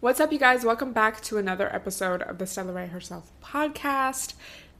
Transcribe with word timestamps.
What's 0.00 0.20
up, 0.20 0.30
you 0.30 0.38
guys? 0.38 0.64
Welcome 0.64 0.92
back 0.92 1.20
to 1.22 1.38
another 1.38 1.74
episode 1.74 2.22
of 2.22 2.38
the 2.38 2.46
Stella 2.46 2.72
Rae 2.72 2.86
Herself 2.86 3.32
podcast. 3.42 4.34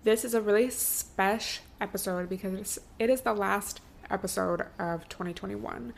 This 0.04 0.24
is 0.24 0.32
a 0.32 0.40
really 0.40 0.70
special 0.70 1.64
episode 1.80 2.28
because 2.28 2.78
it 3.00 3.10
is 3.10 3.22
the 3.22 3.32
last 3.32 3.80
episode 4.08 4.66
of 4.78 5.08
2021. 5.08 5.92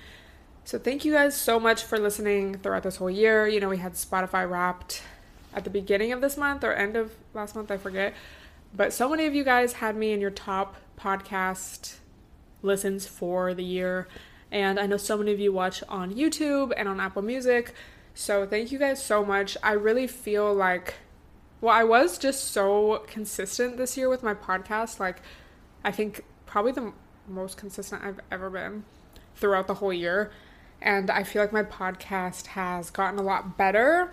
So, 0.64 0.78
thank 0.78 1.04
you 1.04 1.12
guys 1.12 1.36
so 1.36 1.60
much 1.60 1.84
for 1.84 1.98
listening 1.98 2.54
throughout 2.54 2.82
this 2.82 2.96
whole 2.96 3.10
year. 3.10 3.46
You 3.46 3.60
know, 3.60 3.68
we 3.68 3.76
had 3.76 3.92
Spotify 3.92 4.50
wrapped 4.50 5.02
at 5.52 5.64
the 5.64 5.70
beginning 5.70 6.12
of 6.12 6.22
this 6.22 6.38
month 6.38 6.64
or 6.64 6.72
end 6.72 6.96
of 6.96 7.12
last 7.34 7.54
month, 7.54 7.70
I 7.70 7.76
forget. 7.76 8.14
But 8.74 8.94
so 8.94 9.06
many 9.06 9.26
of 9.26 9.34
you 9.34 9.44
guys 9.44 9.74
had 9.74 9.96
me 9.96 10.12
in 10.12 10.22
your 10.22 10.30
top 10.30 10.76
podcast 10.98 11.96
listens 12.62 13.06
for 13.06 13.52
the 13.52 13.64
year. 13.64 14.08
And 14.50 14.80
I 14.80 14.86
know 14.86 14.96
so 14.96 15.18
many 15.18 15.30
of 15.34 15.38
you 15.38 15.52
watch 15.52 15.82
on 15.90 16.14
YouTube 16.14 16.72
and 16.74 16.88
on 16.88 17.00
Apple 17.00 17.20
Music. 17.20 17.74
So 18.14 18.46
thank 18.46 18.72
you 18.72 18.78
guys 18.78 19.02
so 19.02 19.24
much. 19.24 19.56
I 19.62 19.72
really 19.72 20.06
feel 20.06 20.52
like 20.52 20.94
well, 21.60 21.74
I 21.74 21.84
was 21.84 22.16
just 22.16 22.52
so 22.52 23.04
consistent 23.06 23.76
this 23.76 23.96
year 23.96 24.08
with 24.08 24.22
my 24.22 24.34
podcast. 24.34 24.98
Like 24.98 25.22
I 25.84 25.90
think 25.90 26.24
probably 26.46 26.72
the 26.72 26.92
most 27.28 27.56
consistent 27.56 28.02
I've 28.02 28.20
ever 28.30 28.50
been 28.50 28.84
throughout 29.36 29.66
the 29.66 29.74
whole 29.74 29.92
year. 29.92 30.30
And 30.82 31.10
I 31.10 31.22
feel 31.22 31.42
like 31.42 31.52
my 31.52 31.62
podcast 31.62 32.46
has 32.48 32.90
gotten 32.90 33.18
a 33.18 33.22
lot 33.22 33.58
better. 33.58 34.12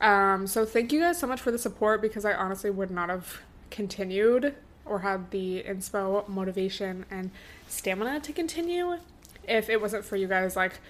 Um, 0.00 0.46
so 0.46 0.64
thank 0.64 0.92
you 0.92 1.00
guys 1.00 1.18
so 1.18 1.26
much 1.26 1.40
for 1.40 1.50
the 1.50 1.58
support 1.58 2.00
because 2.00 2.24
I 2.24 2.32
honestly 2.32 2.70
would 2.70 2.90
not 2.90 3.08
have 3.08 3.40
continued 3.70 4.54
or 4.84 5.00
had 5.00 5.30
the 5.30 5.62
inspo, 5.66 6.26
motivation, 6.28 7.04
and 7.10 7.30
stamina 7.66 8.20
to 8.20 8.32
continue 8.32 8.98
if 9.46 9.68
it 9.68 9.80
wasn't 9.80 10.04
for 10.04 10.16
you 10.16 10.28
guys 10.28 10.56
like 10.56 10.80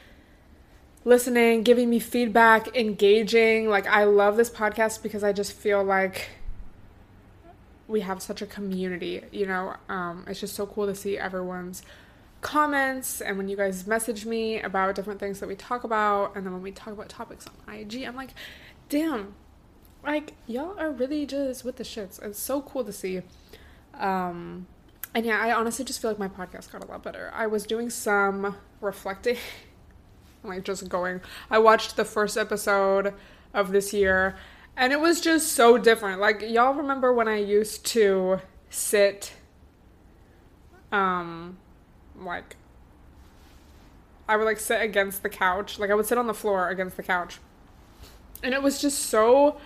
listening, 1.07 1.62
giving 1.62 1.89
me 1.89 2.01
feedback, 2.01 2.77
engaging. 2.77 3.69
Like, 3.69 3.87
I 3.87 4.05
love 4.05 4.37
this 4.37 4.51
podcast 4.51 5.05
because 5.05 5.23
I 5.23 5.33
just 5.33 5.53
feel 5.53 5.83
like 5.83 6.29
we 7.87 8.01
have 8.01 8.21
such 8.21 8.43
a 8.43 8.47
community, 8.47 9.23
you 9.31 9.47
know? 9.47 9.77
Um, 9.89 10.25
it's 10.27 10.41
just 10.41 10.57
so 10.57 10.67
cool 10.67 10.87
to 10.87 10.97
see 10.97 11.17
everyone's 11.17 11.83
comments 12.41 13.21
and 13.21 13.39
when 13.39 13.48
you 13.48 13.57
guys 13.57 13.87
message 13.87 14.27
me 14.27 14.61
about 14.61 14.95
different 14.95 15.21
things 15.21 15.39
that 15.39 15.48
we 15.48 15.55
talk 15.55 15.85
about. 15.85 16.35
And 16.35 16.45
then 16.45 16.53
when 16.53 16.63
we 16.63 16.73
talk 16.73 16.93
about 16.93 17.09
topics 17.09 17.47
on 17.47 17.75
IG, 17.75 18.03
I'm 18.03 18.17
like, 18.17 18.31
damn, 18.89 19.35
like, 20.05 20.33
y'all 20.48 20.77
are 20.77 20.91
really 20.91 21.25
just 21.25 21.65
with 21.65 21.77
the 21.77 21.85
shits. 21.85 22.20
It's 22.20 22.41
so 22.41 22.61
cool 22.63 22.83
to 22.83 22.93
see. 22.93 23.23
Um, 23.95 24.67
and 25.15 25.25
yeah, 25.25 25.39
I 25.41 25.53
honestly 25.53 25.85
just 25.85 26.03
feel 26.03 26.11
like 26.11 26.19
my 26.19 26.29
podcast 26.29 26.73
got 26.73 26.83
a 26.83 26.87
lot 26.87 27.05
better. 27.05 27.31
I 27.33 27.47
was 27.47 27.65
doing 27.65 27.91
some 27.91 28.57
reflecting 28.81 29.37
like 30.48 30.64
just 30.64 30.89
going. 30.89 31.20
I 31.50 31.58
watched 31.58 31.97
the 31.97 32.05
first 32.05 32.36
episode 32.36 33.14
of 33.55 33.72
this 33.72 33.92
year 33.92 34.36
and 34.77 34.92
it 34.92 35.00
was 35.00 35.20
just 35.20 35.52
so 35.52 35.78
different. 35.78 36.20
Like 36.20 36.42
y'all 36.42 36.75
remember 36.75 37.12
when 37.12 37.28
I 37.28 37.39
used 37.39 37.84
to 37.86 38.41
sit 38.70 39.33
um 40.92 41.56
like 42.18 42.56
I 44.29 44.36
would 44.36 44.45
like 44.45 44.58
sit 44.58 44.83
against 44.83 45.23
the 45.23 45.29
couch. 45.29 45.79
Like 45.79 45.90
I 45.90 45.95
would 45.95 46.06
sit 46.06 46.18
on 46.18 46.27
the 46.27 46.35
floor 46.35 46.68
against 46.68 46.96
the 46.96 47.02
couch. 47.02 47.39
And 48.42 48.52
it 48.52 48.62
was 48.62 48.80
just 48.80 48.98
so 48.98 49.58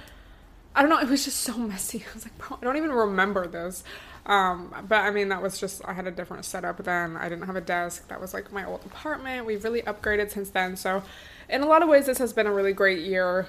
I 0.74 0.82
don't 0.82 0.90
know, 0.90 1.00
it 1.00 1.08
was 1.08 1.24
just 1.24 1.40
so 1.40 1.56
messy. 1.58 2.04
I 2.10 2.14
was 2.14 2.24
like, 2.24 2.36
bro, 2.38 2.58
I 2.60 2.64
don't 2.64 2.76
even 2.76 2.92
remember 2.92 3.46
this. 3.46 3.82
Um, 4.26 4.74
but 4.88 5.00
I 5.00 5.10
mean, 5.10 5.28
that 5.28 5.42
was 5.42 5.58
just, 5.58 5.82
I 5.84 5.92
had 5.92 6.06
a 6.06 6.10
different 6.10 6.44
setup 6.44 6.82
then. 6.84 7.16
I 7.16 7.28
didn't 7.28 7.46
have 7.46 7.56
a 7.56 7.60
desk. 7.60 8.08
That 8.08 8.20
was 8.20 8.34
like 8.34 8.52
my 8.52 8.64
old 8.64 8.84
apartment. 8.84 9.46
We've 9.46 9.62
really 9.64 9.82
upgraded 9.82 10.30
since 10.30 10.50
then. 10.50 10.76
So, 10.76 11.02
in 11.48 11.62
a 11.62 11.66
lot 11.66 11.82
of 11.82 11.88
ways, 11.88 12.06
this 12.06 12.18
has 12.18 12.32
been 12.32 12.46
a 12.46 12.52
really 12.52 12.72
great 12.72 13.00
year. 13.00 13.48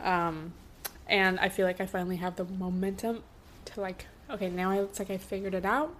Um, 0.00 0.52
and 1.08 1.38
I 1.40 1.48
feel 1.48 1.66
like 1.66 1.80
I 1.80 1.86
finally 1.86 2.16
have 2.16 2.36
the 2.36 2.44
momentum 2.44 3.22
to 3.66 3.80
like, 3.80 4.06
okay, 4.28 4.48
now 4.50 4.72
it's 4.72 4.98
like 4.98 5.10
I 5.10 5.16
figured 5.16 5.54
it 5.54 5.64
out. 5.64 5.94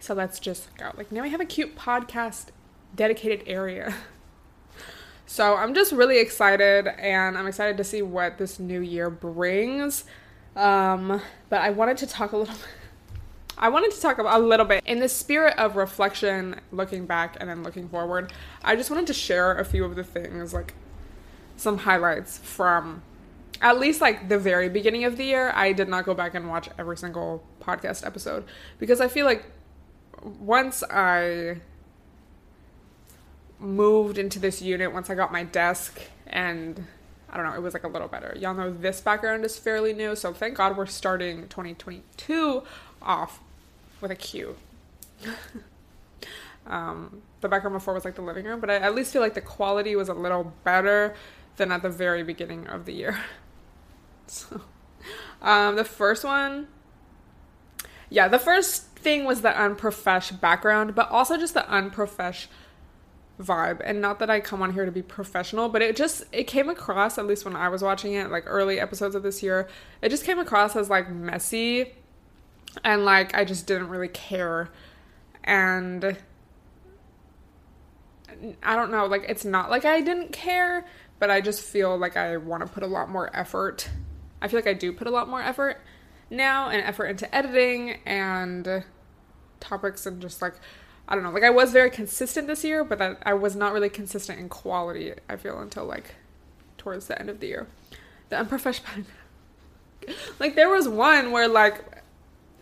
So 0.00 0.14
let's 0.14 0.38
just 0.38 0.74
go. 0.76 0.90
Like, 0.96 1.10
now 1.10 1.22
I 1.22 1.28
have 1.28 1.40
a 1.40 1.46
cute 1.46 1.76
podcast 1.76 2.48
dedicated 2.94 3.42
area. 3.46 3.94
so, 5.26 5.56
I'm 5.56 5.74
just 5.74 5.92
really 5.92 6.18
excited 6.18 6.86
and 6.86 7.38
I'm 7.38 7.46
excited 7.46 7.78
to 7.78 7.84
see 7.84 8.02
what 8.02 8.38
this 8.38 8.58
new 8.58 8.80
year 8.80 9.08
brings. 9.08 10.04
Um, 10.54 11.20
but 11.48 11.62
I 11.62 11.70
wanted 11.70 11.96
to 11.98 12.06
talk 12.06 12.32
a 12.32 12.36
little 12.36 12.54
bit 12.54 12.64
I 13.56 13.68
wanted 13.68 13.92
to 13.92 14.00
talk 14.00 14.18
about 14.18 14.40
a 14.40 14.44
little 14.44 14.66
bit 14.66 14.82
in 14.84 15.00
the 15.00 15.08
spirit 15.08 15.56
of 15.58 15.76
reflection, 15.76 16.60
looking 16.72 17.06
back 17.06 17.36
and 17.40 17.48
then 17.48 17.62
looking 17.62 17.88
forward. 17.88 18.32
I 18.62 18.76
just 18.76 18.90
wanted 18.90 19.06
to 19.08 19.14
share 19.14 19.56
a 19.56 19.64
few 19.64 19.84
of 19.84 19.94
the 19.94 20.04
things, 20.04 20.52
like 20.52 20.74
some 21.56 21.78
highlights 21.78 22.38
from 22.38 23.02
at 23.60 23.78
least 23.78 24.00
like 24.00 24.28
the 24.28 24.38
very 24.38 24.68
beginning 24.68 25.04
of 25.04 25.16
the 25.16 25.24
year. 25.24 25.52
I 25.54 25.72
did 25.72 25.88
not 25.88 26.04
go 26.04 26.14
back 26.14 26.34
and 26.34 26.48
watch 26.48 26.68
every 26.78 26.96
single 26.96 27.44
podcast 27.60 28.04
episode 28.04 28.44
because 28.78 29.00
I 29.00 29.08
feel 29.08 29.24
like 29.24 29.44
once 30.22 30.82
I 30.90 31.60
moved 33.58 34.18
into 34.18 34.38
this 34.38 34.60
unit, 34.60 34.92
once 34.92 35.10
I 35.10 35.14
got 35.14 35.32
my 35.32 35.44
desk 35.44 36.00
and 36.26 36.84
I 37.30 37.36
don't 37.36 37.46
know, 37.46 37.54
it 37.54 37.62
was 37.62 37.74
like 37.74 37.84
a 37.84 37.88
little 37.88 38.08
better. 38.08 38.34
Y'all 38.38 38.54
know 38.54 38.72
this 38.72 39.00
background 39.00 39.44
is 39.44 39.58
fairly 39.58 39.92
new, 39.92 40.14
so 40.14 40.32
thank 40.32 40.56
God 40.56 40.76
we're 40.76 40.86
starting 40.86 41.48
2022 41.48 42.62
off 43.02 43.40
with 44.00 44.10
a 44.10 44.16
Q. 44.16 44.56
um, 46.66 47.22
the 47.40 47.48
background 47.48 47.74
before 47.74 47.94
was 47.94 48.04
like 48.04 48.14
the 48.14 48.22
living 48.22 48.44
room, 48.44 48.60
but 48.60 48.70
I 48.70 48.76
at 48.76 48.94
least 48.94 49.12
feel 49.12 49.22
like 49.22 49.34
the 49.34 49.40
quality 49.40 49.96
was 49.96 50.08
a 50.08 50.14
little 50.14 50.52
better 50.64 51.14
than 51.56 51.70
at 51.72 51.82
the 51.82 51.90
very 51.90 52.22
beginning 52.22 52.66
of 52.66 52.84
the 52.84 52.92
year. 52.92 53.18
so, 54.26 54.60
um, 55.42 55.76
the 55.76 55.84
first 55.84 56.24
one, 56.24 56.68
yeah, 58.10 58.28
the 58.28 58.38
first 58.38 58.86
thing 58.96 59.24
was 59.24 59.42
the 59.42 59.50
unprofesh 59.50 60.40
background, 60.40 60.94
but 60.94 61.10
also 61.10 61.36
just 61.36 61.54
the 61.54 61.62
unprofesh 61.62 62.46
vibe 63.40 63.80
and 63.84 64.00
not 64.00 64.20
that 64.20 64.30
I 64.30 64.40
come 64.40 64.62
on 64.62 64.72
here 64.72 64.84
to 64.84 64.92
be 64.92 65.02
professional 65.02 65.68
but 65.68 65.82
it 65.82 65.96
just 65.96 66.22
it 66.30 66.44
came 66.44 66.68
across 66.68 67.18
at 67.18 67.26
least 67.26 67.44
when 67.44 67.56
I 67.56 67.68
was 67.68 67.82
watching 67.82 68.14
it 68.14 68.30
like 68.30 68.44
early 68.46 68.78
episodes 68.78 69.16
of 69.16 69.24
this 69.24 69.42
year 69.42 69.68
it 70.02 70.10
just 70.10 70.24
came 70.24 70.38
across 70.38 70.76
as 70.76 70.88
like 70.88 71.10
messy 71.10 71.94
and 72.82 73.04
like 73.04 73.34
I 73.34 73.44
just 73.44 73.66
didn't 73.66 73.88
really 73.88 74.08
care. 74.08 74.70
And 75.42 76.16
I 78.62 78.76
don't 78.76 78.90
know 78.90 79.06
like 79.06 79.24
it's 79.28 79.44
not 79.44 79.70
like 79.70 79.84
I 79.84 80.00
didn't 80.00 80.32
care 80.32 80.84
but 81.18 81.30
I 81.30 81.40
just 81.40 81.62
feel 81.62 81.96
like 81.96 82.16
I 82.16 82.36
want 82.36 82.66
to 82.66 82.68
put 82.68 82.82
a 82.82 82.86
lot 82.86 83.08
more 83.08 83.34
effort. 83.34 83.88
I 84.42 84.48
feel 84.48 84.58
like 84.58 84.66
I 84.66 84.74
do 84.74 84.92
put 84.92 85.06
a 85.06 85.10
lot 85.10 85.28
more 85.28 85.40
effort 85.40 85.80
now 86.30 86.68
and 86.68 86.82
effort 86.82 87.06
into 87.06 87.32
editing 87.34 87.98
and 88.04 88.84
topics 89.60 90.04
and 90.06 90.20
just 90.20 90.42
like 90.42 90.54
I 91.06 91.14
don't 91.14 91.22
know 91.22 91.30
like 91.30 91.44
I 91.44 91.50
was 91.50 91.72
very 91.72 91.90
consistent 91.90 92.46
this 92.46 92.64
year 92.64 92.82
but 92.84 92.98
that 92.98 93.22
I 93.24 93.34
was 93.34 93.54
not 93.54 93.72
really 93.72 93.88
consistent 93.88 94.40
in 94.40 94.48
quality 94.48 95.12
I 95.28 95.36
feel 95.36 95.60
until 95.60 95.84
like 95.84 96.16
towards 96.76 97.06
the 97.06 97.18
end 97.18 97.30
of 97.30 97.40
the 97.40 97.46
year. 97.46 97.66
The 98.28 98.36
unprofessional 98.36 99.04
like 100.38 100.54
there 100.54 100.68
was 100.68 100.88
one 100.88 101.30
where 101.30 101.48
like 101.48 102.02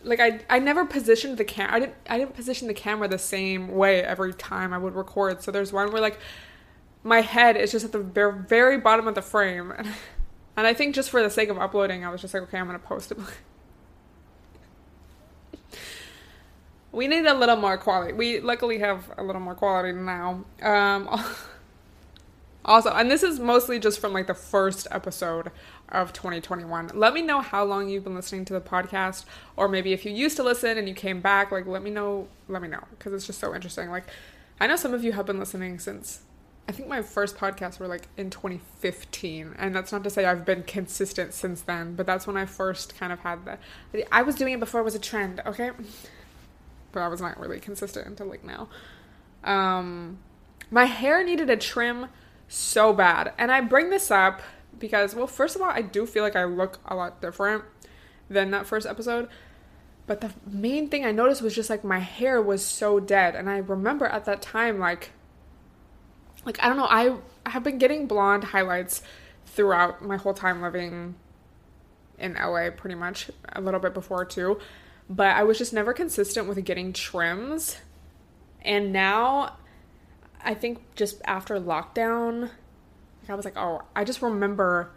like 0.05 0.21
I 0.21 0.41
I 0.51 0.59
never 0.59 0.85
positioned 0.85 1.39
the 1.39 1.45
cam 1.45 1.73
I 1.73 1.81
didn't 1.81 1.95
I 2.09 2.19
didn't 2.19 2.35
position 2.35 2.69
the 2.69 2.75
camera 2.75 3.09
the 3.09 3.19
same 3.19 3.69
way 3.69 4.03
every 4.03 4.35
time 4.35 4.73
I 4.73 4.79
would 4.79 4.95
record. 4.95 5.43
So 5.43 5.51
there's 5.51 5.73
one 5.73 5.93
where 5.93 6.03
like 6.03 6.19
my 7.05 7.21
head 7.21 7.57
is 7.57 7.73
just 7.73 7.85
at 7.85 7.93
the 7.93 7.99
very, 7.99 8.39
very 8.39 8.79
bottom 8.79 9.09
of 9.09 9.15
the 9.15 9.23
frame. 9.23 9.73
And 10.55 10.67
I 10.67 10.75
think 10.75 10.95
just 10.95 11.09
for 11.09 11.23
the 11.23 11.31
sake 11.31 11.49
of 11.49 11.57
uploading, 11.57 12.05
I 12.05 12.11
was 12.11 12.21
just 12.21 12.35
like, 12.35 12.43
okay, 12.43 12.59
I'm 12.59 12.67
going 12.67 12.79
to 12.79 12.87
post 12.87 13.11
it. 13.11 13.17
we 16.93 17.09
need 17.09 17.25
a 17.25 17.33
little 17.33 17.57
more 17.57 17.79
quality. 17.79 18.13
We 18.13 18.41
luckily 18.41 18.79
have 18.81 19.11
a 19.17 19.23
little 19.23 19.41
more 19.41 19.55
quality 19.55 19.93
now. 19.93 20.45
Um 20.61 21.09
also, 22.67 22.91
and 22.91 23.11
this 23.11 23.23
is 23.23 23.41
mostly 23.41 23.79
just 23.79 23.99
from 23.99 24.13
like 24.13 24.27
the 24.27 24.35
first 24.35 24.87
episode 24.91 25.51
of 25.93 26.13
2021. 26.13 26.91
Let 26.95 27.15
me 27.15 27.23
know 27.23 27.41
how 27.41 27.65
long 27.65 27.89
you've 27.89 28.05
been 28.05 28.15
listening 28.15 28.45
to 28.47 28.53
the 28.53 28.61
podcast, 28.61 29.25
or 29.57 29.69
maybe 29.69 29.93
if 29.93 30.05
you 30.05 30.13
used 30.13 30.37
to 30.39 30.43
listen 30.43 30.77
and 30.79 30.89
you 30.89 30.95
came 30.95 31.21
back, 31.21 31.53
like 31.53 31.67
let 31.67 31.83
me 31.83 31.91
know, 31.91 32.27
let 32.49 32.63
me 32.63 32.69
know, 32.69 32.83
because 32.91 33.13
it's 33.13 33.27
just 33.27 33.39
so 33.39 33.55
interesting. 33.55 33.91
Like, 33.91 34.05
I 34.61 34.67
know 34.67 34.77
some 34.77 34.95
of 34.95 35.05
you 35.05 35.13
have 35.13 35.27
been 35.27 35.39
listening 35.39 35.79
since 35.79 36.23
I 36.69 36.73
think 36.73 36.89
my 36.89 37.03
first 37.03 37.37
podcasts 37.37 37.79
were 37.79 37.89
like 37.89 38.09
in 38.17 38.31
2015, 38.31 39.57
and 39.59 39.75
that's 39.75 39.93
not 39.93 40.05
to 40.05 40.11
say 40.11 40.25
I've 40.25 40.45
been 40.45 40.63
consistent 40.63 41.35
since 41.35 41.61
then, 41.63 41.95
but 41.95 42.07
that's 42.07 42.27
when 42.27 42.37
I 42.37 42.47
first 42.47 42.97
kind 42.97 43.13
of 43.13 43.21
had 43.21 43.59
the. 43.93 44.15
I 44.15 44.23
was 44.23 44.37
doing 44.37 44.55
it 44.55 44.61
before 44.61 44.81
it 44.81 44.85
was 44.85 44.95
a 44.95 45.01
trend, 45.01 45.43
okay? 45.45 45.71
But 46.93 47.01
I 47.01 47.09
was 47.09 47.21
not 47.21 47.39
really 47.39 47.59
consistent 47.59 48.07
until 48.07 48.27
like 48.27 48.45
now. 48.45 48.69
Um, 49.45 50.19
my 50.71 50.85
hair 50.85 51.25
needed 51.25 51.51
a 51.51 51.57
trim 51.57 52.07
so 52.49 52.93
bad, 52.93 53.33
and 53.39 53.51
I 53.51 53.61
bring 53.61 53.91
this 53.91 54.11
up 54.11 54.41
because, 54.83 55.15
well, 55.15 55.29
first 55.29 55.55
of 55.55 55.63
all, 55.63 55.71
I 55.71 55.81
do 55.81 56.05
feel 56.05 56.25
like 56.25 56.35
I 56.35 56.45
look 56.45 56.81
a 56.85 56.97
lot 56.97 57.23
different 57.23 57.63
than 58.29 58.51
that 58.51 58.67
first 58.67 58.85
episode. 58.85 59.29
But 60.09 60.21
the 60.21 60.33
main 60.45 60.89
thing 60.89 61.07
I 61.07 61.13
noticed 61.13 61.41
was 61.41 61.55
just 61.55 61.71
like 61.71 61.85
my 61.85 62.01
hair 62.01 62.43
was 62.43 62.67
so 62.67 62.99
dead, 62.99 63.37
and 63.37 63.49
I 63.49 63.59
remember 63.59 64.05
at 64.07 64.25
that 64.25 64.43
time 64.43 64.81
like 64.81 65.13
like 66.45 66.61
I 66.61 66.67
don't 66.67 66.77
know, 66.77 66.89
I 66.91 67.17
have 67.49 67.63
been 67.63 67.79
getting 67.79 68.09
blonde 68.09 68.43
highlights 68.43 69.03
throughout 69.47 70.05
my 70.05 70.17
whole 70.17 70.35
time 70.35 70.61
living 70.61 71.15
in 72.19 72.35
LA 72.35 72.71
pretty 72.71 72.97
much 72.97 73.31
a 73.53 73.61
little 73.61 73.79
bit 73.79 73.95
before 73.95 74.25
too, 74.25 74.59
but 75.09 75.37
I 75.37 75.45
was 75.45 75.59
just 75.59 75.73
never 75.73 75.93
consistent 75.93 76.49
with 76.49 76.63
getting 76.65 76.93
trims. 76.93 77.77
And 78.63 78.93
now 78.93 79.57
I 80.43 80.55
think 80.55 80.97
just 80.97 81.23
after 81.25 81.61
lockdown, 81.61 82.51
I 83.29 83.35
was 83.35 83.45
like, 83.45 83.57
"Oh, 83.57 83.83
I 83.95 84.05
just 84.05 84.23
remember 84.23 84.91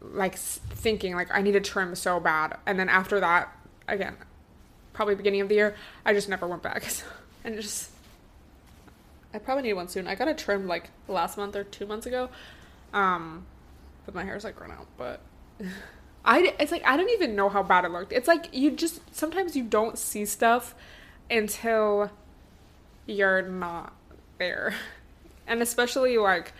like 0.00 0.36
thinking 0.36 1.14
like 1.14 1.28
I 1.32 1.42
need 1.42 1.52
to 1.52 1.60
trim 1.60 1.94
so 1.94 2.20
bad." 2.20 2.58
And 2.66 2.78
then 2.78 2.88
after 2.88 3.20
that, 3.20 3.56
again, 3.88 4.16
probably 4.92 5.14
beginning 5.14 5.40
of 5.42 5.48
the 5.48 5.54
year, 5.54 5.76
I 6.04 6.12
just 6.12 6.28
never 6.28 6.46
went 6.46 6.62
back. 6.62 6.84
and 7.44 7.60
just 7.60 7.90
I 9.32 9.38
probably 9.38 9.62
need 9.62 9.74
one 9.74 9.88
soon. 9.88 10.06
I 10.06 10.14
got 10.14 10.28
a 10.28 10.34
trim 10.34 10.66
like 10.66 10.90
last 11.08 11.36
month 11.36 11.54
or 11.56 11.64
two 11.64 11.86
months 11.86 12.06
ago. 12.06 12.30
Um, 12.92 13.46
but 14.04 14.14
my 14.14 14.24
hair's 14.24 14.44
like 14.44 14.56
grown 14.56 14.72
out. 14.72 14.86
But 14.96 15.20
I, 16.24 16.54
it's 16.58 16.72
like 16.72 16.84
I 16.86 16.96
don't 16.96 17.10
even 17.10 17.36
know 17.36 17.48
how 17.48 17.62
bad 17.62 17.84
it 17.84 17.90
looked. 17.90 18.12
It's 18.12 18.28
like 18.28 18.52
you 18.52 18.72
just 18.72 19.14
sometimes 19.14 19.56
you 19.56 19.62
don't 19.62 19.98
see 19.98 20.24
stuff 20.24 20.74
until 21.30 22.10
you're 23.06 23.42
not 23.42 23.94
there, 24.38 24.74
and 25.50 25.60
especially 25.60 26.16
like 26.16 26.54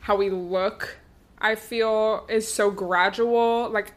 how 0.00 0.16
we 0.16 0.28
look. 0.28 0.98
I 1.38 1.54
feel 1.54 2.26
is 2.28 2.52
so 2.52 2.70
gradual. 2.70 3.70
Like, 3.70 3.92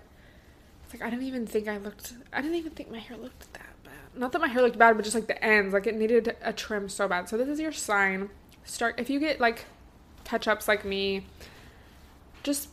like 0.93 1.01
I 1.01 1.09
didn't 1.09 1.25
even 1.25 1.47
think 1.47 1.67
I 1.67 1.77
looked. 1.77 2.13
I 2.31 2.41
didn't 2.41 2.55
even 2.55 2.71
think 2.71 2.91
my 2.91 2.99
hair 2.99 3.17
looked 3.17 3.51
that 3.53 3.83
bad. 3.83 4.19
not 4.19 4.31
that 4.31 4.39
my 4.39 4.47
hair 4.47 4.61
looked 4.61 4.77
bad, 4.77 4.95
but 4.95 5.03
just 5.03 5.15
like 5.15 5.27
the 5.27 5.43
ends, 5.43 5.73
like 5.73 5.87
it 5.87 5.95
needed 5.95 6.35
a 6.41 6.53
trim 6.53 6.87
so 6.87 7.07
bad. 7.07 7.27
So 7.27 7.37
this 7.37 7.49
is 7.49 7.59
your 7.59 7.71
sign. 7.71 8.29
Start 8.63 8.95
if 8.99 9.09
you 9.09 9.19
get 9.19 9.39
like 9.41 9.65
touch 10.23 10.47
ups 10.47 10.67
like 10.67 10.85
me, 10.85 11.25
just 12.43 12.69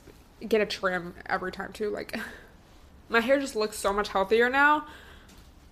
get 0.47 0.61
a 0.61 0.67
trim 0.67 1.15
every 1.25 1.53
time 1.53 1.73
too. 1.73 1.89
Like 1.89 2.19
my 3.09 3.21
hair 3.21 3.41
just 3.41 3.57
looks 3.57 3.79
so 3.79 3.93
much 3.95 4.09
healthier 4.09 4.51
now. 4.51 4.87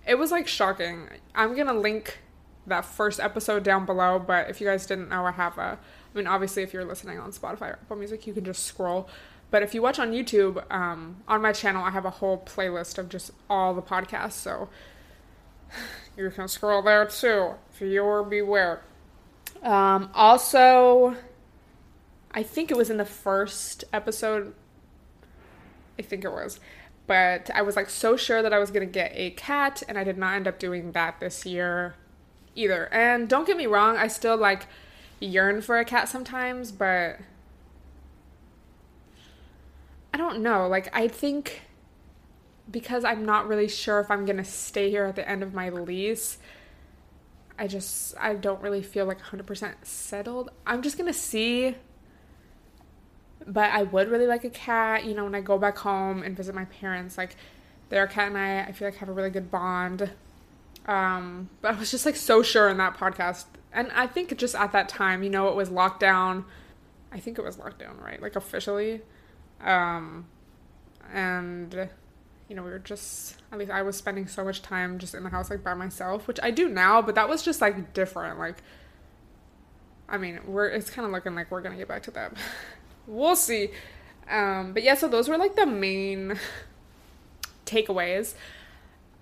It 0.07 0.17
was 0.17 0.31
like 0.31 0.47
shocking. 0.47 1.09
I'm 1.35 1.55
gonna 1.55 1.73
link 1.73 2.19
that 2.67 2.85
first 2.85 3.19
episode 3.19 3.63
down 3.63 3.85
below, 3.85 4.19
but 4.19 4.49
if 4.49 4.59
you 4.59 4.67
guys 4.67 4.85
didn't 4.85 5.09
know, 5.09 5.25
I 5.25 5.31
have 5.31 5.57
a. 5.57 5.77
I 6.13 6.17
mean, 6.17 6.27
obviously, 6.27 6.63
if 6.63 6.73
you're 6.73 6.85
listening 6.85 7.19
on 7.19 7.31
Spotify 7.31 7.71
or 7.71 7.79
Apple 7.81 7.97
Music, 7.97 8.25
you 8.25 8.33
can 8.33 8.45
just 8.45 8.63
scroll. 8.63 9.09
But 9.51 9.63
if 9.63 9.73
you 9.73 9.81
watch 9.81 9.99
on 9.99 10.11
YouTube, 10.11 10.63
um, 10.71 11.17
on 11.27 11.41
my 11.41 11.51
channel, 11.51 11.83
I 11.83 11.91
have 11.91 12.05
a 12.05 12.09
whole 12.09 12.39
playlist 12.39 12.97
of 12.97 13.09
just 13.09 13.31
all 13.49 13.73
the 13.73 13.81
podcasts. 13.81 14.33
So 14.33 14.69
you 16.17 16.29
can 16.29 16.47
scroll 16.47 16.81
there 16.81 17.05
too. 17.05 17.53
Viewer 17.77 18.23
beware. 18.23 18.81
Um, 19.61 20.09
also, 20.13 21.15
I 22.31 22.43
think 22.43 22.71
it 22.71 22.77
was 22.77 22.89
in 22.89 22.97
the 22.97 23.05
first 23.05 23.83
episode. 23.93 24.53
I 25.99 26.01
think 26.01 26.23
it 26.23 26.31
was. 26.31 26.59
But 27.07 27.51
I 27.53 27.61
was 27.61 27.75
like 27.75 27.89
so 27.89 28.17
sure 28.17 28.41
that 28.41 28.51
I 28.51 28.57
was 28.57 28.71
going 28.71 28.87
to 28.87 28.91
get 28.91 29.11
a 29.13 29.29
cat, 29.31 29.83
and 29.87 29.97
I 29.97 30.03
did 30.03 30.17
not 30.17 30.35
end 30.35 30.47
up 30.47 30.57
doing 30.57 30.93
that 30.93 31.19
this 31.19 31.45
year 31.45 31.95
either. 32.55 32.91
And 32.93 33.29
don't 33.29 33.45
get 33.45 33.57
me 33.57 33.65
wrong, 33.65 33.97
I 33.97 34.07
still 34.07 34.37
like 34.37 34.67
yearn 35.19 35.61
for 35.61 35.77
a 35.77 35.85
cat 35.85 36.09
sometimes, 36.09 36.71
but 36.71 37.19
I 40.13 40.17
don't 40.17 40.39
know. 40.39 40.67
Like, 40.67 40.89
I 40.95 41.07
think 41.07 41.61
because 42.71 43.03
I'm 43.03 43.25
not 43.25 43.47
really 43.47 43.67
sure 43.67 43.99
if 43.99 44.09
I'm 44.09 44.25
going 44.25 44.37
to 44.37 44.43
stay 44.43 44.89
here 44.89 45.05
at 45.05 45.15
the 45.15 45.29
end 45.29 45.43
of 45.43 45.53
my 45.53 45.69
lease, 45.69 46.39
I 47.59 47.67
just 47.67 48.15
I 48.19 48.33
don't 48.33 48.61
really 48.61 48.81
feel 48.81 49.05
like 49.05 49.21
100% 49.21 49.73
settled. 49.83 50.49
I'm 50.65 50.81
just 50.81 50.97
going 50.97 51.11
to 51.11 51.17
see 51.17 51.75
but 53.47 53.71
I 53.71 53.83
would 53.83 54.09
really 54.09 54.27
like 54.27 54.43
a 54.43 54.49
cat, 54.49 55.05
you 55.05 55.13
know, 55.13 55.23
when 55.23 55.35
I 55.35 55.41
go 55.41 55.57
back 55.57 55.77
home 55.77 56.23
and 56.23 56.35
visit 56.35 56.55
my 56.55 56.65
parents, 56.65 57.17
like 57.17 57.35
their 57.89 58.07
cat 58.07 58.29
and 58.29 58.37
I 58.37 58.61
I 58.63 58.71
feel 58.71 58.87
like 58.87 58.97
have 58.97 59.09
a 59.09 59.13
really 59.13 59.29
good 59.29 59.51
bond. 59.51 60.11
Um, 60.85 61.49
but 61.61 61.75
I 61.75 61.79
was 61.79 61.91
just 61.91 62.05
like 62.05 62.15
so 62.15 62.43
sure 62.43 62.69
in 62.69 62.77
that 62.77 62.95
podcast. 62.95 63.45
And 63.73 63.91
I 63.91 64.07
think 64.07 64.35
just 64.37 64.55
at 64.55 64.71
that 64.71 64.87
time, 64.87 65.23
you 65.23 65.29
know, 65.29 65.49
it 65.49 65.55
was 65.55 65.69
lockdown. 65.69 66.45
I 67.11 67.19
think 67.19 67.37
it 67.37 67.43
was 67.43 67.57
lockdown, 67.57 68.01
right? 68.01 68.21
Like 68.21 68.35
officially. 68.35 69.01
Um, 69.61 70.27
and 71.13 71.89
you 72.47 72.55
know, 72.55 72.63
we 72.63 72.69
were 72.69 72.79
just, 72.79 73.37
at 73.51 73.57
least 73.57 73.71
I 73.71 73.81
was 73.81 73.95
spending 73.97 74.27
so 74.27 74.43
much 74.43 74.61
time 74.61 74.99
just 74.99 75.15
in 75.15 75.23
the 75.23 75.29
house, 75.29 75.49
like 75.49 75.63
by 75.63 75.73
myself, 75.73 76.27
which 76.27 76.39
I 76.43 76.51
do 76.51 76.69
now, 76.69 77.01
but 77.01 77.15
that 77.15 77.27
was 77.27 77.41
just 77.41 77.59
like 77.59 77.93
different. 77.93 78.37
Like, 78.37 78.57
I 80.07 80.17
mean, 80.17 80.39
we're, 80.45 80.67
it's 80.67 80.89
kind 80.89 81.05
of 81.05 81.11
looking 81.11 81.33
like 81.33 81.49
we're 81.49 81.61
going 81.61 81.73
to 81.73 81.77
get 81.77 81.87
back 81.87 82.03
to 82.03 82.11
that. 82.11 82.33
we'll 83.07 83.35
see. 83.35 83.69
Um, 84.29 84.73
but 84.73 84.83
yeah, 84.83 84.93
so 84.93 85.07
those 85.07 85.27
were 85.27 85.37
like 85.37 85.55
the 85.55 85.65
main 85.65 86.39
takeaways. 87.65 88.35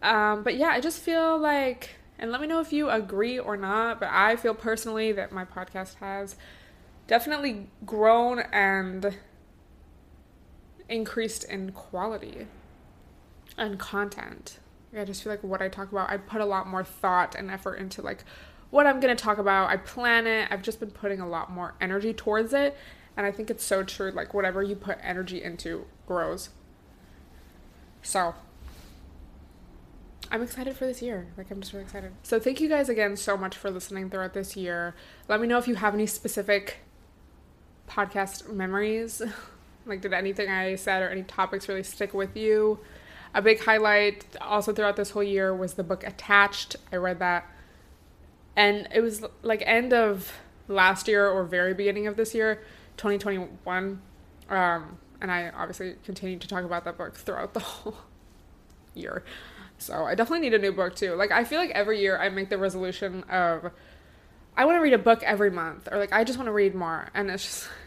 Um, 0.03 0.43
but 0.43 0.55
yeah, 0.57 0.67
I 0.67 0.81
just 0.81 0.99
feel 0.99 1.37
like, 1.37 1.91
and 2.19 2.31
let 2.31 2.41
me 2.41 2.47
know 2.47 2.59
if 2.59 2.71
you 2.71 2.89
agree 2.89 3.39
or 3.39 3.57
not, 3.57 3.99
but 3.99 4.09
I 4.11 4.35
feel 4.35 4.53
personally 4.53 5.11
that 5.13 5.31
my 5.31 5.45
podcast 5.45 5.95
has 5.95 6.35
definitely 7.07 7.67
grown 7.85 8.39
and 8.39 9.15
increased 10.89 11.45
in 11.45 11.71
quality 11.71 12.47
and 13.57 13.79
content. 13.79 14.59
I 14.95 15.05
just 15.05 15.23
feel 15.23 15.31
like 15.31 15.43
what 15.43 15.61
I 15.61 15.69
talk 15.69 15.91
about, 15.91 16.11
I 16.11 16.17
put 16.17 16.41
a 16.41 16.45
lot 16.45 16.67
more 16.67 16.83
thought 16.83 17.33
and 17.33 17.49
effort 17.49 17.75
into 17.75 18.01
like 18.01 18.23
what 18.69 18.85
I'm 18.85 18.99
going 18.99 19.15
to 19.15 19.23
talk 19.23 19.37
about. 19.37 19.69
I 19.69 19.77
plan 19.77 20.27
it. 20.27 20.49
I've 20.51 20.61
just 20.61 20.79
been 20.79 20.91
putting 20.91 21.19
a 21.19 21.27
lot 21.27 21.49
more 21.49 21.73
energy 21.79 22.13
towards 22.13 22.53
it. 22.53 22.75
And 23.15 23.25
I 23.25 23.31
think 23.31 23.49
it's 23.49 23.63
so 23.63 23.83
true. 23.83 24.11
Like, 24.11 24.33
whatever 24.33 24.63
you 24.63 24.75
put 24.75 24.97
energy 25.03 25.43
into 25.43 25.85
grows. 26.07 26.49
So, 28.01 28.33
I'm 30.33 30.41
excited 30.41 30.75
for 30.75 30.85
this 30.85 31.01
year. 31.01 31.27
Like, 31.37 31.49
I'm 31.51 31.61
just 31.61 31.71
really 31.71 31.85
excited. 31.85 32.11
So, 32.23 32.39
thank 32.39 32.59
you 32.59 32.67
guys 32.67 32.89
again 32.89 33.15
so 33.15 33.37
much 33.37 33.55
for 33.55 33.71
listening 33.71 34.09
throughout 34.09 34.33
this 34.33 34.57
year. 34.57 34.95
Let 35.29 35.39
me 35.39 35.47
know 35.47 35.57
if 35.57 35.67
you 35.67 35.75
have 35.75 35.93
any 35.93 36.07
specific 36.07 36.79
podcast 37.89 38.51
memories. 38.51 39.21
like, 39.85 40.01
did 40.01 40.11
anything 40.11 40.49
I 40.49 40.75
said 40.75 41.01
or 41.01 41.09
any 41.09 41.23
topics 41.23 41.69
really 41.69 41.83
stick 41.83 42.13
with 42.13 42.35
you? 42.35 42.79
a 43.33 43.41
big 43.41 43.59
highlight 43.61 44.25
also 44.41 44.73
throughout 44.73 44.95
this 44.95 45.11
whole 45.11 45.23
year 45.23 45.55
was 45.55 45.73
the 45.73 45.83
book 45.83 46.05
Attached. 46.05 46.75
I 46.91 46.97
read 46.97 47.19
that. 47.19 47.49
And 48.55 48.87
it 48.93 49.01
was 49.01 49.25
like 49.41 49.63
end 49.65 49.93
of 49.93 50.31
last 50.67 51.07
year 51.07 51.27
or 51.27 51.43
very 51.43 51.73
beginning 51.73 52.05
of 52.05 52.15
this 52.15 52.35
year, 52.35 52.61
2021. 52.97 54.01
Um, 54.49 54.97
and 55.19 55.31
I 55.31 55.49
obviously 55.49 55.95
continued 56.03 56.41
to 56.41 56.47
talk 56.47 56.63
about 56.63 56.85
that 56.85 56.97
book 56.97 57.15
throughout 57.15 57.53
the 57.53 57.59
whole 57.61 57.97
year. 58.93 59.23
So 59.77 60.05
I 60.05 60.15
definitely 60.15 60.49
need 60.49 60.53
a 60.53 60.59
new 60.59 60.71
book 60.71 60.95
too. 60.95 61.15
Like 61.15 61.31
I 61.31 61.43
feel 61.43 61.59
like 61.59 61.71
every 61.71 61.99
year 61.99 62.17
I 62.17 62.29
make 62.29 62.49
the 62.49 62.57
resolution 62.57 63.23
of 63.23 63.71
I 64.55 64.65
want 64.65 64.77
to 64.77 64.81
read 64.81 64.93
a 64.93 64.99
book 64.99 65.23
every 65.23 65.51
month 65.51 65.89
or 65.91 65.97
like 65.97 66.13
I 66.13 66.23
just 66.23 66.37
want 66.37 66.47
to 66.47 66.53
read 66.53 66.75
more 66.75 67.09
and 67.13 67.29
it's 67.29 67.43
just 67.43 67.69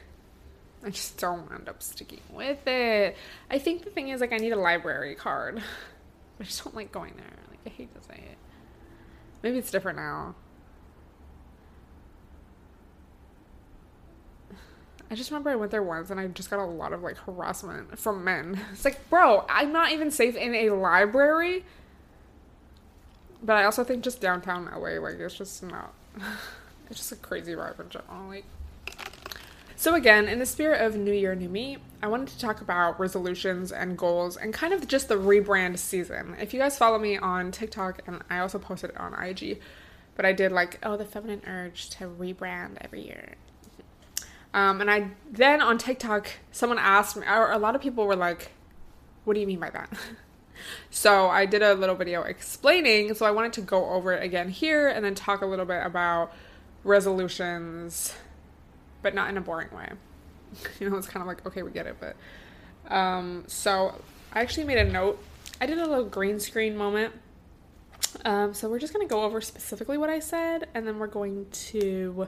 I 0.87 0.91
just 0.91 1.19
don't 1.19 1.51
end 1.53 1.69
up 1.69 1.83
sticking 1.83 2.21
with 2.33 2.65
it. 2.69 3.17
I 3.51 3.59
think 3.59 3.83
the 3.83 3.91
thing 3.91 4.11
is, 4.11 4.21
like, 4.21 4.33
I 4.33 4.37
need 4.37 4.53
a 4.53 4.57
library 4.57 5.17
card. 5.17 5.61
I 6.41 6.45
just 6.45 6.63
don't 6.63 6.77
like 6.77 6.93
going 6.93 7.15
there. 7.17 7.27
Like, 7.51 7.59
I 7.67 7.71
hate 7.71 7.93
to 7.95 8.03
say 8.03 8.15
it. 8.15 8.39
Maybe 9.43 9.59
it's 9.59 9.73
different 9.73 9.99
now. 9.99 10.37
I 15.11 15.15
just 15.15 15.31
remember 15.31 15.51
I 15.51 15.57
went 15.57 15.71
there 15.71 15.83
once 15.83 16.11
and 16.11 16.19
I 16.19 16.27
just 16.29 16.51
got 16.51 16.59
a 16.59 16.65
lot 16.65 16.93
of 16.93 17.03
like 17.03 17.17
harassment 17.19 17.99
from 17.99 18.25
men. 18.25 18.61
It's 18.73 18.85
like, 18.85 19.09
bro, 19.09 19.45
I'm 19.49 19.73
not 19.73 19.93
even 19.93 20.11
safe 20.11 20.37
in 20.37 20.55
a 20.55 20.71
library. 20.71 21.65
But 23.43 23.57
I 23.57 23.65
also 23.65 23.85
think 23.85 24.03
just 24.03 24.21
downtown 24.21 24.65
LA, 24.65 24.99
like, 24.99 25.19
it's 25.21 25.37
just 25.37 25.63
not. 25.63 25.95
It's 26.89 27.01
just 27.01 27.11
a 27.11 27.17
crazy 27.17 27.53
vibe 27.53 27.81
in 27.81 27.89
general. 27.89 28.29
Like, 28.29 28.45
so, 29.79 29.95
again, 29.95 30.27
in 30.27 30.39
the 30.39 30.47
spirit 30.47 30.81
of 30.81 30.97
New 30.97 31.13
Year, 31.13 31.35
New 31.35 31.51
Me, 31.51 31.77
I 32.03 32.07
wanted 32.07 32.29
to 32.29 32.39
talk 32.39 32.63
about 32.63 32.99
resolutions 32.99 33.73
and 33.73 33.99
goals 33.99 34.39
and 34.39 34.55
kind 34.55 34.73
of 34.73 34.89
just 34.89 35.09
the 35.09 35.17
rebrand 35.17 35.79
season. 35.79 36.35
If 36.41 36.55
you 36.55 36.61
guys 36.61 36.79
follow 36.79 36.99
me 36.99 37.19
on 37.19 37.51
TikTok 37.51 38.03
and 38.07 38.23
I 38.31 38.39
also 38.39 38.59
posted 38.59 38.91
it 38.91 38.97
on 38.97 39.13
IG, 39.15 39.61
but 40.15 40.25
I 40.25 40.33
did 40.33 40.51
like, 40.51 40.79
oh, 40.83 40.97
the 40.97 41.05
feminine 41.05 41.43
urge 41.47 41.91
to 41.91 42.05
rebrand 42.09 42.79
every 42.81 43.03
year. 43.03 43.35
Um, 44.57 44.81
and 44.81 44.91
I 44.91 45.11
then 45.31 45.61
on 45.61 45.77
TikTok, 45.77 46.31
someone 46.51 46.79
asked 46.79 47.15
me, 47.15 47.27
or 47.27 47.53
a 47.53 47.59
lot 47.59 47.75
of 47.75 47.83
people 47.83 48.07
were 48.07 48.17
like, 48.17 48.53
what 49.25 49.35
do 49.35 49.41
you 49.41 49.47
mean 49.47 49.61
by 49.61 49.69
that? 49.69 49.93
so 50.91 51.29
I 51.29 51.45
did 51.45 51.61
a 51.61 51.75
little 51.75 51.95
video 51.95 52.23
explaining. 52.23 53.13
So 53.13 53.27
I 53.27 53.33
wanted 53.33 53.53
to 53.53 53.61
go 53.61 53.91
over 53.91 54.15
it 54.15 54.23
again 54.25 54.49
here 54.49 54.89
and 54.89 55.05
then 55.05 55.15
talk 55.15 55.43
a 55.43 55.47
little 55.47 55.67
bit 55.67 55.85
about 55.85 56.33
resolutions, 56.85 58.15
but 59.03 59.15
not 59.15 59.29
in 59.29 59.37
a 59.37 59.43
boring 59.43 59.69
way. 59.77 59.91
you 60.81 60.89
know, 60.89 60.97
it's 60.97 61.07
kind 61.07 61.21
of 61.21 61.27
like, 61.27 61.45
okay, 61.45 61.63
we 61.63 61.71
get 61.71 61.87
it. 61.87 61.97
But 62.01 62.17
um, 62.91 63.45
so 63.47 64.01
I 64.33 64.41
actually 64.41 64.65
made 64.65 64.79
a 64.79 64.91
note. 64.91 65.23
I 65.61 65.67
did 65.67 65.77
a 65.77 65.87
little 65.87 66.07
green 66.07 66.41
screen 66.41 66.79
moment. 66.79 67.13
Um, 68.25 68.55
so 68.55 68.71
we're 68.71 68.79
just 68.79 68.95
to 68.95 69.05
go 69.07 69.23
over 69.23 69.43
specifically 69.43 69.99
what 69.99 70.09
I 70.09 70.21
said 70.21 70.69
and 70.73 70.89
then 70.89 70.99
we're 70.99 71.09
going 71.09 71.47
to 71.51 72.27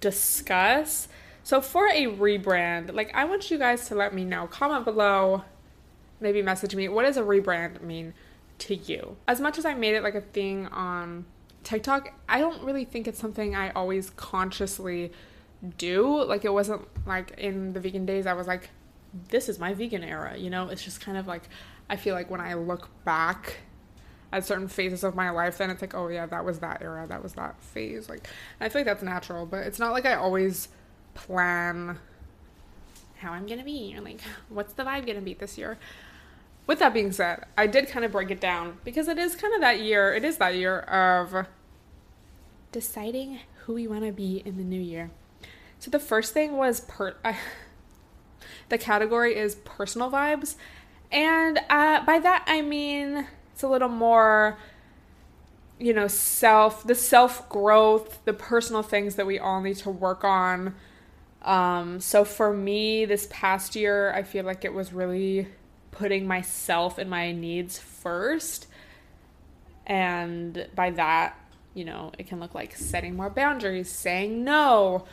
discuss. 0.00 1.08
So 1.44 1.60
for 1.60 1.86
a 1.88 2.06
rebrand, 2.06 2.94
like 2.94 3.14
I 3.14 3.26
want 3.26 3.50
you 3.50 3.58
guys 3.58 3.86
to 3.88 3.94
let 3.94 4.14
me 4.14 4.24
know. 4.24 4.46
Comment 4.46 4.82
below, 4.82 5.44
maybe 6.18 6.40
message 6.40 6.74
me. 6.74 6.88
What 6.88 7.02
does 7.02 7.18
a 7.18 7.22
rebrand 7.22 7.82
mean 7.82 8.14
to 8.60 8.74
you? 8.74 9.18
As 9.28 9.42
much 9.42 9.58
as 9.58 9.66
I 9.66 9.74
made 9.74 9.94
it 9.94 10.02
like 10.02 10.14
a 10.14 10.22
thing 10.22 10.66
on 10.68 11.26
TikTok, 11.62 12.14
I 12.30 12.40
don't 12.40 12.62
really 12.62 12.86
think 12.86 13.06
it's 13.06 13.18
something 13.18 13.54
I 13.54 13.70
always 13.72 14.08
consciously 14.10 15.12
do. 15.76 16.24
Like 16.24 16.46
it 16.46 16.52
wasn't 16.52 16.88
like 17.06 17.32
in 17.36 17.74
the 17.74 17.80
vegan 17.80 18.06
days 18.06 18.26
I 18.26 18.32
was 18.32 18.46
like 18.46 18.70
this 19.28 19.50
is 19.50 19.58
my 19.58 19.74
vegan 19.74 20.02
era, 20.02 20.36
you 20.38 20.48
know? 20.48 20.70
It's 20.70 20.82
just 20.82 21.02
kind 21.02 21.18
of 21.18 21.26
like 21.26 21.42
I 21.90 21.96
feel 21.96 22.14
like 22.14 22.30
when 22.30 22.40
I 22.40 22.54
look 22.54 22.88
back 23.04 23.58
at 24.32 24.46
certain 24.46 24.66
phases 24.66 25.04
of 25.04 25.14
my 25.14 25.28
life 25.28 25.58
then 25.58 25.68
it's 25.68 25.82
like 25.82 25.94
oh 25.94 26.08
yeah, 26.08 26.24
that 26.24 26.42
was 26.42 26.60
that 26.60 26.80
era, 26.80 27.06
that 27.06 27.22
was 27.22 27.34
that 27.34 27.60
phase. 27.60 28.08
Like 28.08 28.30
I 28.62 28.70
feel 28.70 28.80
like 28.80 28.86
that's 28.86 29.02
natural, 29.02 29.44
but 29.44 29.66
it's 29.66 29.78
not 29.78 29.92
like 29.92 30.06
I 30.06 30.14
always 30.14 30.68
plan 31.14 31.98
how 33.18 33.32
I'm 33.32 33.46
to 33.46 33.56
be 33.62 33.94
or 33.96 34.02
like 34.02 34.20
what's 34.48 34.74
the 34.74 34.84
vibe 34.84 35.06
to 35.06 35.20
be 35.20 35.34
this 35.34 35.56
year. 35.56 35.78
With 36.66 36.78
that 36.78 36.94
being 36.94 37.12
said, 37.12 37.44
I 37.58 37.66
did 37.66 37.88
kind 37.88 38.04
of 38.04 38.12
break 38.12 38.30
it 38.30 38.40
down 38.40 38.78
because 38.84 39.08
it 39.08 39.18
is 39.18 39.36
kind 39.36 39.54
of 39.54 39.60
that 39.60 39.80
year, 39.80 40.14
it 40.14 40.24
is 40.24 40.38
that 40.38 40.54
year 40.54 40.80
of 40.80 41.46
deciding 42.72 43.40
who 43.64 43.74
we 43.74 43.86
want 43.86 44.04
to 44.04 44.12
be 44.12 44.42
in 44.44 44.56
the 44.56 44.64
new 44.64 44.80
year. 44.80 45.10
So 45.78 45.90
the 45.90 45.98
first 45.98 46.32
thing 46.32 46.56
was 46.56 46.80
per 46.80 47.16
I, 47.24 47.36
the 48.68 48.78
category 48.78 49.36
is 49.36 49.56
personal 49.56 50.10
vibes. 50.10 50.56
And 51.12 51.60
uh, 51.68 52.04
by 52.04 52.18
that 52.18 52.44
I 52.46 52.62
mean 52.62 53.26
it's 53.52 53.62
a 53.62 53.68
little 53.68 53.88
more 53.88 54.58
you 55.78 55.92
know, 55.92 56.08
self 56.08 56.84
the 56.84 56.94
self 56.94 57.48
growth, 57.48 58.24
the 58.24 58.32
personal 58.32 58.82
things 58.82 59.16
that 59.16 59.26
we 59.26 59.38
all 59.38 59.60
need 59.60 59.76
to 59.78 59.90
work 59.90 60.24
on. 60.24 60.74
Um, 61.44 62.00
so 62.00 62.24
for 62.24 62.52
me 62.52 63.04
this 63.04 63.28
past 63.30 63.76
year, 63.76 64.12
I 64.12 64.22
feel 64.22 64.44
like 64.44 64.64
it 64.64 64.72
was 64.72 64.92
really 64.92 65.46
putting 65.90 66.26
myself 66.26 66.98
and 66.98 67.08
my 67.08 67.32
needs 67.32 67.78
first. 67.78 68.66
And 69.86 70.66
by 70.74 70.90
that, 70.92 71.38
you 71.74 71.84
know, 71.84 72.12
it 72.18 72.26
can 72.26 72.40
look 72.40 72.54
like 72.54 72.74
setting 72.74 73.14
more 73.14 73.28
boundaries, 73.28 73.90
saying 73.90 74.42
no, 74.42 75.04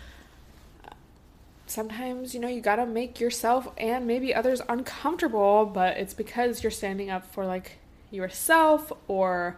sometimes, 1.65 2.33
you 2.33 2.39
know, 2.39 2.47
you 2.47 2.61
gotta 2.61 2.85
make 2.85 3.19
yourself 3.19 3.67
and 3.77 4.07
maybe 4.07 4.33
others 4.33 4.61
uncomfortable, 4.69 5.65
but 5.65 5.97
it's 5.97 6.13
because 6.13 6.63
you're 6.63 6.71
standing 6.71 7.09
up 7.09 7.25
for 7.25 7.45
like 7.45 7.79
yourself 8.09 8.91
or 9.07 9.57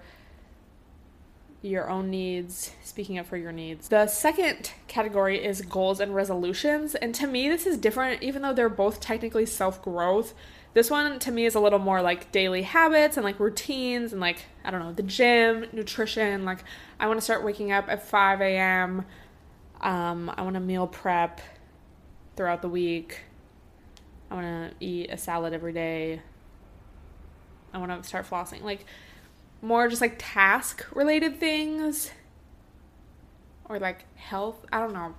your 1.63 1.89
own 1.89 2.09
needs, 2.09 2.71
speaking 2.83 3.17
up 3.17 3.25
for 3.25 3.37
your 3.37 3.51
needs. 3.51 3.87
The 3.87 4.05
second 4.07 4.71
category 4.87 5.43
is 5.43 5.61
goals 5.61 5.99
and 5.99 6.13
resolutions. 6.13 6.93
And 6.93 7.15
to 7.15 7.25
me, 7.25 7.49
this 7.49 7.65
is 7.65 7.77
different, 7.77 8.21
even 8.21 8.41
though 8.41 8.53
they're 8.53 8.69
both 8.69 8.99
technically 8.99 9.45
self 9.45 9.81
growth. 9.81 10.33
This 10.73 10.91
one 10.91 11.19
to 11.19 11.31
me 11.31 11.45
is 11.45 11.55
a 11.55 11.59
little 11.59 11.79
more 11.79 12.01
like 12.01 12.31
daily 12.31 12.63
habits 12.63 13.15
and 13.15 13.23
like 13.23 13.39
routines 13.39 14.11
and 14.11 14.19
like, 14.19 14.45
I 14.63 14.71
don't 14.71 14.81
know, 14.81 14.91
the 14.91 15.03
gym, 15.03 15.65
nutrition. 15.71 16.45
Like, 16.45 16.59
I 16.99 17.07
wanna 17.07 17.21
start 17.21 17.43
waking 17.43 17.71
up 17.71 17.85
at 17.87 18.07
5 18.07 18.41
a.m. 18.41 19.05
Um, 19.81 20.31
I 20.35 20.41
wanna 20.41 20.59
meal 20.59 20.87
prep 20.87 21.39
throughout 22.35 22.61
the 22.61 22.69
week. 22.69 23.21
I 24.29 24.35
want 24.35 24.71
to 24.71 24.85
eat 24.85 25.11
a 25.11 25.17
salad 25.17 25.53
every 25.53 25.73
day. 25.73 26.19
I 27.71 27.77
want 27.77 28.01
to 28.01 28.07
start 28.07 28.27
flossing. 28.27 28.63
Like 28.63 28.85
more 29.63 29.87
just 29.87 30.01
like 30.01 30.15
task 30.19 30.85
related 30.93 31.39
things 31.39 32.11
or 33.65 33.79
like 33.79 34.05
health. 34.15 34.65
I 34.71 34.79
don't 34.79 34.93
know. 34.93 35.15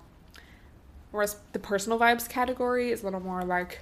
Whereas 1.11 1.37
the 1.53 1.59
personal 1.59 1.99
vibes 1.99 2.29
category 2.29 2.91
is 2.91 3.03
a 3.03 3.05
little 3.05 3.21
more 3.21 3.43
like 3.43 3.81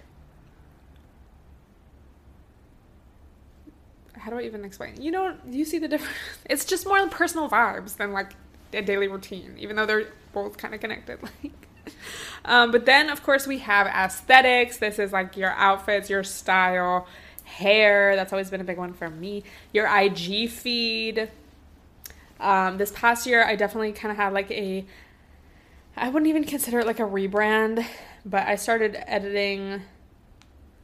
how 4.16 4.30
do 4.30 4.38
I 4.38 4.42
even 4.42 4.64
explain? 4.64 5.02
You 5.02 5.10
know, 5.10 5.36
you 5.50 5.64
see 5.64 5.78
the 5.78 5.88
difference. 5.88 6.16
It's 6.48 6.64
just 6.64 6.86
more 6.86 7.04
personal 7.08 7.48
vibes 7.48 7.96
than 7.96 8.12
like 8.12 8.34
a 8.72 8.80
daily 8.80 9.08
routine, 9.08 9.56
even 9.58 9.74
though 9.74 9.86
they're 9.86 10.12
both 10.32 10.56
kind 10.56 10.74
of 10.74 10.80
connected. 10.80 11.18
Like 11.42 11.52
um, 12.44 12.70
but 12.70 12.86
then, 12.86 13.10
of 13.10 13.22
course, 13.22 13.46
we 13.46 13.58
have 13.58 13.86
aesthetics. 13.86 14.78
This 14.78 14.98
is 14.98 15.12
like 15.12 15.36
your 15.36 15.50
outfits, 15.50 16.08
your 16.10 16.22
style, 16.22 17.06
hair. 17.52 18.16
That's 18.16 18.32
always 18.32 18.50
been 18.50 18.60
a 18.60 18.64
big 18.64 18.78
one 18.78 18.92
for 18.92 19.08
me. 19.08 19.44
Your 19.72 19.86
IG 19.86 20.48
feed. 20.50 21.30
Um, 22.40 22.78
this 22.78 22.90
past 22.92 23.26
year, 23.26 23.44
I 23.44 23.56
definitely 23.56 23.92
kind 23.92 24.10
of 24.10 24.16
had 24.16 24.32
like 24.32 24.50
a, 24.50 24.84
I 25.96 26.08
wouldn't 26.08 26.28
even 26.28 26.44
consider 26.44 26.80
it 26.80 26.86
like 26.86 26.98
a 26.98 27.04
rebrand, 27.04 27.84
but 28.24 28.46
I 28.46 28.56
started 28.56 28.96
editing 29.06 29.82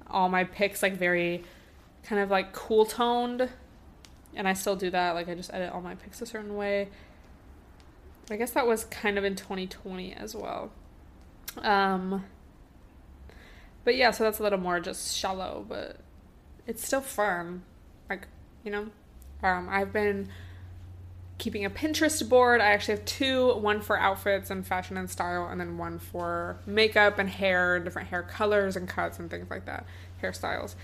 all 0.06 0.28
my 0.28 0.44
pics 0.44 0.82
like 0.82 0.96
very 0.96 1.42
kind 2.04 2.22
of 2.22 2.30
like 2.30 2.52
cool 2.52 2.84
toned. 2.86 3.48
And 4.34 4.46
I 4.46 4.52
still 4.52 4.76
do 4.76 4.90
that. 4.90 5.12
Like, 5.12 5.28
I 5.28 5.34
just 5.34 5.52
edit 5.52 5.72
all 5.72 5.80
my 5.80 5.94
pics 5.96 6.22
a 6.22 6.26
certain 6.26 6.54
way. 6.54 6.88
I 8.30 8.36
guess 8.36 8.50
that 8.52 8.66
was 8.66 8.84
kind 8.84 9.18
of 9.18 9.24
in 9.24 9.34
2020 9.34 10.12
as 10.12 10.34
well. 10.36 10.70
Um, 11.56 12.24
but 13.84 13.96
yeah, 13.96 14.10
so 14.10 14.24
that's 14.24 14.38
a 14.38 14.42
little 14.42 14.60
more 14.60 14.80
just 14.80 15.16
shallow, 15.16 15.64
but 15.66 15.96
it's 16.68 16.86
still 16.86 17.00
firm. 17.00 17.64
Like, 18.08 18.28
you 18.62 18.70
know, 18.70 18.88
um, 19.42 19.68
I've 19.68 19.92
been 19.92 20.28
keeping 21.38 21.64
a 21.64 21.70
Pinterest 21.70 22.28
board. 22.28 22.60
I 22.60 22.66
actually 22.66 22.96
have 22.96 23.04
two 23.06 23.54
one 23.54 23.80
for 23.80 23.98
outfits 23.98 24.50
and 24.50 24.64
fashion 24.64 24.96
and 24.96 25.10
style, 25.10 25.48
and 25.48 25.60
then 25.60 25.78
one 25.78 25.98
for 25.98 26.58
makeup 26.66 27.18
and 27.18 27.28
hair, 27.28 27.80
different 27.80 28.08
hair 28.08 28.22
colors 28.22 28.76
and 28.76 28.86
cuts 28.86 29.18
and 29.18 29.30
things 29.30 29.48
like 29.50 29.64
that, 29.64 29.86
hairstyles. 30.22 30.74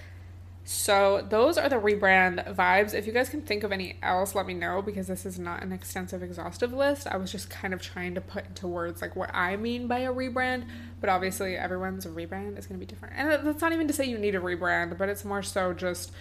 So 0.67 1.27
those 1.29 1.59
are 1.59 1.69
the 1.69 1.77
rebrand 1.77 2.55
vibes. 2.55 2.95
If 2.95 3.07
you 3.07 3.13
guys 3.13 3.29
can 3.29 3.43
think 3.43 3.65
of 3.65 3.73
any 3.73 3.99
else, 4.03 4.35
let 4.35 4.47
me 4.47 4.55
know 4.55 4.81
because 4.81 5.07
this 5.07 5.27
is 5.27 5.39
not 5.39 5.63
an 5.63 5.73
extensive 5.73 6.23
exhaustive 6.23 6.73
list. 6.73 7.07
I 7.07 7.19
was 7.19 7.31
just 7.31 7.51
kind 7.51 7.75
of 7.75 7.83
trying 7.83 8.15
to 8.15 8.23
put 8.23 8.47
into 8.47 8.67
words 8.67 9.03
like 9.03 9.15
what 9.15 9.31
I 9.35 9.57
mean 9.57 9.89
by 9.89 10.01
a 10.01 10.13
rebrand, 10.13 10.67
but 11.03 11.11
obviously 11.11 11.55
everyone's 11.55 12.07
rebrand 12.07 12.59
is 12.59 12.67
going 12.67 12.81
to 12.81 12.87
be 12.87 12.87
different. 12.87 13.15
And 13.19 13.47
that's 13.47 13.61
not 13.61 13.75
even 13.75 13.87
to 13.89 13.93
say 13.93 14.07
you 14.07 14.17
need 14.17 14.35
a 14.35 14.41
rebrand, 14.41 14.97
but 14.97 15.11
it's 15.11 15.23
more 15.23 15.43
so 15.43 15.75
just 15.75 16.13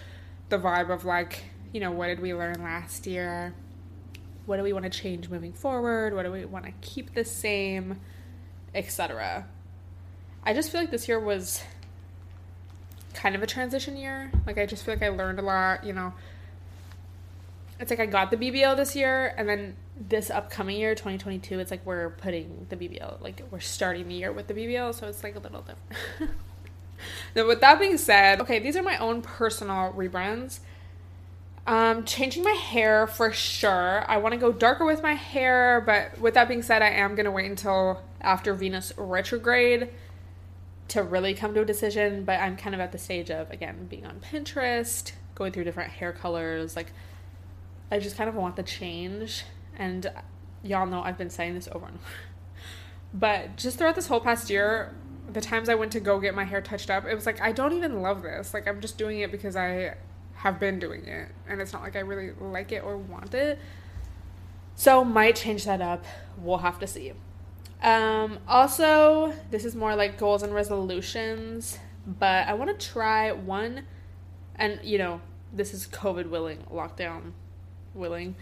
the 0.50 0.58
vibe 0.58 0.90
of 0.90 1.06
like, 1.06 1.44
you 1.72 1.80
know, 1.80 1.92
what 1.92 2.08
did 2.08 2.20
we 2.20 2.34
learn 2.34 2.62
last 2.62 3.06
year? 3.06 3.54
What 4.44 4.58
do 4.58 4.62
we 4.62 4.74
want 4.74 4.84
to 4.84 4.90
change 4.90 5.30
moving 5.30 5.54
forward? 5.54 6.14
What 6.14 6.24
do 6.24 6.30
we 6.30 6.44
want 6.44 6.66
to 6.66 6.72
keep 6.82 7.14
the 7.14 7.24
same, 7.24 7.98
etc. 8.74 9.46
I 10.44 10.52
just 10.52 10.70
feel 10.70 10.82
like 10.82 10.90
this 10.90 11.08
year 11.08 11.18
was 11.18 11.62
kind 13.14 13.34
of 13.34 13.42
a 13.42 13.46
transition 13.46 13.96
year. 13.96 14.30
Like 14.46 14.58
I 14.58 14.66
just 14.66 14.84
feel 14.84 14.94
like 14.94 15.02
I 15.02 15.08
learned 15.08 15.38
a 15.38 15.42
lot, 15.42 15.84
you 15.84 15.92
know. 15.92 16.12
It's 17.80 17.90
like 17.90 18.00
I 18.00 18.06
got 18.06 18.30
the 18.30 18.36
BBL 18.36 18.76
this 18.76 18.94
year 18.94 19.34
and 19.36 19.48
then 19.48 19.76
this 19.96 20.30
upcoming 20.30 20.76
year, 20.76 20.94
2022, 20.94 21.58
it's 21.58 21.70
like 21.70 21.84
we're 21.86 22.10
putting 22.10 22.66
the 22.68 22.76
BBL, 22.76 23.20
like 23.20 23.42
we're 23.50 23.60
starting 23.60 24.08
the 24.08 24.14
year 24.14 24.32
with 24.32 24.48
the 24.48 24.54
BBL, 24.54 24.94
so 24.94 25.06
it's 25.06 25.22
like 25.22 25.36
a 25.36 25.38
little 25.38 25.62
different. 25.62 26.34
now, 27.36 27.46
with 27.46 27.60
that 27.60 27.78
being 27.78 27.96
said, 27.96 28.40
okay, 28.40 28.58
these 28.58 28.76
are 28.76 28.82
my 28.82 28.98
own 28.98 29.22
personal 29.22 29.92
rebrands. 29.92 30.60
Um, 31.66 32.04
changing 32.04 32.42
my 32.42 32.52
hair 32.52 33.06
for 33.06 33.32
sure. 33.32 34.04
I 34.06 34.18
want 34.18 34.34
to 34.34 34.38
go 34.38 34.52
darker 34.52 34.84
with 34.84 35.02
my 35.02 35.14
hair, 35.14 35.82
but 35.86 36.20
with 36.20 36.34
that 36.34 36.46
being 36.46 36.62
said, 36.62 36.82
I 36.82 36.90
am 36.90 37.14
gonna 37.14 37.30
wait 37.30 37.48
until 37.48 38.02
after 38.20 38.52
Venus 38.52 38.92
retrograde 38.96 39.90
to 40.88 41.02
really 41.02 41.34
come 41.34 41.54
to 41.54 41.62
a 41.62 41.64
decision, 41.64 42.24
but 42.24 42.40
I'm 42.40 42.56
kind 42.56 42.74
of 42.74 42.80
at 42.80 42.92
the 42.92 42.98
stage 42.98 43.30
of 43.30 43.50
again 43.50 43.86
being 43.88 44.06
on 44.06 44.20
Pinterest, 44.20 45.12
going 45.34 45.52
through 45.52 45.64
different 45.64 45.92
hair 45.92 46.12
colors. 46.12 46.76
Like, 46.76 46.92
I 47.90 47.98
just 47.98 48.16
kind 48.16 48.28
of 48.28 48.34
want 48.34 48.56
the 48.56 48.62
change, 48.62 49.44
and 49.76 50.10
y'all 50.62 50.86
know 50.86 51.02
I've 51.02 51.18
been 51.18 51.30
saying 51.30 51.54
this 51.54 51.68
over 51.72 51.86
and 51.86 51.96
over. 51.96 52.04
But 53.16 53.56
just 53.56 53.78
throughout 53.78 53.94
this 53.94 54.08
whole 54.08 54.18
past 54.18 54.50
year, 54.50 54.92
the 55.32 55.40
times 55.40 55.68
I 55.68 55.76
went 55.76 55.92
to 55.92 56.00
go 56.00 56.18
get 56.18 56.34
my 56.34 56.42
hair 56.42 56.60
touched 56.60 56.90
up, 56.90 57.04
it 57.04 57.14
was 57.14 57.26
like 57.26 57.40
I 57.40 57.52
don't 57.52 57.72
even 57.72 58.02
love 58.02 58.22
this. 58.22 58.52
Like 58.52 58.66
I'm 58.66 58.80
just 58.80 58.98
doing 58.98 59.20
it 59.20 59.30
because 59.30 59.54
I 59.54 59.94
have 60.34 60.58
been 60.58 60.80
doing 60.80 61.06
it, 61.06 61.28
and 61.48 61.60
it's 61.60 61.72
not 61.72 61.82
like 61.82 61.94
I 61.94 62.00
really 62.00 62.32
like 62.40 62.72
it 62.72 62.82
or 62.82 62.96
want 62.96 63.32
it. 63.34 63.60
So 64.74 65.04
might 65.04 65.36
change 65.36 65.64
that 65.64 65.80
up. 65.80 66.04
We'll 66.36 66.58
have 66.58 66.80
to 66.80 66.86
see. 66.86 67.12
Um, 67.84 68.38
also, 68.48 69.34
this 69.50 69.66
is 69.66 69.76
more 69.76 69.94
like 69.94 70.18
goals 70.18 70.42
and 70.42 70.54
resolutions, 70.54 71.78
but 72.06 72.48
I 72.48 72.54
want 72.54 72.78
to 72.78 72.86
try 72.86 73.30
one, 73.30 73.84
and 74.56 74.80
you 74.82 74.96
know, 74.96 75.20
this 75.52 75.74
is 75.74 75.86
COVID 75.88 76.30
willing, 76.30 76.64
lockdown 76.72 77.32
willing, 77.92 78.36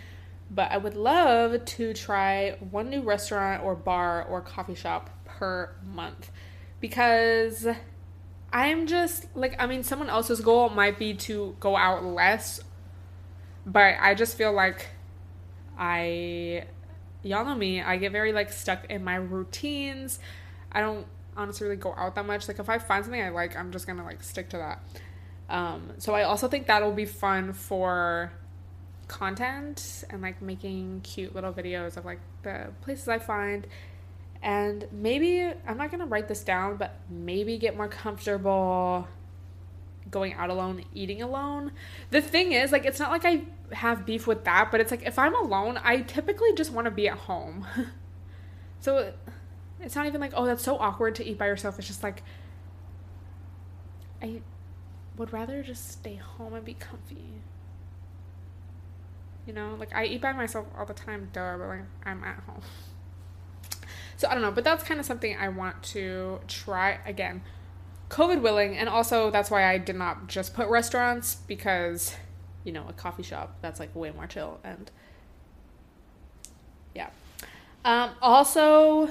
but 0.49 0.71
I 0.71 0.79
would 0.79 0.95
love 0.95 1.65
to 1.65 1.93
try 1.93 2.57
one 2.71 2.89
new 2.89 3.03
restaurant 3.03 3.65
or 3.65 3.75
bar 3.75 4.23
or 4.23 4.41
coffee 4.41 4.77
shop 4.77 5.11
per 5.25 5.75
month 5.85 6.31
because 6.81 7.67
I'm 8.53 8.87
just 8.87 9.27
like, 9.35 9.57
I 9.59 9.67
mean, 9.67 9.83
someone 9.83 10.09
else's 10.09 10.41
goal 10.41 10.69
might 10.69 11.01
be 11.01 11.15
to 11.15 11.57
go 11.59 11.77
out 11.77 12.05
less, 12.05 12.61
but 13.67 13.97
I 14.01 14.15
just 14.15 14.37
feel 14.39 14.53
like 14.53 14.91
I, 15.77 16.67
y'all 17.23 17.45
know 17.45 17.55
me, 17.55 17.81
I 17.81 17.97
get 17.97 18.12
very 18.12 18.33
like 18.33 18.52
stuck 18.52 18.91
in 18.91 19.05
my 19.05 19.17
routines. 19.17 20.19
I 20.71 20.81
don't 20.81 21.07
honestly 21.37 21.67
really 21.67 21.81
go 21.81 21.95
out 21.97 22.14
that 22.14 22.26
much. 22.26 22.49
Like, 22.49 22.59
if 22.59 22.69
I 22.69 22.79
find 22.79 23.05
something 23.05 23.23
I 23.23 23.31
like, 23.31 23.57
I'm 23.57 23.73
just 23.73 23.87
gonna 23.87 24.05
like 24.05 24.23
stick 24.23 24.49
to 24.50 24.59
that. 24.59 24.83
Um, 25.49 25.93
so 25.99 26.14
I 26.14 26.23
also 26.23 26.49
think 26.49 26.67
that'll 26.67 26.93
be 26.93 27.05
fun 27.05 27.52
for 27.52 28.33
content 29.09 30.05
and 30.09 30.23
like 30.23 30.41
making 30.41 31.00
cute 31.02 31.35
little 31.35 31.52
videos 31.52 31.97
of 31.97 32.05
like 32.05 32.21
the 32.43 32.69
places 32.81 33.09
I 33.09 33.19
find 33.19 33.67
and 34.43 34.88
maybe 34.91 35.52
I'm 35.67 35.79
not 35.79 35.91
gonna 35.91 36.07
write 36.07 36.26
this 36.26 36.43
down, 36.43 36.76
but 36.76 36.99
maybe 37.09 37.59
get 37.59 37.76
more 37.76 37.88
comfortable 37.88 39.07
going 40.12 40.35
out 40.35 40.50
alone, 40.50 40.85
eating 40.95 41.21
alone. 41.21 41.73
The 42.11 42.21
thing 42.21 42.52
is, 42.52 42.71
like, 42.71 42.85
it's 42.85 43.00
not 43.00 43.11
like 43.11 43.25
I 43.25 43.42
have 43.73 44.07
beef 44.07 44.28
with 44.28 44.45
that, 44.45 44.71
but 44.71 44.81
it's 44.81 44.92
like 44.92 45.02
if 45.04 45.19
I'm 45.19 45.35
alone, 45.35 45.81
I 45.83 46.02
typically 46.02 46.54
just 46.54 46.71
want 46.71 46.85
to 46.85 46.92
be 46.92 47.09
at 47.09 47.19
home. 47.19 47.66
so 48.81 49.12
it's 49.81 49.97
not 49.97 50.07
even 50.07 50.21
like, 50.21 50.33
oh, 50.37 50.47
that's 50.47 50.62
so 50.62 50.78
awkward 50.78 51.16
to 51.16 51.26
eat 51.26 51.38
by 51.38 51.47
yourself. 51.47 51.78
It's 51.78 51.88
just 51.88 52.04
like, 52.04 52.23
I 54.23 54.42
would 55.16 55.33
rather 55.33 55.62
just 55.62 55.90
stay 55.90 56.14
home 56.14 56.54
and 56.54 56.64
be 56.64 56.75
comfy. 56.75 57.40
You 59.47 59.54
know, 59.54 59.75
like 59.81 59.92
I 59.92 60.04
eat 60.04 60.21
by 60.21 60.33
myself 60.33 60.66
all 60.78 60.87
the 60.87 60.95
time, 60.95 61.31
duh, 61.33 61.57
but 61.59 61.66
like 61.66 61.81
I'm 62.07 62.23
at 62.23 62.38
home. 62.47 62.62
So 64.19 64.28
I 64.28 64.35
don't 64.35 64.42
know, 64.42 64.52
but 64.52 64.62
that's 64.62 64.85
kind 64.85 65.00
of 65.00 65.07
something 65.07 65.37
I 65.37 65.49
want 65.49 65.83
to 65.83 66.38
try 66.47 67.00
again. 67.04 67.42
COVID 68.12 68.42
willing, 68.42 68.76
and 68.76 68.90
also 68.90 69.31
that's 69.31 69.50
why 69.50 69.64
I 69.64 69.78
did 69.78 69.97
not 69.97 70.26
just 70.28 70.52
put 70.52 70.69
restaurants 70.69 71.37
because, 71.47 72.14
you 72.62 72.71
know, 72.71 72.85
a 72.87 72.92
coffee 72.92 73.23
shop 73.23 73.57
that's 73.62 73.81
like 73.81 73.95
way 73.97 74.11
more 74.11 74.26
chill 74.26 74.61
and 74.62 74.90
yeah. 76.95 77.09
Um, 77.87 78.11
also, 78.21 79.09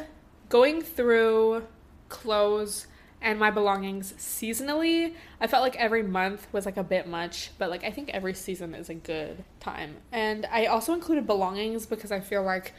going 0.50 0.84
through 0.84 1.66
clothes 2.10 2.86
and 3.24 3.40
my 3.40 3.50
belongings 3.50 4.14
seasonally, 4.20 5.16
I 5.40 5.48
felt 5.48 5.64
like 5.64 5.76
every 5.78 6.04
month 6.04 6.46
was 6.52 6.68
like 6.68 6.78
a 6.78 6.84
bit 6.84 7.08
much, 7.08 7.50
but 7.58 7.72
like 7.72 7.84
I 7.84 7.90
think 7.90 8.10
every 8.10 8.36
season 8.36 8.76
is 8.76 8.88
a 8.88 8.94
good 8.94 9.44
time. 9.60 9.96
And 10.12 10.46
I 10.52 10.68
also 10.68 10.94
included 10.94 11.26
belongings 11.26 11.88
because 11.88 12.12
I 12.12 12.20
feel 12.20 12.44
like 12.44 12.74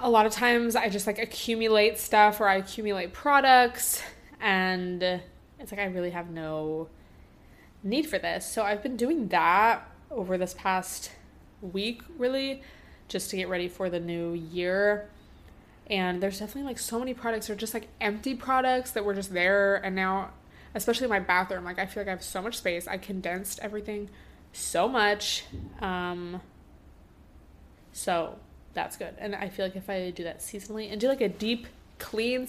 a 0.00 0.10
lot 0.10 0.26
of 0.26 0.32
times 0.32 0.74
I 0.74 0.88
just 0.88 1.06
like 1.06 1.20
accumulate 1.20 2.00
stuff 2.00 2.40
or 2.40 2.48
I 2.48 2.56
accumulate 2.56 3.12
products 3.12 4.02
and 4.42 5.02
it's 5.02 5.70
like 5.70 5.80
I 5.80 5.84
really 5.84 6.10
have 6.10 6.28
no 6.28 6.88
need 7.82 8.06
for 8.06 8.18
this. 8.18 8.44
So 8.44 8.62
I've 8.62 8.82
been 8.82 8.96
doing 8.96 9.28
that 9.28 9.88
over 10.10 10.36
this 10.36 10.52
past 10.52 11.12
week 11.62 12.02
really 12.18 12.62
just 13.08 13.30
to 13.30 13.36
get 13.36 13.48
ready 13.48 13.68
for 13.68 13.88
the 13.88 14.00
new 14.00 14.34
year. 14.34 15.08
And 15.86 16.22
there's 16.22 16.38
definitely 16.38 16.64
like 16.64 16.78
so 16.78 16.98
many 16.98 17.14
products 17.14 17.48
are 17.48 17.54
just 17.54 17.72
like 17.72 17.88
empty 18.00 18.34
products 18.34 18.90
that 18.92 19.04
were 19.04 19.14
just 19.14 19.32
there 19.32 19.76
and 19.76 19.94
now 19.94 20.30
especially 20.74 21.06
my 21.06 21.20
bathroom 21.20 21.64
like 21.64 21.78
I 21.78 21.86
feel 21.86 22.02
like 22.02 22.08
I 22.08 22.12
have 22.12 22.22
so 22.22 22.42
much 22.42 22.56
space. 22.56 22.88
I 22.88 22.98
condensed 22.98 23.60
everything 23.62 24.10
so 24.52 24.88
much. 24.88 25.44
Um 25.80 26.40
so 27.92 28.38
that's 28.74 28.96
good. 28.96 29.14
And 29.18 29.34
I 29.34 29.48
feel 29.50 29.66
like 29.66 29.76
if 29.76 29.88
I 29.88 30.10
do 30.10 30.24
that 30.24 30.40
seasonally 30.40 30.90
and 30.90 31.00
do 31.00 31.08
like 31.08 31.20
a 31.20 31.28
deep 31.28 31.66
clean. 31.98 32.48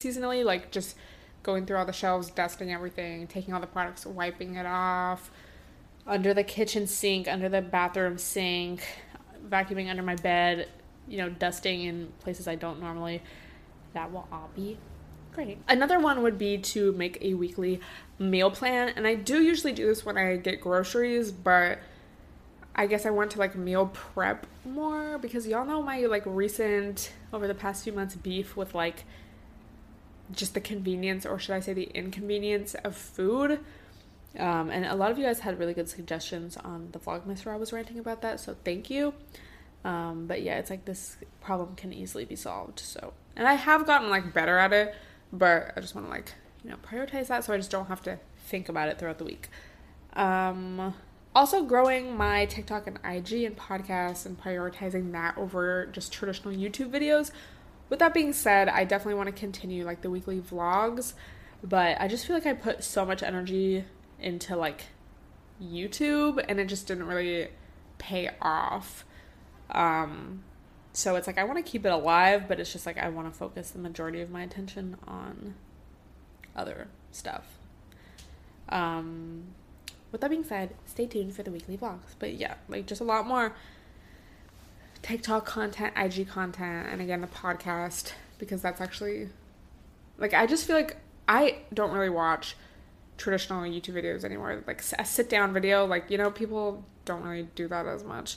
Seasonally, 0.00 0.44
like 0.44 0.70
just 0.70 0.94
going 1.42 1.66
through 1.66 1.76
all 1.76 1.84
the 1.84 1.92
shelves, 1.92 2.30
dusting 2.30 2.72
everything, 2.72 3.26
taking 3.26 3.52
all 3.52 3.60
the 3.60 3.66
products, 3.66 4.06
wiping 4.06 4.54
it 4.54 4.64
off, 4.64 5.28
under 6.06 6.32
the 6.32 6.44
kitchen 6.44 6.86
sink, 6.86 7.26
under 7.26 7.48
the 7.48 7.60
bathroom 7.60 8.16
sink, 8.16 8.86
vacuuming 9.48 9.90
under 9.90 10.04
my 10.04 10.14
bed, 10.14 10.68
you 11.08 11.18
know, 11.18 11.28
dusting 11.28 11.82
in 11.82 12.12
places 12.20 12.46
I 12.46 12.54
don't 12.54 12.78
normally. 12.78 13.24
That 13.94 14.12
will 14.12 14.28
all 14.30 14.50
be 14.54 14.78
great. 15.32 15.58
Another 15.66 15.98
one 15.98 16.22
would 16.22 16.38
be 16.38 16.58
to 16.58 16.92
make 16.92 17.18
a 17.20 17.34
weekly 17.34 17.80
meal 18.20 18.52
plan, 18.52 18.92
and 18.94 19.04
I 19.04 19.16
do 19.16 19.42
usually 19.42 19.72
do 19.72 19.84
this 19.88 20.06
when 20.06 20.16
I 20.16 20.36
get 20.36 20.60
groceries, 20.60 21.32
but 21.32 21.80
I 22.72 22.86
guess 22.86 23.04
I 23.04 23.10
want 23.10 23.32
to 23.32 23.40
like 23.40 23.56
meal 23.56 23.86
prep 23.86 24.46
more 24.64 25.18
because 25.18 25.44
y'all 25.48 25.66
know 25.66 25.82
my 25.82 26.02
like 26.02 26.22
recent 26.24 27.10
over 27.32 27.48
the 27.48 27.54
past 27.54 27.82
few 27.82 27.92
months 27.92 28.14
beef 28.14 28.56
with 28.56 28.76
like 28.76 29.02
just 30.32 30.54
the 30.54 30.60
convenience 30.60 31.24
or 31.24 31.38
should 31.38 31.54
I 31.54 31.60
say 31.60 31.72
the 31.72 31.90
inconvenience 31.94 32.74
of 32.74 32.96
food. 32.96 33.60
Um, 34.38 34.70
and 34.70 34.84
a 34.84 34.94
lot 34.94 35.10
of 35.10 35.18
you 35.18 35.24
guys 35.24 35.40
had 35.40 35.58
really 35.58 35.74
good 35.74 35.88
suggestions 35.88 36.56
on 36.56 36.90
the 36.92 36.98
Vlogmas 36.98 37.44
where 37.44 37.54
I 37.54 37.58
was 37.58 37.72
ranting 37.72 37.98
about 37.98 38.22
that, 38.22 38.40
so 38.40 38.54
thank 38.64 38.90
you. 38.90 39.14
Um, 39.84 40.26
but 40.26 40.42
yeah, 40.42 40.58
it's 40.58 40.70
like 40.70 40.84
this 40.84 41.16
problem 41.40 41.74
can 41.76 41.92
easily 41.92 42.24
be 42.24 42.36
solved. 42.36 42.80
So, 42.80 43.14
and 43.36 43.48
I 43.48 43.54
have 43.54 43.86
gotten 43.86 44.10
like 44.10 44.34
better 44.34 44.58
at 44.58 44.72
it, 44.72 44.94
but 45.32 45.72
I 45.76 45.80
just 45.80 45.94
want 45.94 46.06
to 46.06 46.10
like 46.10 46.34
you 46.62 46.70
know 46.70 46.76
prioritize 46.76 47.28
that 47.28 47.44
so 47.44 47.54
I 47.54 47.56
just 47.56 47.70
don't 47.70 47.86
have 47.86 48.02
to 48.02 48.18
think 48.46 48.68
about 48.68 48.88
it 48.88 48.98
throughout 48.98 49.18
the 49.18 49.24
week. 49.24 49.48
Um, 50.14 50.94
also, 51.34 51.62
growing 51.64 52.16
my 52.16 52.46
TikTok 52.46 52.86
and 52.86 52.98
IG 53.04 53.44
and 53.44 53.56
podcasts 53.56 54.26
and 54.26 54.40
prioritizing 54.40 55.12
that 55.12 55.38
over 55.38 55.86
just 55.86 56.12
traditional 56.12 56.52
YouTube 56.52 56.90
videos. 56.90 57.30
With 57.88 58.00
that 58.00 58.12
being 58.12 58.32
said, 58.32 58.68
I 58.68 58.84
definitely 58.84 59.14
want 59.14 59.28
to 59.28 59.38
continue 59.38 59.84
like 59.84 60.02
the 60.02 60.10
weekly 60.10 60.40
vlogs, 60.40 61.14
but 61.62 62.00
I 62.00 62.08
just 62.08 62.26
feel 62.26 62.36
like 62.36 62.46
I 62.46 62.52
put 62.52 62.84
so 62.84 63.04
much 63.04 63.22
energy 63.22 63.84
into 64.20 64.56
like 64.56 64.84
YouTube 65.62 66.44
and 66.48 66.60
it 66.60 66.66
just 66.66 66.86
didn't 66.86 67.06
really 67.06 67.48
pay 67.98 68.30
off. 68.40 69.04
Um, 69.70 70.44
so 70.92 71.16
it's 71.16 71.26
like 71.26 71.38
I 71.38 71.44
want 71.44 71.64
to 71.64 71.70
keep 71.70 71.86
it 71.86 71.92
alive, 71.92 72.48
but 72.48 72.60
it's 72.60 72.72
just 72.72 72.86
like 72.86 72.98
I 72.98 73.08
want 73.08 73.32
to 73.32 73.36
focus 73.36 73.70
the 73.70 73.78
majority 73.78 74.20
of 74.20 74.30
my 74.30 74.42
attention 74.42 74.96
on 75.06 75.54
other 76.56 76.88
stuff. 77.10 77.46
Um, 78.68 79.44
with 80.10 80.20
that 80.20 80.30
being 80.30 80.44
said, 80.44 80.74
stay 80.86 81.06
tuned 81.06 81.34
for 81.34 81.42
the 81.42 81.50
weekly 81.50 81.76
vlogs. 81.76 82.14
But 82.18 82.34
yeah, 82.34 82.54
like 82.68 82.86
just 82.86 83.00
a 83.00 83.04
lot 83.04 83.26
more 83.26 83.54
TikTok 85.02 85.46
content, 85.46 85.94
IG 85.96 86.28
content, 86.28 86.88
and 86.90 87.00
again 87.00 87.20
the 87.20 87.26
podcast 87.26 88.12
because 88.38 88.62
that's 88.62 88.80
actually 88.80 89.28
like 90.18 90.34
I 90.34 90.46
just 90.46 90.66
feel 90.66 90.76
like 90.76 90.96
I 91.28 91.58
don't 91.72 91.92
really 91.92 92.08
watch 92.08 92.56
traditional 93.16 93.62
YouTube 93.62 93.94
videos 93.94 94.24
anymore. 94.24 94.62
Like 94.66 94.82
a 94.98 95.04
sit 95.04 95.28
down 95.28 95.52
video, 95.52 95.84
like 95.84 96.10
you 96.10 96.18
know, 96.18 96.30
people 96.30 96.84
don't 97.04 97.22
really 97.22 97.48
do 97.54 97.68
that 97.68 97.86
as 97.86 98.04
much. 98.04 98.36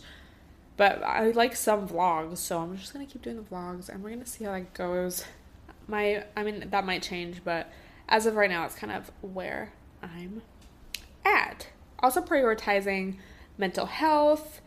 But 0.78 1.04
I 1.04 1.32
like 1.32 1.56
some 1.56 1.88
vlogs, 1.88 2.38
so 2.38 2.60
I'm 2.60 2.78
just 2.78 2.94
gonna 2.94 3.06
keep 3.06 3.22
doing 3.22 3.38
the 3.38 3.44
vlogs, 3.44 3.90
and 3.90 4.04
we're 4.04 4.10
gonna 4.10 4.26
see 4.26 4.46
how 4.46 4.52
that 4.52 4.74
goes. 4.74 5.26
My, 5.88 6.24
I 6.36 6.44
mean, 6.44 6.70
that 6.70 6.86
might 6.86 7.04
change, 7.04 7.44
but 7.44 7.72
as 8.08 8.26
of 8.26 8.36
right 8.36 8.50
now, 8.50 8.66
it's 8.66 8.76
kind 8.76 8.92
of 8.92 9.12
where 9.22 9.74
I'm 10.02 10.42
at. 11.26 11.68
Also, 12.00 12.22
prioritizing 12.22 13.18
mental 13.58 13.86
health, 13.86 14.62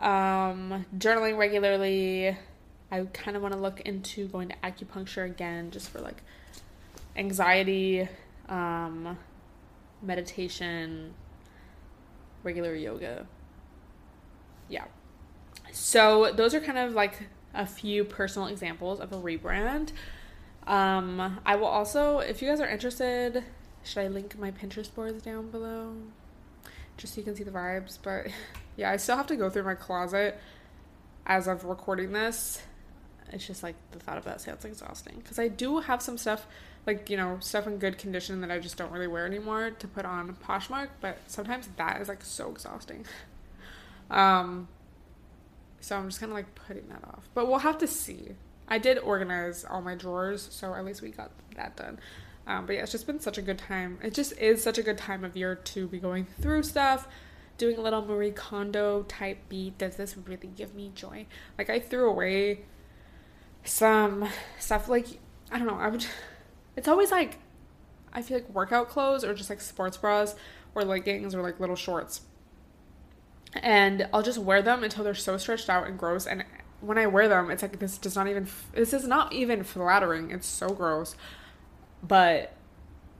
um, 0.00 0.84
journaling 0.96 1.38
regularly. 1.38 2.36
I 2.90 3.04
kind 3.12 3.36
of 3.36 3.42
want 3.42 3.54
to 3.54 3.60
look 3.60 3.80
into 3.80 4.28
going 4.28 4.48
to 4.48 4.54
acupuncture 4.62 5.24
again 5.24 5.70
just 5.70 5.90
for 5.90 6.00
like 6.00 6.22
anxiety, 7.16 8.08
um, 8.48 9.18
meditation, 10.02 11.14
regular 12.42 12.74
yoga. 12.74 13.26
Yeah. 14.68 14.84
so 15.70 16.32
those 16.32 16.54
are 16.54 16.60
kind 16.60 16.78
of 16.78 16.94
like 16.94 17.28
a 17.54 17.66
few 17.66 18.04
personal 18.04 18.48
examples 18.48 19.00
of 19.00 19.12
a 19.12 19.16
rebrand. 19.16 19.92
Um, 20.66 21.40
I 21.46 21.56
will 21.56 21.66
also, 21.66 22.18
if 22.18 22.42
you 22.42 22.48
guys 22.48 22.60
are 22.60 22.68
interested, 22.68 23.44
should 23.84 24.00
I 24.00 24.08
link 24.08 24.36
my 24.38 24.50
Pinterest 24.50 24.92
boards 24.92 25.22
down 25.22 25.50
below? 25.50 25.94
Just 26.96 27.14
so 27.14 27.20
you 27.20 27.24
can 27.24 27.36
see 27.36 27.44
the 27.44 27.52
vibes. 27.52 27.98
But 28.02 28.26
yeah, 28.76 28.90
I 28.90 28.96
still 28.96 29.16
have 29.16 29.26
to 29.28 29.36
go 29.36 29.50
through 29.50 29.64
my 29.64 29.74
closet 29.74 30.38
as 31.26 31.46
of 31.46 31.64
recording 31.64 32.12
this. 32.12 32.62
It's 33.32 33.46
just 33.46 33.62
like 33.62 33.74
the 33.90 33.98
thought 33.98 34.18
of 34.18 34.24
that 34.24 34.40
sounds 34.40 34.64
exhausting. 34.64 35.16
Because 35.18 35.38
I 35.38 35.48
do 35.48 35.80
have 35.80 36.00
some 36.00 36.16
stuff, 36.16 36.46
like, 36.86 37.10
you 37.10 37.16
know, 37.16 37.38
stuff 37.40 37.66
in 37.66 37.78
good 37.78 37.98
condition 37.98 38.40
that 38.42 38.50
I 38.50 38.58
just 38.58 38.76
don't 38.76 38.92
really 38.92 39.08
wear 39.08 39.26
anymore 39.26 39.70
to 39.70 39.88
put 39.88 40.04
on 40.04 40.36
Poshmark. 40.46 40.88
But 41.00 41.18
sometimes 41.26 41.68
that 41.76 42.00
is 42.00 42.08
like 42.08 42.22
so 42.22 42.50
exhausting. 42.50 43.04
Um, 44.10 44.68
so 45.80 45.96
I'm 45.96 46.08
just 46.08 46.20
kind 46.20 46.30
of 46.30 46.36
like 46.36 46.54
putting 46.54 46.88
that 46.88 47.02
off. 47.04 47.28
But 47.34 47.48
we'll 47.48 47.58
have 47.58 47.78
to 47.78 47.86
see. 47.86 48.36
I 48.68 48.78
did 48.78 48.98
organize 48.98 49.64
all 49.64 49.80
my 49.80 49.94
drawers, 49.94 50.48
so 50.50 50.74
at 50.74 50.84
least 50.84 51.02
we 51.02 51.10
got 51.10 51.30
that 51.56 51.76
done. 51.76 51.98
Um, 52.46 52.66
but 52.66 52.74
yeah, 52.74 52.82
it's 52.82 52.92
just 52.92 53.06
been 53.06 53.20
such 53.20 53.38
a 53.38 53.42
good 53.42 53.58
time. 53.58 53.98
It 54.02 54.14
just 54.14 54.32
is 54.38 54.62
such 54.62 54.78
a 54.78 54.82
good 54.82 54.98
time 54.98 55.24
of 55.24 55.36
year 55.36 55.56
to 55.56 55.88
be 55.88 55.98
going 55.98 56.26
through 56.40 56.62
stuff, 56.62 57.08
doing 57.58 57.78
a 57.78 57.80
little 57.80 58.04
Marie 58.04 58.30
Kondo 58.30 59.02
type 59.04 59.38
beat. 59.48 59.78
Does 59.78 59.96
this 59.96 60.16
really 60.16 60.48
give 60.56 60.74
me 60.74 60.92
joy? 60.94 61.26
Like 61.58 61.70
I 61.70 61.80
threw 61.80 62.08
away 62.08 62.60
some 63.64 64.28
stuff. 64.58 64.88
Like 64.88 65.06
I 65.50 65.58
don't 65.58 65.66
know. 65.66 65.76
I 65.76 65.88
would. 65.88 66.06
It's 66.76 66.88
always 66.88 67.10
like 67.10 67.38
I 68.12 68.22
feel 68.22 68.38
like 68.38 68.50
workout 68.50 68.88
clothes 68.88 69.24
or 69.24 69.32
just 69.34 69.48
like 69.48 69.60
sports 69.60 69.96
bras 69.96 70.34
or 70.74 70.84
leggings 70.84 71.34
or 71.34 71.42
like 71.42 71.58
little 71.58 71.76
shorts 71.76 72.20
and 73.62 74.08
I'll 74.12 74.22
just 74.22 74.38
wear 74.38 74.62
them 74.62 74.84
until 74.84 75.04
they're 75.04 75.14
so 75.14 75.36
stretched 75.36 75.68
out 75.68 75.86
and 75.86 75.98
gross. 75.98 76.26
And 76.26 76.44
when 76.80 76.98
I 76.98 77.06
wear 77.06 77.28
them, 77.28 77.50
it's 77.50 77.62
like 77.62 77.78
this 77.78 77.98
does 77.98 78.16
not 78.16 78.28
even 78.28 78.46
this 78.72 78.92
is 78.92 79.06
not 79.06 79.32
even 79.32 79.64
flattering. 79.64 80.30
It's 80.30 80.46
so 80.46 80.68
gross, 80.68 81.16
but 82.02 82.52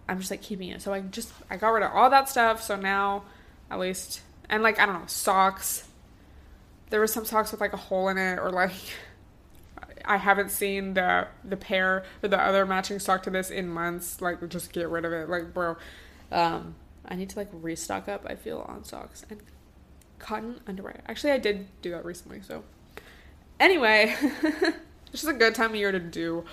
I'm 0.08 0.18
just 0.18 0.30
like 0.30 0.42
keeping 0.42 0.68
it. 0.68 0.82
So 0.82 0.92
I 0.92 1.00
just 1.00 1.32
I 1.50 1.56
got 1.56 1.70
rid 1.70 1.82
of 1.82 1.92
all 1.92 2.10
that 2.10 2.28
stuff. 2.28 2.62
So 2.62 2.76
now, 2.76 3.24
at 3.70 3.78
least, 3.78 4.20
and 4.48 4.62
like 4.62 4.78
I 4.78 4.86
don't 4.86 5.00
know 5.00 5.06
socks. 5.06 5.88
There 6.90 7.00
was 7.00 7.12
some 7.12 7.24
socks 7.24 7.50
with 7.52 7.60
like 7.60 7.72
a 7.72 7.78
hole 7.78 8.08
in 8.08 8.18
it, 8.18 8.38
or 8.38 8.50
like 8.50 8.72
I 10.04 10.16
haven't 10.16 10.50
seen 10.50 10.94
the 10.94 11.28
the 11.44 11.56
pair 11.56 12.04
or 12.22 12.28
the 12.28 12.40
other 12.40 12.64
matching 12.64 12.98
sock 12.98 13.22
to 13.24 13.30
this 13.30 13.50
in 13.50 13.68
months. 13.68 14.20
Like 14.20 14.46
just 14.48 14.72
get 14.72 14.88
rid 14.88 15.04
of 15.04 15.12
it, 15.12 15.28
like 15.28 15.52
bro. 15.52 15.76
Um, 16.32 16.74
I 17.08 17.14
need 17.14 17.30
to 17.30 17.38
like 17.38 17.48
restock 17.52 18.08
up. 18.08 18.26
I 18.28 18.34
feel 18.34 18.64
on 18.68 18.84
socks 18.84 19.24
and 19.30 19.40
cotton 20.18 20.60
underwear. 20.66 21.02
Actually, 21.06 21.32
I 21.32 21.38
did 21.38 21.66
do 21.82 21.90
that 21.92 22.04
recently. 22.04 22.42
So, 22.42 22.64
anyway, 23.60 24.14
it's 24.22 25.12
just 25.12 25.28
a 25.28 25.32
good 25.32 25.54
time 25.54 25.70
of 25.70 25.76
year 25.76 25.92
to 25.92 26.00
do 26.00 26.44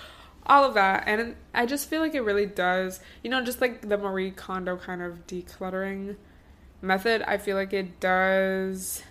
all 0.46 0.64
of 0.64 0.74
that. 0.74 1.04
And 1.06 1.36
I 1.52 1.66
just 1.66 1.88
feel 1.88 2.00
like 2.00 2.14
it 2.14 2.20
really 2.20 2.46
does, 2.46 3.00
you 3.22 3.30
know, 3.30 3.42
just 3.42 3.60
like 3.60 3.88
the 3.88 3.98
Marie 3.98 4.30
Kondo 4.30 4.76
kind 4.76 5.02
of 5.02 5.26
decluttering 5.26 6.16
method, 6.84 7.22
I 7.22 7.38
feel 7.38 7.56
like 7.56 7.72
it 7.72 8.00
does 8.00 9.02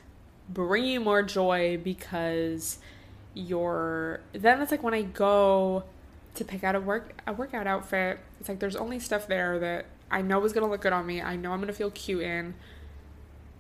bring 0.50 0.86
you 0.86 1.00
more 1.00 1.24
joy 1.24 1.80
because 1.84 2.80
you're 3.34 4.20
then 4.34 4.62
it's 4.62 4.72
like 4.72 4.84
when 4.84 4.94
I 4.94 5.02
go 5.02 5.84
to 6.36 6.46
pick 6.46 6.64
out 6.64 6.76
a 6.76 6.80
work 6.80 7.22
a 7.26 7.34
workout 7.34 7.68
outfit, 7.68 8.20
it's 8.40 8.50
like 8.50 8.60
there's 8.60 8.76
only 8.76 9.00
stuff 9.00 9.28
there 9.28 9.60
that 9.60 9.86
I 10.12 10.22
know 10.22 10.44
is 10.46 10.54
gonna 10.54 10.70
look 10.70 10.82
good 10.82 10.94
on 10.94 11.06
me. 11.06 11.22
I 11.22 11.36
know 11.36 11.52
I'm 11.52 11.60
gonna 11.60 11.74
feel 11.74 11.92
cute 11.92 12.24
in 12.24 12.54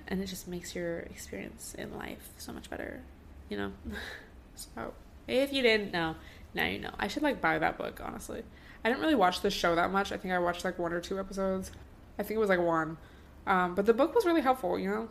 and 0.08 0.22
it 0.22 0.28
just 0.28 0.48
makes 0.48 0.76
your 0.76 1.00
experience 1.00 1.76
in 1.78 1.98
life 1.98 2.30
so 2.38 2.54
much 2.54 2.70
better, 2.70 3.02
you 3.50 3.58
know? 3.58 3.72
so, 4.56 4.94
if 5.28 5.54
you 5.54 5.62
didn't 5.62 5.92
know, 5.92 6.16
now 6.54 6.66
you 6.66 6.80
know. 6.80 6.92
I 7.00 7.08
should 7.08 7.24
like 7.24 7.42
buy 7.42 7.58
that 7.60 7.78
book, 7.78 8.02
honestly. 8.04 8.44
I 8.84 8.90
didn't 8.90 9.02
really 9.02 9.16
watch 9.16 9.42
the 9.42 9.50
show 9.50 9.76
that 9.76 9.92
much. 9.92 10.12
I 10.12 10.18
think 10.18 10.34
I 10.34 10.40
watched 10.40 10.66
like 10.66 10.78
one 10.78 10.92
or 10.94 11.00
two 11.00 11.20
episodes. 11.20 11.72
I 12.20 12.24
think 12.24 12.38
it 12.38 12.40
was 12.40 12.50
like 12.50 12.60
one. 12.60 12.98
Um, 13.46 13.76
but 13.76 13.86
the 13.86 13.94
book 13.94 14.16
was 14.16 14.26
really 14.26 14.42
helpful, 14.42 14.80
you 14.80 14.90
know? 14.90 15.10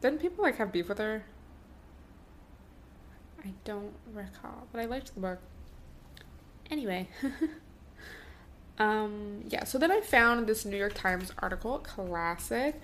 Didn't 0.00 0.20
people 0.20 0.44
like 0.44 0.56
have 0.56 0.72
beef 0.72 0.88
with 0.88 0.98
her? 0.98 1.24
I 3.44 3.52
don't 3.64 3.94
recall, 4.12 4.66
but 4.72 4.80
I 4.80 4.84
liked 4.86 5.14
the 5.14 5.20
book. 5.20 5.38
Anyway. 6.70 7.08
um, 8.78 9.44
yeah, 9.48 9.64
so 9.64 9.78
then 9.78 9.90
I 9.90 10.00
found 10.00 10.46
this 10.46 10.64
New 10.64 10.76
York 10.76 10.94
Times 10.94 11.32
article, 11.38 11.78
classic 11.78 12.80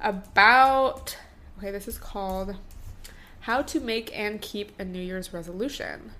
about 0.00 1.16
okay, 1.58 1.70
this 1.70 1.86
is 1.86 1.98
called 1.98 2.56
How 3.40 3.62
to 3.62 3.80
Make 3.80 4.16
and 4.16 4.40
Keep 4.40 4.78
a 4.80 4.84
New 4.84 5.02
Year's 5.02 5.32
Resolution. 5.32 6.12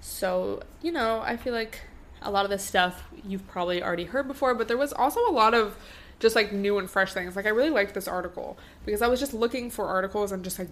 So, 0.00 0.62
you 0.80 0.92
know, 0.92 1.20
I 1.20 1.36
feel 1.36 1.52
like 1.52 1.82
a 2.22 2.30
lot 2.30 2.44
of 2.44 2.50
this 2.50 2.64
stuff 2.64 3.04
you've 3.24 3.46
probably 3.46 3.82
already 3.82 4.04
heard 4.04 4.26
before, 4.26 4.54
but 4.54 4.68
there 4.68 4.76
was 4.76 4.92
also 4.92 5.20
a 5.28 5.32
lot 5.32 5.54
of 5.54 5.76
just 6.18 6.34
like 6.34 6.52
new 6.52 6.78
and 6.78 6.90
fresh 6.90 7.12
things. 7.12 7.36
Like 7.36 7.46
I 7.46 7.50
really 7.50 7.70
liked 7.70 7.94
this 7.94 8.08
article 8.08 8.58
because 8.84 9.02
I 9.02 9.08
was 9.08 9.20
just 9.20 9.34
looking 9.34 9.70
for 9.70 9.86
articles 9.86 10.32
and 10.32 10.42
just 10.42 10.58
like 10.58 10.68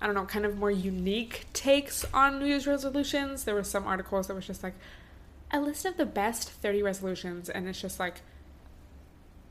I 0.00 0.06
don't 0.06 0.16
know, 0.16 0.24
kind 0.24 0.44
of 0.44 0.58
more 0.58 0.70
unique 0.70 1.46
takes 1.52 2.04
on 2.12 2.40
New 2.40 2.46
Year's 2.46 2.66
resolutions. 2.66 3.44
There 3.44 3.54
were 3.54 3.62
some 3.62 3.86
articles 3.86 4.26
that 4.26 4.34
was 4.34 4.46
just 4.46 4.64
like 4.64 4.74
a 5.52 5.60
list 5.60 5.84
of 5.84 5.96
the 5.96 6.06
best 6.06 6.50
30 6.50 6.82
resolutions 6.82 7.48
and 7.48 7.68
it's 7.68 7.80
just 7.80 8.00
like 8.00 8.22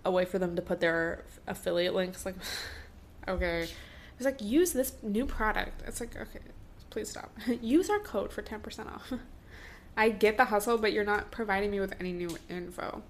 a 0.04 0.12
way 0.12 0.26
for 0.26 0.40
them 0.40 0.58
to 0.58 0.62
put 0.62 0.82
their 0.82 1.24
affiliate 1.48 1.94
links. 1.94 2.26
Like, 2.26 2.36
okay. 3.28 3.70
It's 4.18 4.26
like, 4.26 4.42
use 4.42 4.74
this 4.74 4.94
new 5.02 5.26
product. 5.26 5.84
It's 5.88 6.02
like, 6.02 6.16
okay, 6.18 6.40
please 6.90 7.10
stop. 7.10 7.32
use 7.62 7.90
our 7.90 8.00
code 8.00 8.34
for 8.34 8.42
10% 8.42 8.88
off. 8.88 9.14
I 9.96 10.10
get 10.10 10.38
the 10.38 10.46
hustle, 10.46 10.78
but 10.78 10.94
you're 10.94 11.04
not 11.04 11.32
providing 11.32 11.72
me 11.72 11.80
with 11.80 11.94
any 12.00 12.12
new 12.12 12.38
info. 12.50 13.04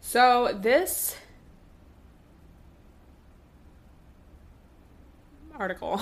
So, 0.00 0.56
this 0.60 1.16
article. 5.56 6.00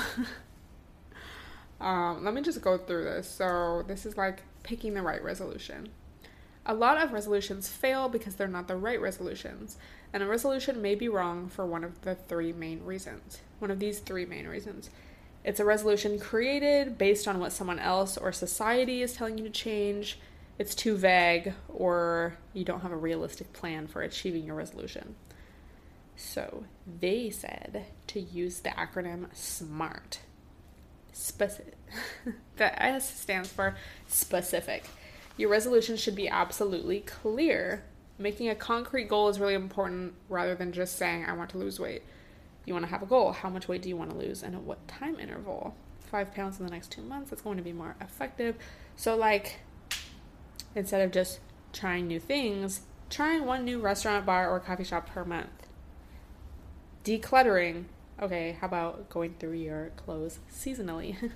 um, 1.80 2.24
let 2.24 2.34
me 2.34 2.42
just 2.42 2.60
go 2.60 2.78
through 2.78 3.04
this. 3.04 3.28
So, 3.28 3.84
this 3.86 4.06
is 4.06 4.16
like 4.16 4.42
picking 4.62 4.94
the 4.94 5.02
right 5.02 5.22
resolution. 5.22 5.88
A 6.66 6.74
lot 6.74 7.00
of 7.00 7.12
resolutions 7.12 7.68
fail 7.68 8.08
because 8.08 8.34
they're 8.34 8.48
not 8.48 8.68
the 8.68 8.76
right 8.76 9.00
resolutions 9.00 9.76
and 10.12 10.22
a 10.22 10.26
resolution 10.26 10.80
may 10.80 10.94
be 10.94 11.08
wrong 11.08 11.48
for 11.48 11.66
one 11.66 11.84
of 11.84 12.00
the 12.02 12.14
three 12.14 12.52
main 12.52 12.82
reasons. 12.84 13.40
One 13.58 13.70
of 13.70 13.78
these 13.78 13.98
three 13.98 14.24
main 14.24 14.46
reasons. 14.46 14.90
It's 15.46 15.60
a 15.60 15.64
resolution 15.64 16.18
created 16.18 16.98
based 16.98 17.28
on 17.28 17.38
what 17.38 17.52
someone 17.52 17.78
else 17.78 18.18
or 18.18 18.32
society 18.32 19.00
is 19.00 19.12
telling 19.12 19.38
you 19.38 19.44
to 19.44 19.50
change. 19.50 20.18
It's 20.58 20.74
too 20.74 20.96
vague, 20.96 21.54
or 21.68 22.36
you 22.52 22.64
don't 22.64 22.80
have 22.80 22.90
a 22.90 22.96
realistic 22.96 23.52
plan 23.52 23.86
for 23.86 24.02
achieving 24.02 24.44
your 24.44 24.56
resolution. 24.56 25.14
So 26.16 26.64
they 27.00 27.30
said 27.30 27.84
to 28.08 28.20
use 28.20 28.60
the 28.60 28.70
acronym 28.70 29.26
SMART. 29.34 30.18
Specific. 31.12 31.76
the 32.56 32.82
S 32.82 33.20
stands 33.20 33.48
for 33.48 33.76
specific. 34.08 34.84
Your 35.36 35.50
resolution 35.50 35.96
should 35.96 36.16
be 36.16 36.28
absolutely 36.28 37.00
clear 37.00 37.84
making 38.18 38.48
a 38.48 38.54
concrete 38.54 39.08
goal 39.08 39.28
is 39.28 39.38
really 39.38 39.54
important 39.54 40.14
rather 40.28 40.54
than 40.54 40.72
just 40.72 40.96
saying, 40.96 41.24
I 41.24 41.34
want 41.34 41.50
to 41.50 41.58
lose 41.58 41.78
weight. 41.78 42.02
You 42.66 42.74
want 42.74 42.84
to 42.84 42.90
have 42.90 43.02
a 43.02 43.06
goal. 43.06 43.32
How 43.32 43.48
much 43.48 43.68
weight 43.68 43.80
do 43.80 43.88
you 43.88 43.96
want 43.96 44.10
to 44.10 44.16
lose 44.16 44.42
and 44.42 44.54
at 44.54 44.62
what 44.62 44.86
time 44.86 45.18
interval? 45.18 45.74
Five 46.00 46.34
pounds 46.34 46.58
in 46.58 46.66
the 46.66 46.70
next 46.70 46.92
two 46.92 47.02
months, 47.02 47.32
it's 47.32 47.42
going 47.42 47.56
to 47.56 47.62
be 47.62 47.72
more 47.72 47.96
effective. 48.00 48.56
So, 48.96 49.16
like, 49.16 49.60
instead 50.74 51.00
of 51.00 51.10
just 51.10 51.40
trying 51.72 52.06
new 52.06 52.20
things, 52.20 52.82
trying 53.10 53.44
one 53.44 53.64
new 53.64 53.80
restaurant, 53.80 54.26
bar, 54.26 54.50
or 54.50 54.60
coffee 54.60 54.84
shop 54.84 55.08
per 55.08 55.24
month. 55.24 55.68
Decluttering. 57.04 57.84
Okay, 58.20 58.56
how 58.60 58.66
about 58.66 59.10
going 59.10 59.34
through 59.38 59.52
your 59.52 59.90
clothes 59.96 60.38
seasonally? 60.52 61.32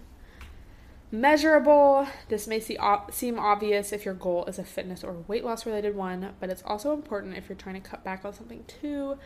Measurable. 1.12 2.06
This 2.28 2.46
may 2.46 2.60
see, 2.60 2.78
seem 3.10 3.38
obvious 3.38 3.92
if 3.92 4.04
your 4.04 4.14
goal 4.14 4.44
is 4.46 4.58
a 4.58 4.64
fitness 4.64 5.02
or 5.02 5.24
weight 5.26 5.44
loss 5.44 5.66
related 5.66 5.96
one, 5.96 6.34
but 6.38 6.50
it's 6.50 6.62
also 6.64 6.92
important 6.92 7.36
if 7.36 7.48
you're 7.48 7.56
trying 7.56 7.80
to 7.80 7.88
cut 7.88 8.04
back 8.04 8.24
on 8.24 8.32
something 8.32 8.64
too. 8.66 9.18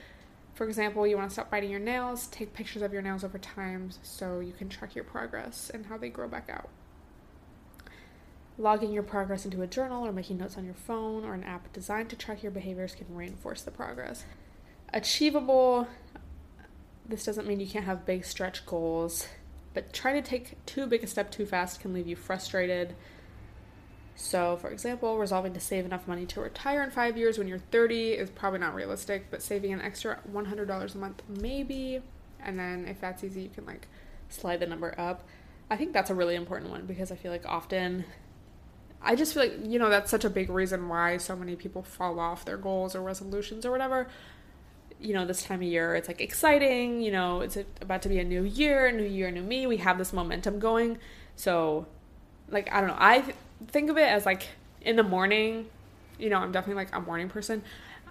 For 0.54 0.66
example, 0.66 1.06
you 1.06 1.16
want 1.16 1.30
to 1.30 1.32
stop 1.34 1.50
biting 1.50 1.70
your 1.70 1.80
nails, 1.80 2.28
take 2.28 2.54
pictures 2.54 2.82
of 2.82 2.92
your 2.92 3.02
nails 3.02 3.24
over 3.24 3.38
time 3.38 3.90
so 4.02 4.40
you 4.40 4.52
can 4.52 4.68
track 4.68 4.94
your 4.94 5.04
progress 5.04 5.70
and 5.72 5.86
how 5.86 5.98
they 5.98 6.08
grow 6.08 6.28
back 6.28 6.48
out. 6.48 6.68
Logging 8.56 8.92
your 8.92 9.02
progress 9.02 9.44
into 9.44 9.62
a 9.62 9.66
journal 9.66 10.06
or 10.06 10.12
making 10.12 10.38
notes 10.38 10.56
on 10.56 10.64
your 10.64 10.74
phone 10.74 11.24
or 11.24 11.34
an 11.34 11.42
app 11.42 11.72
designed 11.72 12.08
to 12.10 12.16
track 12.16 12.42
your 12.42 12.52
behaviors 12.52 12.94
can 12.94 13.12
reinforce 13.12 13.62
the 13.62 13.72
progress. 13.72 14.24
Achievable. 14.92 15.88
This 17.04 17.24
doesn't 17.24 17.48
mean 17.48 17.58
you 17.58 17.66
can't 17.66 17.84
have 17.84 18.06
big 18.06 18.24
stretch 18.24 18.64
goals 18.64 19.26
but 19.74 19.92
trying 19.92 20.22
to 20.22 20.28
take 20.28 20.64
too 20.64 20.86
big 20.86 21.02
a 21.02 21.06
step 21.06 21.30
too 21.30 21.44
fast 21.44 21.80
can 21.80 21.92
leave 21.92 22.06
you 22.06 22.16
frustrated. 22.16 22.94
So, 24.16 24.56
for 24.56 24.70
example, 24.70 25.18
resolving 25.18 25.54
to 25.54 25.60
save 25.60 25.84
enough 25.84 26.06
money 26.06 26.24
to 26.26 26.40
retire 26.40 26.82
in 26.82 26.90
five 26.90 27.16
years 27.16 27.36
when 27.36 27.48
you're 27.48 27.58
30 27.58 28.12
is 28.12 28.30
probably 28.30 28.60
not 28.60 28.74
realistic, 28.74 29.30
but 29.30 29.42
saving 29.42 29.72
an 29.72 29.80
extra 29.80 30.20
$100 30.32 30.94
a 30.94 30.98
month, 30.98 31.22
maybe. 31.28 32.00
And 32.40 32.58
then, 32.58 32.86
if 32.86 33.00
that's 33.00 33.24
easy, 33.24 33.42
you 33.42 33.48
can 33.48 33.66
like 33.66 33.88
slide 34.28 34.60
the 34.60 34.66
number 34.66 34.94
up. 34.98 35.24
I 35.70 35.76
think 35.76 35.92
that's 35.92 36.10
a 36.10 36.14
really 36.14 36.34
important 36.34 36.70
one 36.70 36.86
because 36.86 37.10
I 37.10 37.16
feel 37.16 37.32
like 37.32 37.46
often 37.46 38.04
I 39.04 39.14
just 39.14 39.34
feel 39.34 39.42
like, 39.44 39.58
you 39.62 39.78
know, 39.78 39.90
that's 39.90 40.10
such 40.10 40.24
a 40.24 40.30
big 40.30 40.48
reason 40.48 40.88
why 40.88 41.18
so 41.18 41.36
many 41.36 41.56
people 41.56 41.82
fall 41.82 42.18
off 42.18 42.44
their 42.44 42.56
goals 42.56 42.96
or 42.96 43.02
resolutions 43.02 43.66
or 43.66 43.70
whatever. 43.70 44.08
You 44.98 45.12
know, 45.12 45.26
this 45.26 45.42
time 45.42 45.60
of 45.60 45.64
year, 45.64 45.94
it's 45.94 46.08
like 46.08 46.22
exciting, 46.22 47.02
you 47.02 47.12
know, 47.12 47.42
it's 47.42 47.58
about 47.82 48.00
to 48.02 48.08
be 48.08 48.18
a 48.18 48.24
new 48.24 48.42
year, 48.42 48.90
new 48.90 49.04
year, 49.04 49.30
new 49.30 49.42
me. 49.42 49.66
We 49.66 49.76
have 49.78 49.98
this 49.98 50.12
momentum 50.12 50.58
going. 50.58 50.98
So, 51.36 51.86
like, 52.48 52.72
I 52.72 52.80
don't 52.80 52.88
know. 52.88 52.96
I 52.98 53.34
think 53.68 53.90
of 53.90 53.96
it 53.96 54.08
as 54.08 54.26
like 54.26 54.48
in 54.80 54.96
the 54.96 55.02
morning, 55.02 55.66
you 56.18 56.30
know, 56.30 56.38
I'm 56.38 56.52
definitely 56.52 56.84
like 56.84 56.94
a 56.94 57.00
morning 57.00 57.28
person. 57.28 57.62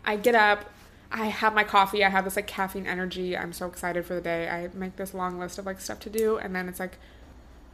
I 0.06 0.17
get 0.17 0.36
up, 0.36 0.65
I 1.12 1.27
have 1.27 1.53
my 1.53 1.63
coffee, 1.63 2.03
I 2.03 2.10
have 2.10 2.25
this 2.25 2.36
like 2.36 2.47
caffeine 2.47 2.88
energy. 2.88 3.38
I'm 3.38 3.53
so 3.53 3.67
excited 3.67 4.06
for 4.06 4.15
the 4.15 4.21
day. 4.21 4.49
I 4.49 4.69
make 4.73 4.95
this 4.95 5.13
long 5.13 5.39
list 5.39 5.58
of 5.58 5.65
like 5.65 5.79
stuff 5.79 5.99
to 6.01 6.10
do, 6.10 6.38
and 6.38 6.56
then 6.56 6.67
it's 6.67 6.79
like 6.79 6.97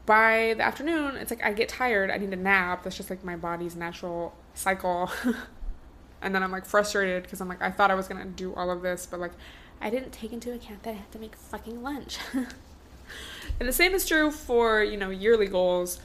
by 0.05 0.55
the 0.57 0.63
afternoon, 0.63 1.15
it's 1.15 1.31
like 1.31 1.43
I 1.43 1.53
get 1.53 1.69
tired, 1.69 2.11
I 2.11 2.17
need 2.17 2.33
a 2.33 2.35
nap. 2.35 2.83
That's 2.83 2.97
just 2.97 3.09
like 3.09 3.23
my 3.23 3.35
body's 3.35 3.75
natural 3.75 4.35
cycle. 4.53 5.11
and 6.21 6.35
then 6.35 6.43
I'm 6.43 6.51
like 6.51 6.65
frustrated 6.65 7.23
because 7.23 7.41
I'm 7.41 7.47
like, 7.47 7.61
I 7.61 7.71
thought 7.71 7.91
I 7.91 7.95
was 7.95 8.07
gonna 8.07 8.25
do 8.25 8.53
all 8.55 8.71
of 8.71 8.81
this, 8.81 9.05
but 9.05 9.19
like 9.19 9.33
I 9.81 9.89
didn't 9.89 10.11
take 10.11 10.33
into 10.33 10.53
account 10.53 10.83
that 10.83 10.91
I 10.91 10.93
have 10.93 11.11
to 11.11 11.19
make 11.19 11.35
fucking 11.35 11.81
lunch. 11.81 12.17
and 12.33 13.67
the 13.69 13.73
same 13.73 13.93
is 13.93 14.05
true 14.05 14.31
for, 14.31 14.83
you 14.83 14.97
know, 14.97 15.09
yearly 15.09 15.47
goals 15.47 15.99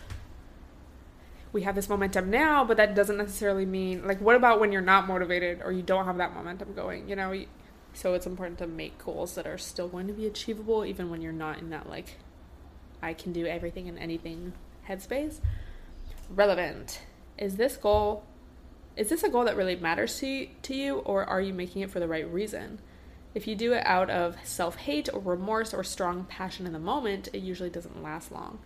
we 1.55 1.63
have 1.63 1.77
this 1.77 1.89
momentum 1.89 2.31
now, 2.31 2.65
but 2.65 2.77
that 2.77 2.97
doesn't 2.97 3.17
necessarily 3.17 3.65
mean 3.65 4.05
like 4.07 4.21
what 4.21 4.35
about 4.35 4.59
when 4.59 4.73
you're 4.73 4.83
not 4.83 5.07
motivated 5.07 5.63
or 5.65 5.71
you 5.71 5.83
don't 5.83 6.05
have 6.05 6.19
that 6.19 6.35
momentum 6.35 6.75
going, 6.75 7.09
you 7.09 7.15
know? 7.15 7.45
So 7.95 8.13
it's 8.15 8.27
important 8.27 8.59
to 8.59 8.67
make 8.67 9.03
goals 9.03 9.37
that 9.37 9.47
are 9.47 9.57
still 9.57 9.87
going 9.87 10.09
to 10.09 10.13
be 10.13 10.27
achievable 10.27 10.85
even 10.85 11.11
when 11.11 11.23
you're 11.23 11.33
not 11.33 11.61
in 11.61 11.71
that 11.71 11.89
like 11.89 12.19
I 13.01 13.15
can 13.15 13.33
do 13.33 13.47
everything 13.47 13.89
and 13.89 13.97
anything 13.99 14.53
headspace. 14.89 15.39
Relevant. 16.29 17.01
Is 17.39 17.57
this 17.57 17.77
goal 17.77 18.25
is 18.97 19.09
this 19.09 19.23
a 19.23 19.29
goal 19.29 19.45
that 19.45 19.57
really 19.57 19.77
matters 19.77 20.19
to 20.19 20.49
to 20.63 20.75
you 20.75 20.97
or 20.97 21.25
are 21.25 21.41
you 21.41 21.55
making 21.55 21.83
it 21.83 21.91
for 21.91 22.01
the 22.01 22.09
right 22.09 22.29
reason? 22.29 22.81
If 23.33 23.47
you 23.47 23.55
do 23.55 23.75
it 23.75 23.87
out 23.87 24.11
of 24.11 24.37
self-hate 24.43 25.09
or 25.13 25.21
remorse 25.21 25.73
or 25.73 25.85
strong 25.85 26.25
passion 26.25 26.67
in 26.67 26.73
the 26.73 26.79
moment, 26.81 27.29
it 27.33 27.43
usually 27.43 27.71
doesn't 27.71 28.03
last 28.03 28.33
long. 28.33 28.59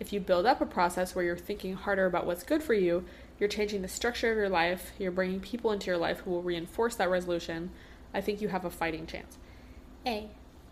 If 0.00 0.14
you 0.14 0.18
build 0.18 0.46
up 0.46 0.62
a 0.62 0.66
process 0.66 1.14
where 1.14 1.24
you're 1.24 1.36
thinking 1.36 1.74
harder 1.74 2.06
about 2.06 2.26
what's 2.26 2.42
good 2.42 2.62
for 2.62 2.72
you, 2.72 3.04
you're 3.38 3.48
changing 3.48 3.82
the 3.82 3.88
structure 3.88 4.32
of 4.32 4.38
your 4.38 4.48
life, 4.48 4.92
you're 4.98 5.12
bringing 5.12 5.40
people 5.40 5.70
into 5.70 5.86
your 5.86 5.98
life 5.98 6.20
who 6.20 6.30
will 6.30 6.42
reinforce 6.42 6.96
that 6.96 7.10
resolution, 7.10 7.70
I 8.12 8.22
think 8.22 8.40
you 8.40 8.48
have 8.48 8.64
a 8.64 8.70
fighting 8.70 9.06
chance. 9.06 9.36
A. 10.06 10.28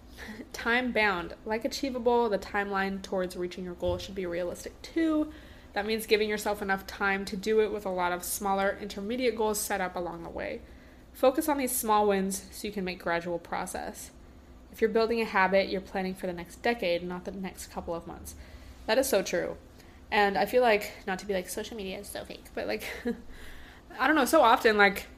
Time 0.53 0.93
bound. 0.93 1.35
Like 1.45 1.65
achievable, 1.65 2.29
the 2.29 2.39
timeline 2.39 3.03
towards 3.03 3.37
reaching 3.37 3.65
your 3.65 3.75
goal 3.75 3.99
should 3.99 4.15
be 4.15 4.27
realistic 4.27 4.81
too. 4.83 5.31
That 5.75 5.87
means 5.87 6.07
giving 6.07 6.29
yourself 6.29 6.63
enough 6.63 6.87
time 6.87 7.25
to 7.27 7.37
do 7.37 7.61
it 7.61 7.71
with 7.71 7.85
a 7.85 7.91
lot 7.91 8.13
of 8.13 8.25
smaller 8.25 8.79
intermediate 8.81 9.37
goals 9.37 9.61
set 9.61 9.81
up 9.81 9.95
along 9.95 10.23
the 10.23 10.31
way. 10.31 10.63
Focus 11.13 11.49
on 11.49 11.59
these 11.59 11.77
small 11.77 12.09
wins 12.09 12.47
so 12.51 12.67
you 12.67 12.73
can 12.73 12.85
make 12.85 12.99
gradual 12.99 13.39
process. 13.39 14.11
If 14.73 14.81
you're 14.81 14.91
building 14.91 15.21
a 15.21 15.27
habit, 15.27 15.69
you're 15.69 15.81
planning 15.81 16.15
for 16.15 16.27
the 16.27 16.33
next 16.33 16.63
decade, 16.63 17.03
not 17.03 17.25
the 17.25 17.31
next 17.31 17.67
couple 17.67 17.95
of 17.95 18.07
months. 18.07 18.35
That 18.89 18.97
is 18.97 19.07
so 19.07 19.23
true. 19.23 19.59
And 20.11 20.39
I 20.39 20.47
feel 20.47 20.63
like, 20.63 20.93
not 21.07 21.19
to 21.19 21.27
be 21.27 21.35
like 21.35 21.47
social 21.51 21.77
media 21.77 21.99
is 21.99 22.09
so 22.09 22.25
fake, 22.25 22.47
but 22.55 22.67
like, 22.67 22.85
I 24.01 24.07
don't 24.07 24.17
know, 24.17 24.25
so 24.25 24.41
often, 24.41 24.79
like, 24.79 25.09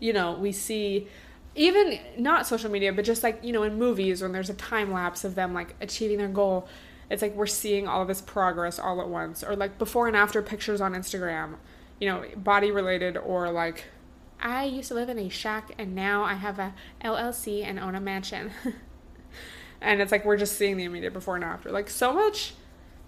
you 0.00 0.12
know, 0.12 0.32
we 0.34 0.52
see 0.52 1.08
even 1.54 1.98
not 2.18 2.46
social 2.46 2.70
media, 2.70 2.92
but 2.92 3.06
just 3.06 3.22
like, 3.22 3.42
you 3.42 3.54
know, 3.54 3.62
in 3.62 3.78
movies 3.78 4.20
when 4.20 4.32
there's 4.32 4.50
a 4.50 4.54
time 4.54 4.92
lapse 4.92 5.24
of 5.24 5.34
them 5.34 5.54
like 5.54 5.74
achieving 5.80 6.18
their 6.18 6.28
goal, 6.28 6.68
it's 7.08 7.22
like 7.22 7.34
we're 7.34 7.46
seeing 7.46 7.88
all 7.88 8.02
of 8.02 8.08
this 8.08 8.20
progress 8.20 8.78
all 8.78 9.00
at 9.00 9.08
once. 9.08 9.42
Or 9.42 9.56
like 9.56 9.78
before 9.78 10.06
and 10.06 10.14
after 10.14 10.42
pictures 10.42 10.82
on 10.82 10.92
Instagram, 10.92 11.54
you 12.00 12.06
know, 12.06 12.24
body 12.36 12.70
related 12.70 13.16
or 13.16 13.50
like, 13.50 13.86
I 14.38 14.64
used 14.64 14.88
to 14.88 14.94
live 14.94 15.08
in 15.08 15.18
a 15.18 15.30
shack 15.30 15.72
and 15.78 15.94
now 15.94 16.22
I 16.22 16.34
have 16.34 16.58
a 16.58 16.74
LLC 17.02 17.64
and 17.64 17.78
own 17.78 17.94
a 17.94 18.00
mansion. 18.00 18.50
and 19.80 20.02
it's 20.02 20.12
like 20.12 20.26
we're 20.26 20.36
just 20.36 20.58
seeing 20.58 20.76
the 20.76 20.84
immediate 20.84 21.14
before 21.14 21.36
and 21.36 21.44
after. 21.44 21.70
Like 21.70 21.88
so 21.88 22.12
much 22.12 22.52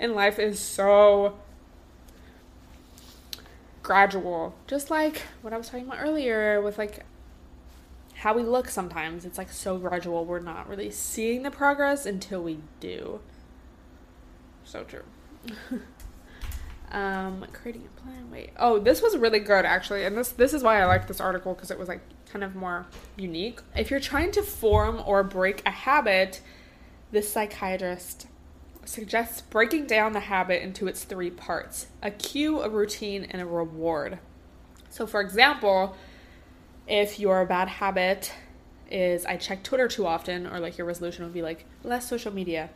in 0.03 0.17
life 0.17 0.41
is 0.41 0.59
so 0.59 1.39
gradual. 3.85 4.55
Just 4.67 4.91
like 4.91 5.23
what 5.41 5.53
I 5.55 5.57
was 5.57 5.69
talking 5.69 5.87
about 5.87 6.01
earlier 6.01 6.61
with 6.61 6.77
like 6.77 7.07
how 8.17 8.35
we 8.35 8.43
look 8.43 8.69
sometimes. 8.69 9.25
It's 9.25 9.39
like 9.39 9.51
so 9.51 9.79
gradual. 9.79 10.25
We're 10.25 10.41
not 10.41 10.69
really 10.69 10.91
seeing 10.91 11.45
the 11.45 11.53
progress 11.53 12.05
until 12.05 12.43
we 12.43 12.59
do. 12.81 13.21
So 14.65 14.83
true. 14.83 15.05
um 16.91 17.47
creating 17.53 17.89
a 17.97 18.01
plan. 18.01 18.29
Wait. 18.31 18.51
Oh, 18.59 18.81
this 18.81 19.01
was 19.01 19.17
really 19.17 19.39
good 19.39 19.65
actually. 19.65 20.05
And 20.05 20.19
this 20.19 20.31
this 20.31 20.53
is 20.53 20.65
why 20.65 20.81
I 20.81 20.85
like 20.87 21.07
this 21.07 21.21
article 21.21 21.55
because 21.55 21.71
it 21.71 21.79
was 21.79 21.87
like 21.89 22.01
kind 22.29 22.43
of 22.43 22.57
more 22.57 22.87
unique. 23.17 23.61
If 23.77 23.89
you're 23.89 24.01
trying 24.01 24.33
to 24.33 24.43
form 24.43 25.01
or 25.07 25.23
break 25.23 25.63
a 25.65 25.71
habit, 25.71 26.41
this 27.13 27.33
psychiatrist 27.33 28.27
suggests 28.85 29.41
breaking 29.41 29.87
down 29.87 30.13
the 30.13 30.21
habit 30.21 30.63
into 30.63 30.87
its 30.87 31.05
three 31.05 31.31
parts 31.31 31.87
a 32.03 32.11
cue, 32.11 32.61
a 32.61 32.69
routine, 32.69 33.27
and 33.31 33.41
a 33.41 33.47
reward. 33.47 34.19
So, 34.91 35.07
for 35.07 35.21
example, 35.21 35.97
if 36.87 37.19
your 37.19 37.45
bad 37.47 37.69
habit 37.69 38.33
is 38.91 39.25
I 39.25 39.37
check 39.37 39.63
Twitter 39.63 39.89
too 39.89 40.07
often, 40.07 40.47
or 40.47 40.61
like 40.61 40.77
your 40.77 40.87
resolution 40.87 41.25
would 41.25 41.33
be 41.33 41.43
like 41.43 41.65
less 41.83 42.09
social 42.09 42.33
media, 42.33 42.71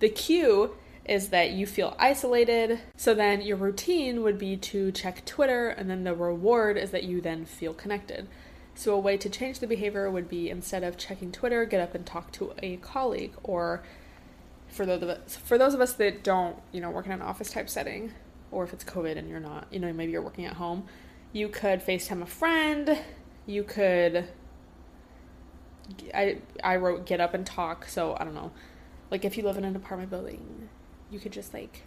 the 0.00 0.08
cue 0.08 0.74
is 1.04 1.28
that 1.28 1.50
you 1.50 1.66
feel 1.66 1.96
isolated. 1.98 2.80
So 2.96 3.14
then 3.14 3.40
your 3.40 3.56
routine 3.56 4.22
would 4.22 4.38
be 4.38 4.56
to 4.56 4.92
check 4.92 5.24
Twitter, 5.24 5.68
and 5.68 5.88
then 5.88 6.04
the 6.04 6.14
reward 6.14 6.76
is 6.76 6.90
that 6.90 7.04
you 7.04 7.20
then 7.20 7.44
feel 7.44 7.74
connected. 7.74 8.28
So, 8.74 8.94
a 8.94 8.98
way 8.98 9.16
to 9.18 9.28
change 9.28 9.58
the 9.58 9.66
behavior 9.66 10.10
would 10.10 10.28
be 10.28 10.48
instead 10.48 10.84
of 10.84 10.96
checking 10.96 11.32
Twitter, 11.32 11.64
get 11.64 11.80
up 11.80 11.94
and 11.94 12.06
talk 12.06 12.32
to 12.32 12.54
a 12.62 12.76
colleague 12.76 13.34
or 13.42 13.82
for 14.70 14.86
those 14.86 15.02
of 15.02 15.08
us 15.08 15.36
for 15.36 15.58
those 15.58 15.74
of 15.74 15.80
us 15.80 15.94
that 15.94 16.22
don't 16.22 16.56
you 16.72 16.80
know 16.80 16.90
work 16.90 17.06
in 17.06 17.12
an 17.12 17.22
office 17.22 17.50
type 17.50 17.68
setting 17.68 18.12
or 18.50 18.64
if 18.64 18.72
it's 18.72 18.84
covid 18.84 19.16
and 19.18 19.28
you're 19.28 19.40
not 19.40 19.66
you 19.70 19.78
know 19.78 19.92
maybe 19.92 20.12
you're 20.12 20.22
working 20.22 20.44
at 20.44 20.54
home 20.54 20.84
you 21.32 21.48
could 21.48 21.80
facetime 21.80 22.22
a 22.22 22.26
friend 22.26 22.98
you 23.46 23.62
could 23.62 24.28
i 26.14 26.38
i 26.62 26.76
wrote 26.76 27.04
get 27.04 27.20
up 27.20 27.34
and 27.34 27.46
talk 27.46 27.86
so 27.86 28.16
i 28.18 28.24
don't 28.24 28.34
know. 28.34 28.52
Like 29.10 29.24
if 29.24 29.36
you 29.36 29.42
live 29.42 29.56
in 29.56 29.64
an 29.64 29.74
apartment 29.74 30.10
building 30.10 30.68
you 31.10 31.18
could 31.18 31.32
just 31.32 31.52
like 31.52 31.82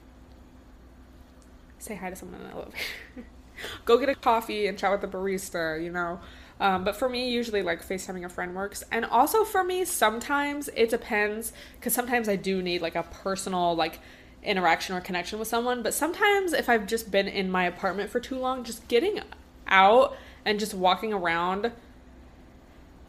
say 1.78 1.96
hi 1.96 2.10
to 2.10 2.16
someone 2.16 2.42
in 2.42 2.48
the 2.48 2.54
elevator. 2.54 2.78
Go 3.86 3.98
get 3.98 4.10
a 4.10 4.16
coffee 4.16 4.68
and 4.68 4.78
chat 4.78 4.92
with 4.92 5.02
the 5.02 5.08
barista 5.08 5.82
you 5.82 5.92
know 5.92 6.20
um, 6.60 6.84
but 6.84 6.96
for 6.96 7.10
me, 7.10 7.30
usually 7.30 7.62
like 7.62 7.88
FaceTiming 7.88 8.26
a 8.26 8.30
friend 8.30 8.56
works. 8.56 8.84
And 8.92 9.06
also 9.06 9.44
for 9.44 9.64
me, 9.64 9.86
sometimes 9.86 10.70
it 10.76 10.90
depends 10.90 11.52
because 11.76 11.94
sometimes 11.94 12.30
I 12.30 12.36
do 12.36 12.62
need 12.62 12.82
like 12.82 12.96
a 12.96 13.04
personal 13.04 13.76
like 13.76 14.00
interaction 14.44 14.96
or 14.96 15.02
connection 15.02 15.40
with 15.40 15.48
someone. 15.48 15.84
But 15.84 15.94
sometimes 15.94 16.54
if 16.54 16.70
I've 16.70 16.86
just 16.86 17.12
been 17.12 17.28
in 17.28 17.50
my 17.50 17.66
apartment 17.66 18.10
for 18.10 18.20
too 18.20 18.38
long, 18.38 18.64
just 18.64 18.88
getting 18.88 19.20
out 19.68 20.16
and 20.46 20.60
just 20.60 20.74
walking 20.74 21.14
around. 21.14 21.72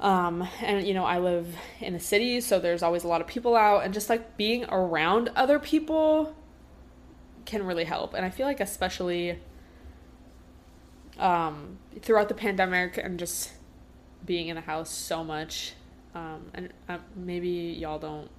Um, 0.00 0.46
and 0.61 0.87
you 0.87 0.94
know, 0.94 1.04
I 1.04 1.18
live 1.18 1.54
in 1.80 1.94
a 1.94 2.00
city, 2.00 2.40
so 2.40 2.59
there's 2.59 2.83
always 2.83 3.04
a 3.04 3.09
lot 3.09 3.20
of 3.20 3.26
people 3.26 3.57
out, 3.57 3.85
and 3.85 3.94
just 3.94 4.11
like 4.11 4.37
being 4.37 4.64
around 4.68 5.30
other 5.37 5.59
people 5.59 6.35
can 7.44 7.64
really 7.64 7.85
help. 7.85 8.14
And 8.14 8.24
I 8.24 8.30
feel 8.30 8.46
like, 8.46 8.61
especially 8.61 9.38
um, 11.18 11.79
throughout 12.00 12.29
the 12.29 12.35
pandemic 12.35 12.98
and 12.98 13.18
just 13.18 13.53
being 14.24 14.48
in 14.48 14.57
the 14.57 14.62
house 14.62 14.90
so 14.90 15.22
much. 15.22 15.74
Um, 16.14 16.50
and 16.55 16.72
uh, 16.88 16.98
maybe 17.16 17.48
y'all 17.48 17.98
don't 17.98 18.31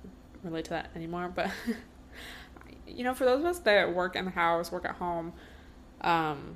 relate 0.43 0.65
to 0.65 0.71
that 0.71 0.91
anymore, 0.95 1.31
but 1.33 1.49
you 2.87 3.03
know, 3.03 3.13
for 3.13 3.25
those 3.25 3.39
of 3.41 3.45
us 3.45 3.59
that 3.59 3.93
work 3.93 4.15
in 4.15 4.25
the 4.25 4.31
house, 4.31 4.71
work 4.71 4.85
at 4.85 4.95
home, 4.95 5.33
um, 6.01 6.55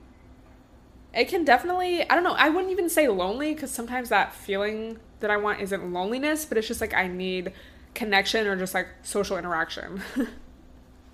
it 1.13 1.27
can 1.27 1.43
definitely, 1.43 2.07
I 2.07 2.15
don't 2.15 2.23
know, 2.23 2.33
I 2.33 2.49
wouldn't 2.49 2.71
even 2.71 2.89
say 2.89 3.07
lonely 3.07 3.53
because 3.53 3.71
sometimes 3.71 4.09
that 4.09 4.33
feeling 4.33 4.99
that 5.19 5.31
I 5.31 5.37
want 5.37 5.59
isn't 5.61 5.91
loneliness, 5.91 6.45
but 6.45 6.57
it's 6.57 6.67
just 6.67 6.81
like 6.81 6.93
I 6.93 7.07
need 7.07 7.53
connection 7.93 8.47
or 8.47 8.55
just 8.55 8.73
like 8.73 8.87
social 9.01 9.37
interaction. 9.37 10.01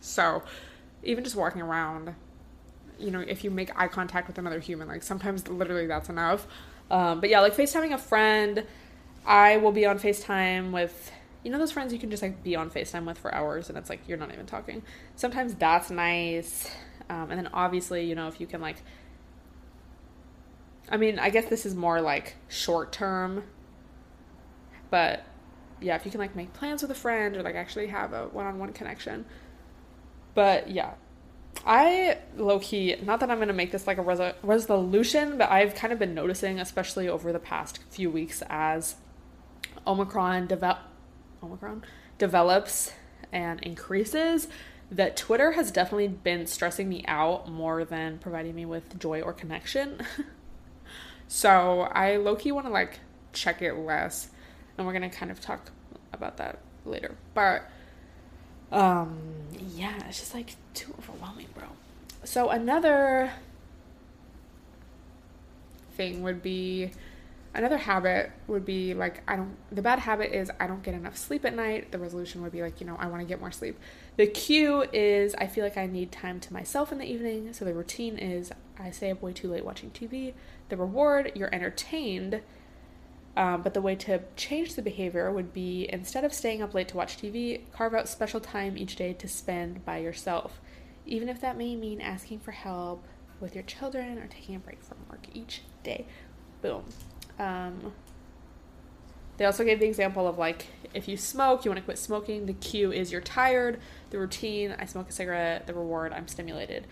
so 0.01 0.43
even 1.03 1.23
just 1.23 1.35
walking 1.35 1.61
around 1.61 2.13
you 2.99 3.11
know, 3.11 3.19
if 3.19 3.43
you 3.43 3.51
make 3.51 3.77
eye 3.79 3.87
contact 3.87 4.27
with 4.27 4.37
another 4.37 4.59
human, 4.59 4.87
like 4.87 5.03
sometimes 5.03 5.47
literally 5.47 5.87
that's 5.87 6.09
enough. 6.09 6.47
Um, 6.89 7.19
but 7.19 7.29
yeah, 7.29 7.39
like 7.41 7.55
FaceTiming 7.55 7.93
a 7.93 7.97
friend, 7.97 8.65
I 9.25 9.57
will 9.57 9.71
be 9.71 9.85
on 9.85 9.99
FaceTime 9.99 10.71
with, 10.71 11.11
you 11.43 11.51
know, 11.51 11.57
those 11.57 11.71
friends 11.71 11.91
you 11.93 11.99
can 11.99 12.11
just 12.11 12.21
like 12.21 12.43
be 12.43 12.55
on 12.55 12.69
FaceTime 12.69 13.05
with 13.05 13.17
for 13.17 13.33
hours 13.33 13.69
and 13.69 13.77
it's 13.77 13.89
like 13.89 14.01
you're 14.07 14.17
not 14.17 14.31
even 14.31 14.45
talking. 14.45 14.83
Sometimes 15.15 15.55
that's 15.55 15.89
nice. 15.89 16.69
Um, 17.09 17.31
and 17.31 17.39
then 17.39 17.49
obviously, 17.53 18.05
you 18.05 18.15
know, 18.15 18.27
if 18.27 18.39
you 18.39 18.47
can 18.47 18.61
like, 18.61 18.77
I 20.89 20.97
mean, 20.97 21.17
I 21.17 21.29
guess 21.29 21.45
this 21.45 21.65
is 21.65 21.75
more 21.75 22.01
like 22.01 22.35
short 22.47 22.91
term, 22.91 23.43
but 24.89 25.25
yeah, 25.81 25.95
if 25.95 26.05
you 26.05 26.11
can 26.11 26.19
like 26.19 26.35
make 26.35 26.53
plans 26.53 26.81
with 26.81 26.91
a 26.91 26.95
friend 26.95 27.35
or 27.35 27.43
like 27.43 27.55
actually 27.55 27.87
have 27.87 28.13
a 28.13 28.27
one-on-one 28.27 28.73
connection. 28.73 29.25
But 30.33 30.69
yeah, 30.69 30.93
I 31.65 32.19
low 32.37 32.59
key, 32.59 32.95
not 33.01 33.19
that 33.21 33.31
I'm 33.31 33.39
gonna 33.39 33.53
make 33.53 33.71
this 33.71 33.87
like 33.87 33.97
a 33.97 34.03
res- 34.03 34.35
resolution, 34.43 35.37
but 35.37 35.49
I've 35.49 35.73
kind 35.73 35.91
of 35.91 35.97
been 35.97 36.13
noticing, 36.13 36.59
especially 36.59 37.09
over 37.09 37.33
the 37.33 37.39
past 37.39 37.79
few 37.89 38.11
weeks, 38.11 38.43
as 38.49 38.95
Omicron 39.87 40.45
develop, 40.45 40.79
Omicron 41.41 41.83
develops 42.19 42.91
and 43.31 43.59
increases, 43.61 44.47
that 44.91 45.17
Twitter 45.17 45.53
has 45.53 45.71
definitely 45.71 46.07
been 46.07 46.45
stressing 46.45 46.87
me 46.87 47.03
out 47.07 47.49
more 47.49 47.83
than 47.83 48.19
providing 48.19 48.53
me 48.53 48.65
with 48.65 48.99
joy 48.99 49.21
or 49.21 49.33
connection. 49.33 50.01
so 51.27 51.81
I 51.81 52.17
low 52.17 52.35
key 52.35 52.51
want 52.51 52.67
to 52.67 52.71
like 52.71 52.99
check 53.33 53.63
it 53.63 53.73
less, 53.73 54.29
and 54.77 54.85
we're 54.85 54.93
gonna 54.93 55.09
kind 55.09 55.31
of 55.31 55.41
talk 55.41 55.71
about 56.13 56.37
that 56.37 56.59
later. 56.85 57.15
But 57.33 57.69
um, 58.75 59.17
yeah, 59.73 59.95
it's 60.07 60.19
just 60.19 60.33
like 60.33 60.55
too 60.73 60.93
overwhelming, 60.99 61.47
bro. 61.55 61.63
So 62.25 62.49
another 62.49 63.31
thing 65.95 66.21
would 66.23 66.43
be 66.43 66.91
another 67.53 67.77
habit 67.77 68.31
would 68.47 68.65
be 68.65 68.93
like 68.93 69.21
I 69.29 69.37
don't 69.37 69.55
the 69.71 69.81
bad 69.81 69.99
habit 69.99 70.35
is 70.35 70.51
I 70.59 70.67
don't 70.67 70.83
get 70.83 70.93
enough 70.93 71.17
sleep 71.17 71.45
at 71.45 71.55
night. 71.55 71.91
The 71.91 71.99
resolution 71.99 72.41
would 72.41 72.51
be 72.51 72.61
like, 72.61 72.81
you 72.81 72.85
know, 72.85 72.97
I 72.99 73.07
want 73.07 73.21
to 73.21 73.25
get 73.25 73.39
more 73.39 73.51
sleep. 73.51 73.79
The 74.17 74.27
cue 74.27 74.83
is 74.91 75.33
I 75.35 75.47
feel 75.47 75.63
like 75.63 75.77
I 75.77 75.85
need 75.85 76.11
time 76.11 76.41
to 76.41 76.53
myself 76.53 76.91
in 76.91 76.97
the 76.97 77.05
evening. 77.05 77.53
So 77.53 77.63
the 77.63 77.73
routine 77.73 78.17
is 78.17 78.51
I 78.77 78.91
stay 78.91 79.09
up 79.09 79.21
way 79.21 79.31
too 79.31 79.49
late 79.49 79.63
watching 79.63 79.91
TV. 79.91 80.33
The 80.67 80.75
reward, 80.75 81.31
you're 81.33 81.53
entertained. 81.55 82.41
Um, 83.37 83.61
but 83.61 83.73
the 83.73 83.81
way 83.81 83.95
to 83.95 84.21
change 84.37 84.75
the 84.75 84.81
behavior 84.81 85.29
would 85.31 85.53
be 85.53 85.89
instead 85.91 86.23
of 86.23 86.33
staying 86.33 86.61
up 86.61 86.73
late 86.73 86.87
to 86.89 86.97
watch 86.97 87.17
TV, 87.17 87.61
carve 87.73 87.93
out 87.93 88.07
special 88.07 88.39
time 88.39 88.77
each 88.77 88.95
day 88.95 89.11
to 89.13 89.27
spend 89.27 89.83
by 89.83 89.97
yourself, 89.97 90.61
even 91.05 91.27
if 91.27 91.41
that 91.41 91.57
may 91.57 91.75
mean 91.75 91.99
asking 91.99 92.39
for 92.39 92.51
help 92.51 93.03
with 93.41 93.53
your 93.53 93.63
children 93.65 94.17
or 94.17 94.27
taking 94.27 94.55
a 94.55 94.59
break 94.59 94.81
from 94.81 94.97
work 95.09 95.27
each 95.33 95.63
day. 95.83 96.05
Boom. 96.61 96.85
Um, 97.37 97.91
they 99.37 99.45
also 99.45 99.65
gave 99.65 99.79
the 99.79 99.87
example 99.87 100.27
of 100.27 100.37
like 100.37 100.67
if 100.93 101.09
you 101.09 101.17
smoke, 101.17 101.65
you 101.65 101.71
want 101.71 101.79
to 101.79 101.83
quit 101.83 101.97
smoking. 101.97 102.45
The 102.45 102.53
cue 102.53 102.93
is 102.93 103.11
you're 103.11 103.19
tired. 103.19 103.81
The 104.11 104.19
routine, 104.19 104.73
I 104.79 104.85
smoke 104.85 105.09
a 105.09 105.11
cigarette. 105.11 105.67
The 105.67 105.73
reward, 105.73 106.13
I'm 106.13 106.27
stimulated. 106.29 106.87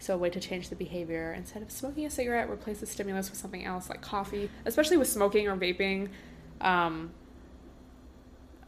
So, 0.00 0.14
a 0.14 0.18
way 0.18 0.30
to 0.30 0.40
change 0.40 0.68
the 0.68 0.76
behavior 0.76 1.32
instead 1.36 1.62
of 1.62 1.70
smoking 1.70 2.06
a 2.06 2.10
cigarette, 2.10 2.48
replace 2.48 2.80
the 2.80 2.86
stimulus 2.86 3.30
with 3.30 3.38
something 3.38 3.64
else 3.64 3.88
like 3.88 4.00
coffee, 4.00 4.50
especially 4.64 4.96
with 4.96 5.08
smoking 5.08 5.48
or 5.48 5.56
vaping. 5.56 6.08
Um, 6.60 7.10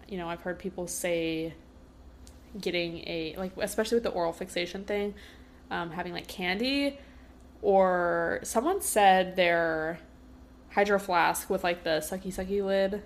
you 0.08 0.18
know, 0.18 0.28
I've 0.28 0.42
heard 0.42 0.58
people 0.58 0.86
say 0.86 1.54
getting 2.60 2.98
a, 3.06 3.34
like, 3.38 3.52
especially 3.58 3.96
with 3.96 4.02
the 4.04 4.10
oral 4.10 4.32
fixation 4.32 4.84
thing, 4.84 5.14
um, 5.70 5.90
having 5.92 6.12
like 6.12 6.26
candy, 6.26 6.98
or 7.62 8.40
someone 8.42 8.80
said 8.80 9.36
their 9.36 10.00
hydro 10.70 10.98
flask 10.98 11.50
with 11.50 11.62
like 11.62 11.84
the 11.84 12.00
sucky 12.00 12.28
sucky 12.28 12.64
lid 12.64 13.02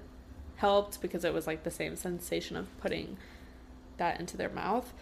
helped 0.57 1.01
because 1.01 1.25
it 1.25 1.35
was 1.35 1.47
like 1.47 1.63
the 1.65 1.71
same 1.71 1.97
sensation 1.97 2.57
of 2.57 2.67
putting 2.81 3.17
that 3.97 4.21
into 4.21 4.37
their 4.37 4.51
mouth. 4.51 4.93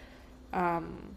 Um, 0.52 1.16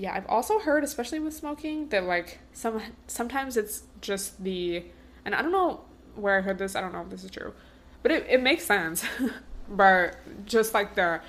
yeah, 0.00 0.14
I've 0.14 0.26
also 0.28 0.58
heard, 0.58 0.82
especially 0.82 1.20
with 1.20 1.34
smoking, 1.34 1.88
that 1.90 2.04
like 2.04 2.38
some 2.54 2.80
sometimes 3.06 3.58
it's 3.58 3.82
just 4.00 4.42
the, 4.42 4.82
and 5.26 5.34
I 5.34 5.42
don't 5.42 5.52
know 5.52 5.82
where 6.14 6.38
I 6.38 6.40
heard 6.40 6.56
this. 6.56 6.74
I 6.74 6.80
don't 6.80 6.92
know 6.92 7.02
if 7.02 7.10
this 7.10 7.22
is 7.22 7.30
true, 7.30 7.52
but 8.02 8.10
it 8.10 8.26
it 8.28 8.42
makes 8.42 8.64
sense. 8.64 9.04
but 9.68 10.16
just 10.46 10.72
like 10.72 10.94
the 10.94 11.20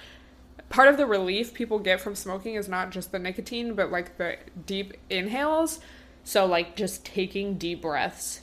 part 0.69 0.87
of 0.87 0.95
the 0.95 1.05
relief 1.05 1.53
people 1.53 1.79
get 1.79 1.99
from 1.99 2.15
smoking 2.15 2.55
is 2.55 2.69
not 2.69 2.91
just 2.91 3.11
the 3.11 3.19
nicotine, 3.19 3.75
but 3.75 3.91
like 3.91 4.17
the 4.17 4.37
deep 4.65 4.93
inhales. 5.09 5.81
So 6.23 6.45
like 6.45 6.77
just 6.77 7.03
taking 7.03 7.57
deep 7.57 7.81
breaths 7.81 8.39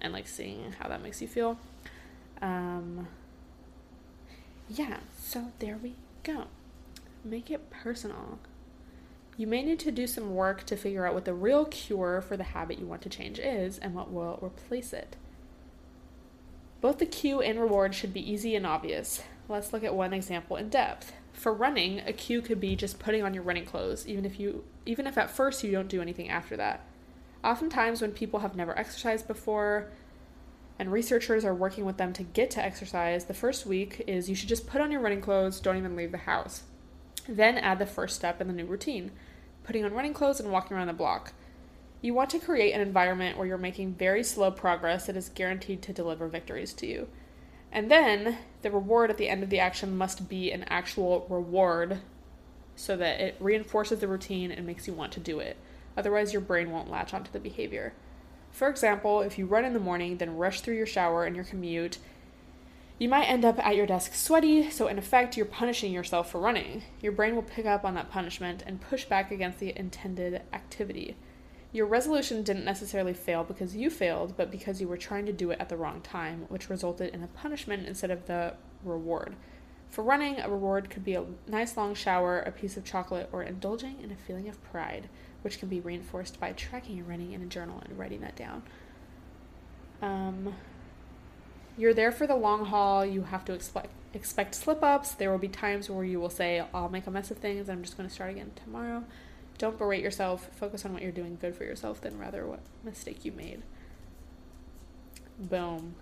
and 0.00 0.12
like 0.12 0.28
seeing 0.28 0.74
how 0.78 0.88
that 0.88 1.02
makes 1.02 1.20
you 1.20 1.26
feel. 1.26 1.58
Um, 2.40 3.08
yeah, 4.68 4.98
so 5.18 5.50
there 5.58 5.76
we 5.82 5.94
go. 6.22 6.44
Make 7.24 7.50
it 7.50 7.68
personal. 7.70 8.38
You 9.36 9.46
may 9.46 9.62
need 9.62 9.80
to 9.80 9.90
do 9.90 10.06
some 10.06 10.34
work 10.34 10.64
to 10.66 10.76
figure 10.76 11.06
out 11.06 11.14
what 11.14 11.24
the 11.24 11.34
real 11.34 11.64
cure 11.64 12.20
for 12.20 12.36
the 12.36 12.44
habit 12.44 12.78
you 12.78 12.86
want 12.86 13.02
to 13.02 13.08
change 13.08 13.38
is 13.38 13.78
and 13.78 13.94
what 13.94 14.12
will 14.12 14.38
replace 14.42 14.92
it. 14.92 15.16
Both 16.80 16.98
the 16.98 17.06
cue 17.06 17.40
and 17.40 17.58
reward 17.58 17.94
should 17.94 18.12
be 18.12 18.30
easy 18.30 18.54
and 18.54 18.66
obvious. 18.66 19.22
Let's 19.48 19.72
look 19.72 19.82
at 19.82 19.94
one 19.94 20.12
example 20.12 20.56
in 20.56 20.68
depth. 20.68 21.12
For 21.32 21.52
running, 21.52 22.00
a 22.00 22.12
cue 22.12 22.42
could 22.42 22.60
be 22.60 22.76
just 22.76 23.00
putting 23.00 23.22
on 23.24 23.34
your 23.34 23.42
running 23.42 23.64
clothes, 23.64 24.06
even 24.06 24.24
if 24.24 24.38
you 24.38 24.64
even 24.86 25.06
if 25.06 25.18
at 25.18 25.30
first 25.30 25.64
you 25.64 25.72
don't 25.72 25.88
do 25.88 26.00
anything 26.02 26.28
after 26.28 26.56
that. 26.56 26.84
Oftentimes 27.42 28.00
when 28.00 28.12
people 28.12 28.40
have 28.40 28.54
never 28.54 28.78
exercised 28.78 29.26
before 29.26 29.88
and 30.78 30.92
researchers 30.92 31.44
are 31.44 31.54
working 31.54 31.84
with 31.84 31.96
them 31.96 32.12
to 32.12 32.22
get 32.22 32.50
to 32.52 32.64
exercise, 32.64 33.24
the 33.24 33.34
first 33.34 33.66
week 33.66 34.04
is 34.06 34.28
you 34.28 34.34
should 34.34 34.48
just 34.48 34.66
put 34.66 34.80
on 34.80 34.92
your 34.92 35.00
running 35.00 35.20
clothes, 35.20 35.60
don't 35.60 35.76
even 35.76 35.96
leave 35.96 36.12
the 36.12 36.18
house. 36.18 36.62
Then 37.28 37.58
add 37.58 37.78
the 37.78 37.86
first 37.86 38.16
step 38.16 38.40
in 38.40 38.46
the 38.46 38.52
new 38.52 38.66
routine 38.66 39.10
putting 39.64 39.84
on 39.84 39.94
running 39.94 40.14
clothes 40.14 40.40
and 40.40 40.52
walking 40.52 40.76
around 40.76 40.86
the 40.86 40.92
block. 40.92 41.32
You 42.00 42.14
want 42.14 42.30
to 42.30 42.38
create 42.38 42.72
an 42.72 42.82
environment 42.82 43.36
where 43.36 43.46
you're 43.46 43.58
making 43.58 43.94
very 43.94 44.22
slow 44.22 44.50
progress 44.50 45.06
that 45.06 45.16
is 45.16 45.30
guaranteed 45.30 45.82
to 45.82 45.92
deliver 45.92 46.28
victories 46.28 46.74
to 46.74 46.86
you. 46.86 47.08
And 47.72 47.90
then 47.90 48.38
the 48.62 48.70
reward 48.70 49.10
at 49.10 49.16
the 49.16 49.28
end 49.28 49.42
of 49.42 49.50
the 49.50 49.58
action 49.58 49.96
must 49.96 50.28
be 50.28 50.52
an 50.52 50.64
actual 50.64 51.26
reward 51.28 51.98
so 52.76 52.96
that 52.96 53.20
it 53.20 53.36
reinforces 53.40 54.00
the 54.00 54.08
routine 54.08 54.52
and 54.52 54.66
makes 54.66 54.86
you 54.86 54.92
want 54.92 55.12
to 55.12 55.20
do 55.20 55.40
it. 55.40 55.56
Otherwise, 55.96 56.32
your 56.32 56.42
brain 56.42 56.70
won't 56.70 56.90
latch 56.90 57.14
onto 57.14 57.32
the 57.32 57.40
behavior. 57.40 57.94
For 58.50 58.68
example, 58.68 59.22
if 59.22 59.38
you 59.38 59.46
run 59.46 59.64
in 59.64 59.72
the 59.72 59.80
morning, 59.80 60.18
then 60.18 60.36
rush 60.36 60.60
through 60.60 60.76
your 60.76 60.86
shower 60.86 61.24
and 61.24 61.34
your 61.34 61.44
commute, 61.44 61.98
you 62.98 63.08
might 63.08 63.24
end 63.24 63.44
up 63.44 63.58
at 63.58 63.74
your 63.74 63.86
desk 63.86 64.14
sweaty, 64.14 64.70
so 64.70 64.86
in 64.86 64.98
effect, 64.98 65.36
you're 65.36 65.46
punishing 65.46 65.92
yourself 65.92 66.30
for 66.30 66.40
running. 66.40 66.84
Your 67.00 67.12
brain 67.12 67.34
will 67.34 67.42
pick 67.42 67.66
up 67.66 67.84
on 67.84 67.94
that 67.94 68.10
punishment 68.10 68.62
and 68.66 68.80
push 68.80 69.04
back 69.04 69.32
against 69.32 69.58
the 69.58 69.76
intended 69.76 70.42
activity. 70.52 71.16
Your 71.72 71.86
resolution 71.86 72.44
didn't 72.44 72.64
necessarily 72.64 73.12
fail 73.12 73.42
because 73.42 73.74
you 73.74 73.90
failed, 73.90 74.36
but 74.36 74.52
because 74.52 74.80
you 74.80 74.86
were 74.86 74.96
trying 74.96 75.26
to 75.26 75.32
do 75.32 75.50
it 75.50 75.58
at 75.58 75.68
the 75.68 75.76
wrong 75.76 76.00
time, 76.02 76.46
which 76.48 76.70
resulted 76.70 77.12
in 77.12 77.24
a 77.24 77.28
punishment 77.28 77.88
instead 77.88 78.12
of 78.12 78.26
the 78.26 78.54
reward. 78.84 79.34
For 79.90 80.04
running, 80.04 80.38
a 80.38 80.48
reward 80.48 80.88
could 80.88 81.04
be 81.04 81.14
a 81.14 81.24
nice 81.48 81.76
long 81.76 81.94
shower, 81.94 82.40
a 82.40 82.52
piece 82.52 82.76
of 82.76 82.84
chocolate, 82.84 83.28
or 83.32 83.42
indulging 83.42 84.00
in 84.00 84.12
a 84.12 84.16
feeling 84.16 84.48
of 84.48 84.62
pride, 84.62 85.08
which 85.42 85.58
can 85.58 85.68
be 85.68 85.80
reinforced 85.80 86.38
by 86.38 86.52
tracking 86.52 86.96
your 86.96 87.06
running 87.06 87.32
in 87.32 87.42
a 87.42 87.46
journal 87.46 87.82
and 87.84 87.98
writing 87.98 88.20
that 88.20 88.36
down. 88.36 88.62
Um, 90.00 90.54
you're 91.76 91.94
there 91.94 92.12
for 92.12 92.26
the 92.26 92.36
long 92.36 92.66
haul. 92.66 93.04
You 93.04 93.22
have 93.22 93.44
to 93.46 93.52
expect 93.52 93.90
expect 94.12 94.54
slip 94.54 94.82
ups. 94.82 95.12
There 95.12 95.30
will 95.30 95.38
be 95.38 95.48
times 95.48 95.90
where 95.90 96.04
you 96.04 96.20
will 96.20 96.30
say, 96.30 96.64
"I'll 96.72 96.88
make 96.88 97.06
a 97.06 97.10
mess 97.10 97.30
of 97.30 97.38
things. 97.38 97.68
I'm 97.68 97.82
just 97.82 97.96
going 97.96 98.08
to 98.08 98.14
start 98.14 98.30
again 98.30 98.52
tomorrow." 98.64 99.04
Don't 99.58 99.78
berate 99.78 100.02
yourself. 100.02 100.48
Focus 100.56 100.84
on 100.84 100.92
what 100.92 101.02
you're 101.02 101.12
doing 101.12 101.38
good 101.40 101.54
for 101.54 101.64
yourself 101.64 102.00
than 102.00 102.18
rather 102.18 102.46
what 102.46 102.60
mistake 102.82 103.24
you 103.24 103.32
made. 103.32 103.62
Boom. 105.38 105.94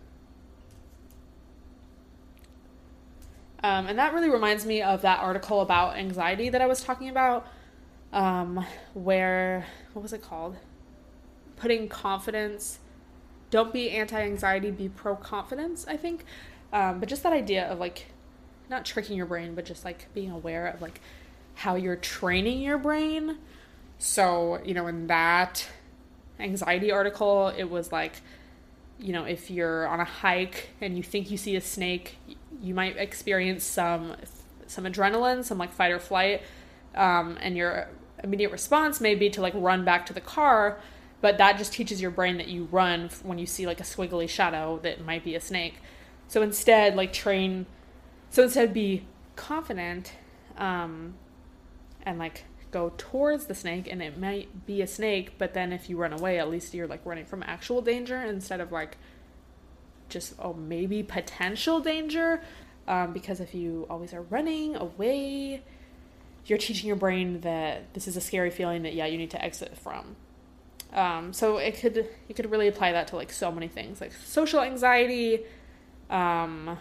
Um, 3.63 3.87
and 3.87 3.99
that 3.99 4.13
really 4.13 4.29
reminds 4.29 4.67
me 4.67 4.83
of 4.83 5.03
that 5.03 5.21
article 5.21 5.61
about 5.61 5.97
anxiety 5.97 6.49
that 6.49 6.61
I 6.61 6.67
was 6.67 6.83
talking 6.83 7.09
about, 7.09 7.47
um, 8.13 8.65
where, 8.93 9.67
what 9.93 10.03
was 10.03 10.13
it 10.13 10.21
called? 10.21 10.57
Putting 11.57 11.89
confidence 11.89 12.81
don't 13.53 13.73
be 13.73 13.91
anti 13.91 14.21
anxiety, 14.21 14.73
be 14.73 14.89
pro 14.89 15.15
confidence, 15.15 15.85
I 15.87 15.97
think. 15.97 16.25
Um, 16.73 16.99
but 16.99 17.09
just 17.09 17.23
that 17.23 17.35
idea 17.35 17.71
of 17.71 17.79
like 17.79 18.07
not 18.69 18.85
tricking 18.85 19.17
your 19.17 19.27
brain, 19.27 19.55
but 19.55 19.67
just 19.67 19.85
like 19.85 20.13
being 20.15 20.31
aware 20.31 20.67
of 20.67 20.81
like 20.83 21.01
how 21.55 21.77
you're 21.77 21.97
training 21.97 22.63
your 22.63 22.79
brain. 22.79 23.37
So, 23.99 24.59
you 24.65 24.73
know, 24.73 24.87
in 24.87 25.07
that 25.07 25.69
anxiety 26.41 26.91
article, 26.91 27.53
it 27.57 27.65
was 27.65 27.93
like, 27.93 28.23
you 28.99 29.13
know, 29.13 29.25
if 29.25 29.51
you're 29.51 29.87
on 29.87 30.01
a 30.01 30.05
hike 30.05 30.71
and 30.81 30.97
you 30.97 31.03
think 31.03 31.31
you 31.31 31.37
see 31.37 31.55
a 31.55 31.61
snake, 31.61 32.17
you 32.61 32.75
might 32.75 32.97
experience 32.97 33.63
some 33.65 34.17
some 34.67 34.85
adrenaline, 34.85 35.45
some 35.45 35.59
like 35.59 35.75
fight 35.75 35.93
or 35.93 35.99
flight, 35.99 36.41
um, 36.95 37.37
and 37.43 37.55
your 37.55 37.89
immediate 38.25 38.51
response 38.51 38.99
may 38.99 39.15
be 39.15 39.29
to 39.29 39.43
like 39.43 39.53
run 39.55 39.85
back 39.85 40.07
to 40.07 40.15
the 40.15 40.21
car 40.23 40.81
but 41.23 41.39
that 41.39 41.57
just 41.57 41.73
teaches 41.73 42.03
your 42.03 42.11
brain 42.11 42.37
that 42.37 42.49
you 42.49 42.69
run 42.71 43.09
when 43.23 43.39
you 43.39 43.47
see 43.47 43.65
like 43.65 43.81
a 43.81 43.85
squiggly 43.85 44.29
shadow 44.29 44.79
that 44.83 45.03
might 45.03 45.25
be 45.25 45.35
a 45.35 45.41
snake. 45.41 45.77
So 46.29 46.43
instead 46.43 46.97
like 46.97 47.15
train 47.15 47.65
so 48.29 48.43
instead 48.43 48.75
be 48.75 49.05
confident 49.37 50.13
um, 50.59 51.15
and 52.03 52.19
like 52.19 52.45
go 52.71 52.93
towards 52.97 53.47
the 53.47 53.55
snake 53.55 53.87
and 53.91 54.03
it 54.03 54.19
might 54.19 54.67
be 54.67 54.81
a 54.83 54.87
snake 54.87 55.35
but 55.39 55.53
then 55.55 55.73
if 55.73 55.91
you 55.91 55.97
run 55.97 56.13
away 56.13 56.39
at 56.39 56.51
least 56.51 56.73
you're 56.73 56.87
like 56.87 57.05
running 57.05 57.27
from 57.27 57.43
actual 57.43 57.83
danger 57.83 58.21
instead 58.23 58.61
of 58.61 58.73
like 58.73 58.97
just 60.09 60.35
oh 60.39 60.53
maybe 60.53 61.03
potential 61.03 61.81
danger. 61.81 62.43
Um, 62.89 63.13
because 63.13 63.39
if 63.39 63.55
you 63.55 63.87
always 63.89 64.13
are 64.13 64.23
running 64.23 64.75
away 64.75 65.63
you're 66.47 66.59
teaching 66.59 66.89
your 66.89 66.97
brain 66.97 67.43
that 67.43 67.95
this 67.95 68.09
is 68.09 68.17
a 68.17 68.21
scary 68.21 68.51
feeling 68.51 68.83
that 68.83 68.95
yeah 68.95 69.07
you 69.07 69.17
need 69.17 69.31
to 69.31 69.45
exit 69.45 69.79
from 69.79 70.17
um, 70.93 71.33
so 71.33 71.57
it 71.57 71.79
could 71.79 72.09
you 72.29 72.35
could 72.35 72.51
really 72.51 72.69
apply 72.69 72.93
that 72.93 73.09
to 73.09 73.17
like 73.17 73.33
so 73.33 73.51
many 73.51 73.69
things 73.69 74.01
like 74.01 74.13
social 74.13 74.61
anxiety 74.61 75.41
um, 76.11 76.79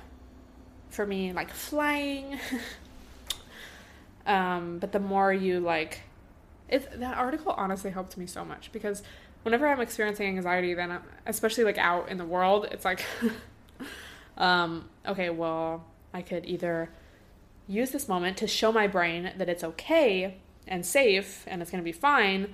for 0.90 1.06
me 1.06 1.34
like 1.34 1.52
flying. 1.52 2.40
Um, 4.26 4.78
but 4.78 4.92
the 4.92 5.00
more 5.00 5.34
you 5.34 5.60
like 5.60 6.02
it 6.70 7.00
that 7.00 7.18
article 7.18 7.52
honestly 7.52 7.92
helped 7.92 8.18
me 8.18 8.26
so 8.28 8.46
much 8.46 8.72
because 8.72 9.04
whenever 9.44 9.68
i'm 9.68 9.82
experiencing 9.82 10.28
anxiety 10.28 10.74
then 10.74 10.92
I'm, 10.92 11.02
especially 11.26 11.64
like 11.64 11.78
out 11.78 12.10
in 12.10 12.18
the 12.18 12.26
world 12.26 12.68
it's 12.72 12.86
like 12.86 13.04
um, 14.38 14.90
okay 15.08 15.30
well 15.30 15.86
i 16.14 16.22
could 16.22 16.46
either 16.46 16.90
use 17.68 17.92
this 17.92 18.08
moment 18.08 18.38
to 18.38 18.48
show 18.48 18.72
my 18.72 18.88
brain 18.88 19.32
that 19.38 19.50
it's 19.50 19.64
okay 19.64 20.38
and 20.68 20.86
safe 20.86 21.44
and 21.48 21.62
it's 21.62 21.72
going 21.72 21.84
to 21.84 21.86
be 21.86 21.92
fine 21.92 22.54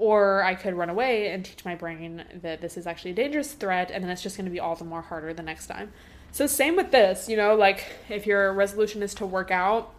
or 0.00 0.42
I 0.42 0.54
could 0.54 0.72
run 0.72 0.88
away 0.88 1.30
and 1.30 1.44
teach 1.44 1.62
my 1.62 1.74
brain 1.74 2.24
that 2.40 2.62
this 2.62 2.78
is 2.78 2.86
actually 2.86 3.10
a 3.10 3.14
dangerous 3.14 3.52
threat 3.52 3.90
and 3.90 4.02
then 4.02 4.10
it's 4.10 4.22
just 4.22 4.34
going 4.34 4.46
to 4.46 4.50
be 4.50 4.58
all 4.58 4.74
the 4.74 4.84
more 4.84 5.02
harder 5.02 5.34
the 5.34 5.42
next 5.42 5.66
time. 5.66 5.92
So, 6.32 6.46
same 6.46 6.74
with 6.74 6.90
this, 6.90 7.28
you 7.28 7.36
know, 7.36 7.54
like 7.54 7.84
if 8.08 8.26
your 8.26 8.50
resolution 8.54 9.02
is 9.02 9.12
to 9.16 9.26
work 9.26 9.50
out 9.50 9.92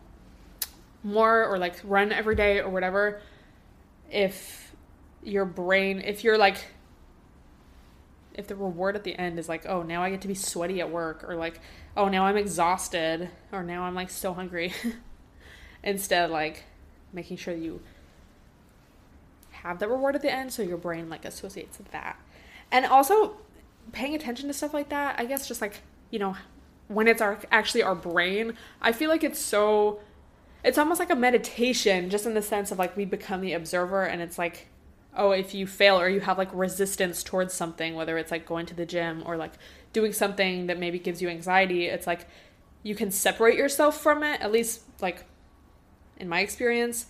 more 1.03 1.45
or 1.45 1.59
like 1.59 1.75
run 1.83 2.11
every 2.11 2.35
day 2.35 2.59
or 2.59 2.69
whatever, 2.69 3.21
if 4.09 4.73
your 5.21 5.45
brain, 5.45 6.01
if 6.03 6.23
you're 6.23 6.37
like, 6.37 6.65
if 8.33 8.47
the 8.47 8.55
reward 8.55 8.95
at 8.95 9.03
the 9.03 9.15
end 9.15 9.37
is 9.37 9.47
like, 9.47 9.67
oh, 9.67 9.83
now 9.83 10.01
I 10.01 10.09
get 10.09 10.21
to 10.21 10.27
be 10.27 10.33
sweaty 10.33 10.79
at 10.79 10.89
work, 10.89 11.23
or 11.29 11.35
like, 11.35 11.59
oh, 11.95 12.07
now 12.07 12.25
I'm 12.25 12.37
exhausted, 12.37 13.29
or 13.51 13.61
now 13.61 13.83
I'm 13.83 13.93
like 13.93 14.09
so 14.09 14.33
hungry, 14.33 14.73
instead, 15.83 16.31
like 16.31 16.63
making 17.13 17.37
sure 17.37 17.53
you 17.53 17.81
have 19.64 19.80
the 19.80 19.88
reward 19.88 20.16
at 20.16 20.22
the 20.22 20.32
end 20.32 20.51
so 20.51 20.62
your 20.62 20.78
brain 20.78 21.09
like 21.09 21.26
associates 21.26 21.78
with 21.78 21.91
that. 21.91 22.18
And 22.72 22.86
also 22.86 23.38
paying 23.91 24.16
attention 24.16 24.47
to 24.47 24.53
stuff 24.53 24.74
like 24.74 24.89
that 24.89 25.20
i 25.20 25.26
guess 25.26 25.47
just 25.47 25.62
like 25.62 25.82
you 26.09 26.20
know 26.20 26.36
when 26.88 27.07
it's 27.07 27.22
our 27.22 27.39
actually 27.51 27.82
our 27.82 27.95
brain 27.95 28.53
i 28.82 28.91
feel 28.91 29.09
like 29.09 29.24
it's 29.24 29.39
so 29.39 29.99
it's 30.64 30.78
almost 30.78 30.99
like 30.99 31.09
a 31.09 31.16
meditation 31.16 32.09
just 32.09 32.26
in 32.26 32.34
the 32.34 32.41
sense 32.41 32.72
of 32.72 32.80
like 32.80 32.95
we 32.95 33.05
become 33.05 33.41
the 33.41 33.53
observer 33.53 34.03
and 34.03 34.22
it's 34.22 34.38
like 34.38 34.68
oh 35.16 35.32
if 35.32 35.53
you 35.53 35.68
fail 35.68 35.99
or 35.99 36.07
you 36.07 36.22
have 36.22 36.38
like 36.38 36.49
resistance 36.53 37.24
towards 37.24 37.53
something 37.53 37.95
whether 37.95 38.18
it's 38.18 38.32
like 38.32 38.45
going 38.45 38.66
to 38.66 38.74
the 38.74 38.86
gym 38.86 39.24
or 39.26 39.36
like 39.36 39.53
doing 39.93 40.14
something 40.14 40.68
that 40.68 40.80
maybe 40.80 40.99
gives 40.99 41.22
you 41.22 41.28
anxiety 41.28 41.88
it's 41.88 42.07
like 42.07 42.28
you 42.84 42.95
can 42.95 43.12
separate 43.12 43.57
yourself 43.57 43.99
from 43.99 44.24
it 44.24 44.39
at 44.41 44.51
least 44.51 44.82
like 45.01 45.26
in 46.18 46.30
my 46.30 46.39
experience 46.39 47.07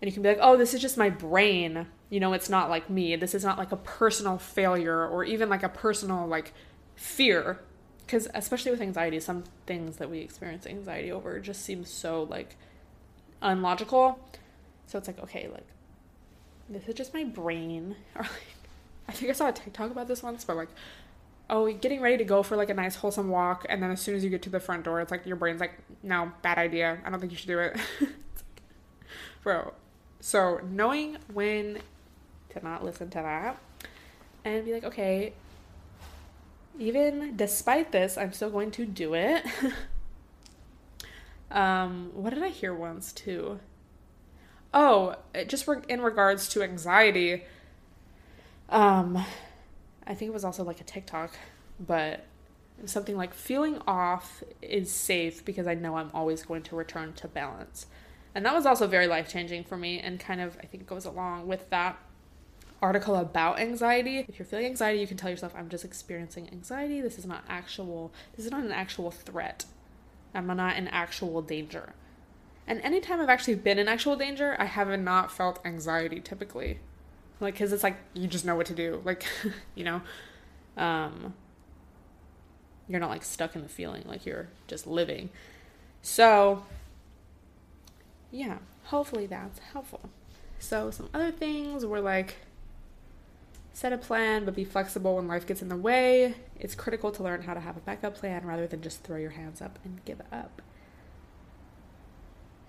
and 0.00 0.08
you 0.08 0.12
can 0.12 0.22
be 0.22 0.28
like, 0.28 0.38
oh, 0.40 0.56
this 0.56 0.74
is 0.74 0.80
just 0.80 0.98
my 0.98 1.10
brain. 1.10 1.86
You 2.10 2.20
know, 2.20 2.32
it's 2.32 2.48
not 2.48 2.68
like 2.68 2.90
me. 2.90 3.16
This 3.16 3.34
is 3.34 3.44
not 3.44 3.58
like 3.58 3.72
a 3.72 3.76
personal 3.76 4.38
failure 4.38 5.06
or 5.06 5.24
even 5.24 5.48
like 5.48 5.62
a 5.62 5.68
personal 5.68 6.26
like 6.26 6.52
fear. 6.94 7.60
Because 8.04 8.28
especially 8.34 8.70
with 8.70 8.80
anxiety, 8.80 9.18
some 9.20 9.44
things 9.66 9.96
that 9.96 10.10
we 10.10 10.20
experience 10.20 10.66
anxiety 10.66 11.10
over 11.10 11.40
just 11.40 11.62
seem 11.62 11.84
so 11.84 12.24
like 12.24 12.56
unlogical. 13.42 14.18
So 14.86 14.98
it's 14.98 15.08
like, 15.08 15.18
okay, 15.20 15.48
like 15.48 15.66
this 16.68 16.86
is 16.86 16.94
just 16.94 17.14
my 17.14 17.24
brain. 17.24 17.96
Or 18.16 18.22
like, 18.22 18.30
I 19.08 19.12
think 19.12 19.30
I 19.30 19.34
saw 19.34 19.48
a 19.48 19.52
TikTok 19.52 19.92
about 19.92 20.08
this 20.08 20.22
once, 20.22 20.44
but 20.44 20.56
like, 20.56 20.68
oh, 21.48 21.72
getting 21.72 22.00
ready 22.00 22.16
to 22.18 22.24
go 22.24 22.42
for 22.42 22.56
like 22.56 22.70
a 22.70 22.74
nice 22.74 22.96
wholesome 22.96 23.28
walk, 23.28 23.64
and 23.68 23.80
then 23.80 23.90
as 23.92 24.00
soon 24.00 24.16
as 24.16 24.24
you 24.24 24.30
get 24.30 24.42
to 24.42 24.50
the 24.50 24.58
front 24.58 24.84
door, 24.84 25.00
it's 25.00 25.12
like 25.12 25.24
your 25.26 25.36
brain's 25.36 25.60
like, 25.60 25.78
no, 26.02 26.32
bad 26.42 26.58
idea. 26.58 26.98
I 27.04 27.10
don't 27.10 27.20
think 27.20 27.30
you 27.30 27.38
should 27.38 27.46
do 27.46 27.60
it. 27.60 27.76
Bro, 29.44 29.72
so 30.26 30.60
knowing 30.68 31.18
when 31.32 31.78
to 32.48 32.60
not 32.60 32.84
listen 32.84 33.08
to 33.10 33.18
that 33.18 33.60
and 34.44 34.64
be 34.64 34.72
like, 34.72 34.82
okay, 34.82 35.34
even 36.80 37.36
despite 37.36 37.92
this, 37.92 38.18
I'm 38.18 38.32
still 38.32 38.50
going 38.50 38.72
to 38.72 38.84
do 38.84 39.14
it. 39.14 39.46
um, 41.52 42.10
what 42.12 42.34
did 42.34 42.42
I 42.42 42.48
hear 42.48 42.74
once 42.74 43.12
too? 43.12 43.60
Oh, 44.74 45.14
just 45.46 45.68
in 45.86 46.00
regards 46.00 46.48
to 46.48 46.62
anxiety. 46.64 47.44
Um, 48.68 49.24
I 50.08 50.14
think 50.14 50.30
it 50.30 50.34
was 50.34 50.44
also 50.44 50.64
like 50.64 50.80
a 50.80 50.84
TikTok, 50.84 51.36
but 51.78 52.24
something 52.84 53.16
like 53.16 53.32
feeling 53.32 53.80
off 53.86 54.42
is 54.60 54.90
safe 54.90 55.44
because 55.44 55.68
I 55.68 55.74
know 55.74 55.96
I'm 55.96 56.10
always 56.12 56.42
going 56.42 56.62
to 56.64 56.74
return 56.74 57.12
to 57.12 57.28
balance. 57.28 57.86
And 58.36 58.44
that 58.44 58.54
was 58.54 58.66
also 58.66 58.86
very 58.86 59.06
life 59.06 59.30
changing 59.30 59.64
for 59.64 59.78
me 59.78 59.98
and 59.98 60.20
kind 60.20 60.42
of, 60.42 60.58
I 60.62 60.66
think, 60.66 60.86
goes 60.86 61.06
along 61.06 61.46
with 61.46 61.70
that 61.70 61.98
article 62.82 63.16
about 63.16 63.58
anxiety. 63.58 64.26
If 64.28 64.38
you're 64.38 64.44
feeling 64.44 64.66
anxiety, 64.66 65.00
you 65.00 65.06
can 65.06 65.16
tell 65.16 65.30
yourself, 65.30 65.54
I'm 65.56 65.70
just 65.70 65.86
experiencing 65.86 66.50
anxiety. 66.52 67.00
This 67.00 67.16
is 67.18 67.24
not 67.24 67.44
actual, 67.48 68.12
this 68.36 68.44
is 68.44 68.52
not 68.52 68.62
an 68.62 68.72
actual 68.72 69.10
threat. 69.10 69.64
I'm 70.34 70.46
not 70.48 70.76
in 70.76 70.86
actual 70.88 71.40
danger. 71.40 71.94
And 72.66 72.78
anytime 72.82 73.22
I've 73.22 73.30
actually 73.30 73.54
been 73.54 73.78
in 73.78 73.88
actual 73.88 74.16
danger, 74.16 74.54
I 74.58 74.66
have 74.66 74.88
not 75.00 75.32
felt 75.32 75.64
anxiety 75.64 76.20
typically. 76.20 76.80
Like, 77.40 77.54
because 77.54 77.72
it's 77.72 77.82
like, 77.82 77.96
you 78.12 78.28
just 78.28 78.44
know 78.44 78.54
what 78.54 78.66
to 78.66 78.74
do. 78.74 79.00
Like, 79.02 79.24
you 79.74 79.84
know, 79.84 80.02
um, 80.76 81.32
you're 82.86 83.00
not 83.00 83.08
like 83.08 83.24
stuck 83.24 83.56
in 83.56 83.62
the 83.62 83.68
feeling, 83.70 84.04
like 84.06 84.26
you're 84.26 84.48
just 84.66 84.86
living. 84.86 85.30
So, 86.02 86.66
yeah, 88.30 88.58
hopefully 88.84 89.26
that's 89.26 89.58
helpful. 89.72 90.10
So, 90.58 90.90
some 90.90 91.08
other 91.12 91.30
things 91.30 91.84
were 91.84 92.00
like 92.00 92.36
set 93.72 93.92
a 93.92 93.98
plan, 93.98 94.44
but 94.44 94.54
be 94.54 94.64
flexible 94.64 95.16
when 95.16 95.28
life 95.28 95.46
gets 95.46 95.60
in 95.60 95.68
the 95.68 95.76
way. 95.76 96.34
It's 96.58 96.74
critical 96.74 97.12
to 97.12 97.22
learn 97.22 97.42
how 97.42 97.52
to 97.52 97.60
have 97.60 97.76
a 97.76 97.80
backup 97.80 98.14
plan 98.14 98.46
rather 98.46 98.66
than 98.66 98.80
just 98.80 99.04
throw 99.04 99.18
your 99.18 99.30
hands 99.30 99.60
up 99.60 99.78
and 99.84 100.02
give 100.06 100.22
up. 100.32 100.62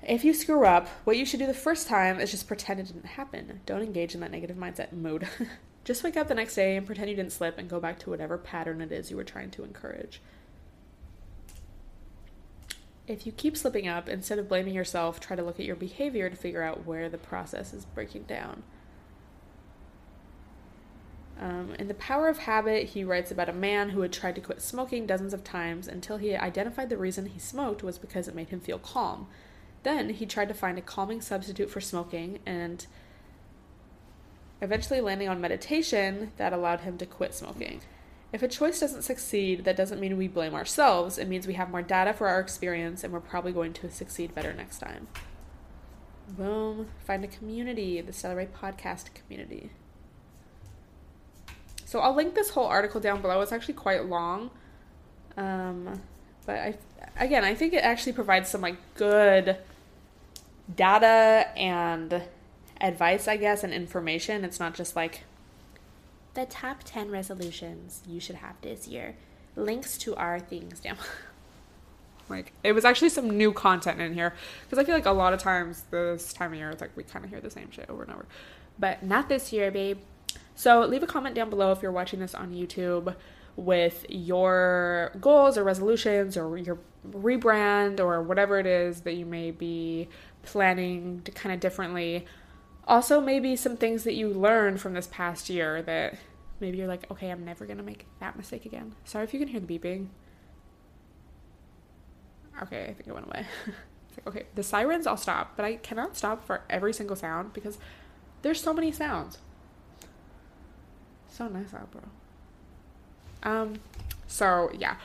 If 0.04 0.24
you 0.24 0.34
screw 0.34 0.66
up, 0.66 0.90
what 1.06 1.18
you 1.18 1.26
should 1.26 1.40
do 1.40 1.48
the 1.48 1.54
first 1.54 1.88
time 1.88 2.20
is 2.20 2.32
just 2.32 2.48
pretend 2.48 2.80
it 2.80 2.88
didn't 2.88 3.06
happen. 3.06 3.62
Don't 3.66 3.82
engage 3.82 4.14
in 4.16 4.22
that 4.22 4.32
negative 4.32 4.58
mindset 4.58 4.92
mode. 4.92 5.28
just 5.86 6.04
wake 6.04 6.18
up 6.18 6.28
the 6.28 6.36
next 6.36 6.56
day 6.56 6.76
and 6.76 6.86
pretend 6.86 7.10
you 7.10 7.16
didn't 7.16 7.32
slip 7.32 7.58
and 7.58 7.70
go 7.70 7.80
back 7.80 8.00
to 8.00 8.10
whatever 8.10 8.38
pattern 8.38 8.82
it 8.82 8.92
is 8.92 9.10
you 9.10 9.16
were 9.16 9.24
trying 9.24 9.50
to 9.52 9.64
encourage. 9.64 10.22
If 13.08 13.26
you 13.26 13.32
keep 13.32 13.56
slipping 13.56 13.88
up, 13.88 14.10
instead 14.10 14.38
of 14.38 14.50
blaming 14.50 14.74
yourself, 14.74 15.20
try 15.20 15.36
to 15.38 15.44
look 15.44 15.60
at 15.60 15.66
your 15.66 15.78
behavior 15.78 16.30
to 16.30 16.36
figure 16.36 16.62
out 16.62 16.86
where 16.86 17.08
the 17.08 17.18
process 17.18 17.74
is 17.74 17.86
breaking 17.86 18.24
down. 18.24 18.64
Um, 21.40 21.76
in 21.78 21.88
The 21.88 21.94
Power 21.94 22.28
of 22.28 22.40
Habit, 22.40 22.90
he 22.90 23.04
writes 23.04 23.32
about 23.32 23.48
a 23.48 23.54
man 23.54 23.90
who 23.90 24.02
had 24.02 24.12
tried 24.12 24.36
to 24.36 24.42
quit 24.42 24.62
smoking 24.62 25.06
dozens 25.06 25.34
of 25.34 25.44
times 25.44 25.88
until 25.88 26.18
he 26.18 26.36
identified 26.36 26.90
the 26.90 26.98
reason 26.98 27.28
he 27.28 27.40
smoked 27.40 27.84
was 27.84 27.98
because 27.98 28.28
it 28.28 28.36
made 28.36 28.50
him 28.50 28.60
feel 28.60 28.80
calm. 28.80 29.28
Then 29.84 30.10
he 30.10 30.26
tried 30.26 30.50
to 30.50 30.54
find 30.54 30.78
a 30.78 30.82
calming 30.82 31.22
substitute 31.22 31.70
for 31.70 31.80
smoking 31.80 32.40
and 32.46 32.86
eventually 34.62 35.00
landing 35.00 35.30
on 35.30 35.40
meditation 35.40 36.32
that 36.38 36.52
allowed 36.52 36.82
him 36.82 36.98
to 36.98 37.06
quit 37.06 37.36
smoking. 37.36 37.82
If 38.34 38.44
a 38.44 38.48
choice 38.48 38.80
doesn't 38.80 39.04
succeed, 39.04 39.64
that 39.64 39.78
doesn't 39.78 40.02
mean 40.02 40.18
we 40.18 40.28
blame 40.28 40.54
ourselves. 40.54 41.18
It 41.18 41.28
means 41.28 41.48
we 41.48 41.54
have 41.54 41.70
more 41.70 41.82
data 41.82 42.14
for 42.14 42.28
our 42.28 42.40
experience 42.40 43.04
and 43.04 43.14
we're 43.14 43.22
probably 43.22 43.54
going 43.54 43.74
to 43.74 43.90
succeed 43.90 44.36
better 44.36 44.54
next 44.54 44.80
time. 44.80 45.08
Boom. 46.30 46.88
Find 47.06 47.24
a 47.24 47.28
community, 47.28 48.02
the 48.02 48.12
Stella 48.12 48.36
Rae 48.36 48.48
Podcast 48.48 49.14
community. 49.14 49.72
So 51.86 52.00
I'll 52.00 52.14
link 52.14 52.36
this 52.36 52.50
whole 52.50 52.66
article 52.66 53.00
down 53.00 53.22
below. 53.22 53.40
It's 53.40 53.54
actually 53.54 53.76
quite 53.76 54.06
long. 54.06 54.52
Um, 55.38 56.02
but 56.46 56.56
I, 56.58 56.76
again, 57.18 57.46
I 57.46 57.56
think 57.56 57.74
it 57.74 57.84
actually 57.84 58.12
provides 58.12 58.50
some 58.50 58.60
like 58.60 58.76
good 58.96 59.58
data 60.76 61.48
and 61.58 62.24
advice, 62.82 63.30
I 63.30 63.38
guess, 63.38 63.64
and 63.64 63.72
information. 63.72 64.44
It's 64.44 64.60
not 64.60 64.74
just 64.74 64.98
like 64.98 65.24
the 66.38 66.46
top 66.46 66.84
10 66.86 67.10
resolutions 67.10 68.04
you 68.08 68.20
should 68.20 68.36
have 68.36 68.62
this 68.62 68.88
year. 68.88 69.16
Links 69.56 69.98
to 69.98 70.16
our 70.16 70.40
things 70.40 70.80
down. 70.80 70.98
like 72.30 72.54
it 72.64 72.74
was 72.74 72.86
actually 72.86 73.10
some 73.10 73.36
new 73.36 73.52
content 73.52 74.00
in 74.00 74.14
here 74.14 74.36
because 74.62 74.78
I 74.78 74.86
feel 74.86 74.94
like 74.94 75.08
a 75.08 75.12
lot 75.12 75.34
of 75.34 75.40
times 75.40 75.84
this 75.90 76.32
time 76.34 76.54
of 76.54 76.60
year 76.60 76.70
it's 76.70 76.80
like 76.80 76.96
we 76.96 77.02
kind 77.02 77.26
of 77.26 77.32
hear 77.32 77.42
the 77.42 77.50
same 77.50 77.72
shit 77.72 77.90
over 77.90 78.04
and 78.04 78.14
over. 78.14 78.28
But 78.78 79.02
not 79.02 79.30
this 79.30 79.52
year, 79.52 79.72
babe. 79.72 79.98
So 80.54 80.82
leave 80.82 81.02
a 81.02 81.08
comment 81.08 81.34
down 81.34 81.50
below 81.50 81.72
if 81.72 81.82
you're 81.82 81.92
watching 81.92 82.20
this 82.20 82.36
on 82.36 82.54
YouTube 82.54 83.16
with 83.56 84.06
your 84.08 85.12
goals 85.20 85.58
or 85.58 85.64
resolutions 85.64 86.38
or 86.38 86.56
your 86.56 86.78
rebrand 87.10 88.00
or 88.00 88.22
whatever 88.22 88.60
it 88.60 88.68
is 88.68 89.02
that 89.02 89.16
you 89.16 89.26
may 89.26 89.50
be 89.50 90.08
planning 90.44 91.24
to 91.24 91.32
kind 91.32 91.52
of 91.52 91.60
differently 91.60 92.28
also 92.88 93.20
maybe 93.20 93.56
some 93.56 93.78
things 93.78 94.04
that 94.06 94.14
you 94.14 94.30
learned 94.30 94.80
from 94.80 94.94
this 94.94 95.08
past 95.08 95.50
year 95.50 95.82
that 95.84 96.18
maybe 96.60 96.78
you're 96.78 96.88
like, 96.88 97.10
okay, 97.12 97.30
I'm 97.30 97.44
never 97.46 97.66
gonna 97.66 97.84
make 97.84 98.06
that 98.20 98.38
mistake 98.38 98.66
again. 98.66 98.96
Sorry 99.04 99.26
if 99.26 99.34
you 99.34 99.40
can 99.40 99.50
hear 99.50 99.60
the 99.60 99.68
beeping. 99.68 100.08
Okay, 102.62 102.84
I 102.84 102.94
think 102.94 103.08
it 103.08 103.14
went 103.14 103.28
away. 103.28 103.46
like, 104.18 104.28
okay, 104.28 104.46
the 104.56 104.64
sirens 104.64 105.06
I'll 105.06 105.18
stop, 105.18 105.56
but 105.56 105.66
I 105.66 105.76
cannot 105.76 106.18
stop 106.18 106.46
for 106.46 106.62
every 106.70 106.94
single 106.94 107.16
sound 107.16 107.54
because 107.54 107.78
there's 108.42 108.62
so 108.62 108.74
many 108.74 108.92
sounds. 108.92 109.40
So 111.30 111.48
nice 111.48 111.74
out, 111.74 111.92
bro. 111.92 112.02
Um, 113.44 113.76
so 114.28 114.72
yeah. 114.74 114.96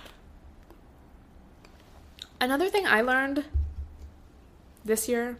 Another 2.41 2.68
thing 2.68 2.87
I 2.87 3.03
learned 3.03 3.45
this 4.85 5.09
year, 5.09 5.39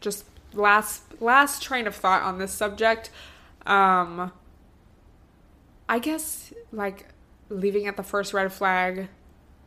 just 0.00 0.24
last 0.56 1.02
last 1.20 1.62
train 1.62 1.86
of 1.86 1.94
thought 1.94 2.22
on 2.22 2.38
this 2.38 2.52
subject, 2.52 3.10
um, 3.66 4.32
I 5.88 5.98
guess 5.98 6.52
like 6.72 7.08
leaving 7.48 7.86
at 7.86 7.96
the 7.96 8.02
first 8.02 8.32
red 8.34 8.52
flag. 8.52 9.08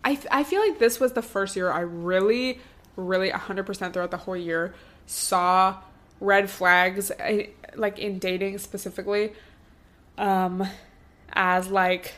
I, 0.04 0.18
I 0.32 0.44
feel 0.44 0.62
like 0.62 0.80
this 0.80 1.00
was 1.00 1.14
the 1.14 1.22
first 1.22 1.56
year 1.56 1.72
I 1.72 1.82
really, 1.82 2.60
really 2.96 3.32
100% 3.32 3.94
throughout 3.94 4.12
the 4.12 4.18
whole 4.18 4.38
year 4.38 4.74
saw 5.06 5.78
red 6.20 6.50
flags, 6.50 7.12
eh, 7.20 7.48
like 7.76 8.00
in 8.00 8.20
dating 8.20 8.58
specifically, 8.60 9.34
um, 10.18 10.68
as 11.34 11.70
like, 11.70 12.14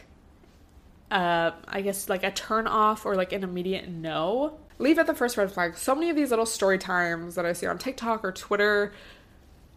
uh, 1.09 1.51
I 1.67 1.82
guess 1.82 2.09
like 2.09 2.24
a 2.24 2.32
turn 2.32 2.67
off 2.67 3.05
or 3.05 3.15
like 3.15 3.34
an 3.34 3.43
immediate 3.43 3.88
no. 3.88 4.59
Leave 4.82 4.97
at 4.97 5.05
the 5.05 5.13
first 5.13 5.38
red 5.38 5.51
flag. 5.51 5.77
So 5.77 5.93
many 5.93 6.09
of 6.09 6.15
these 6.15 6.32
little 6.32 6.45
story 6.45 6.77
times 6.77 7.36
that 7.36 7.45
I 7.45 7.53
see 7.53 7.67
on 7.67 7.77
TikTok 7.77 8.25
or 8.25 8.32
Twitter 8.32 8.91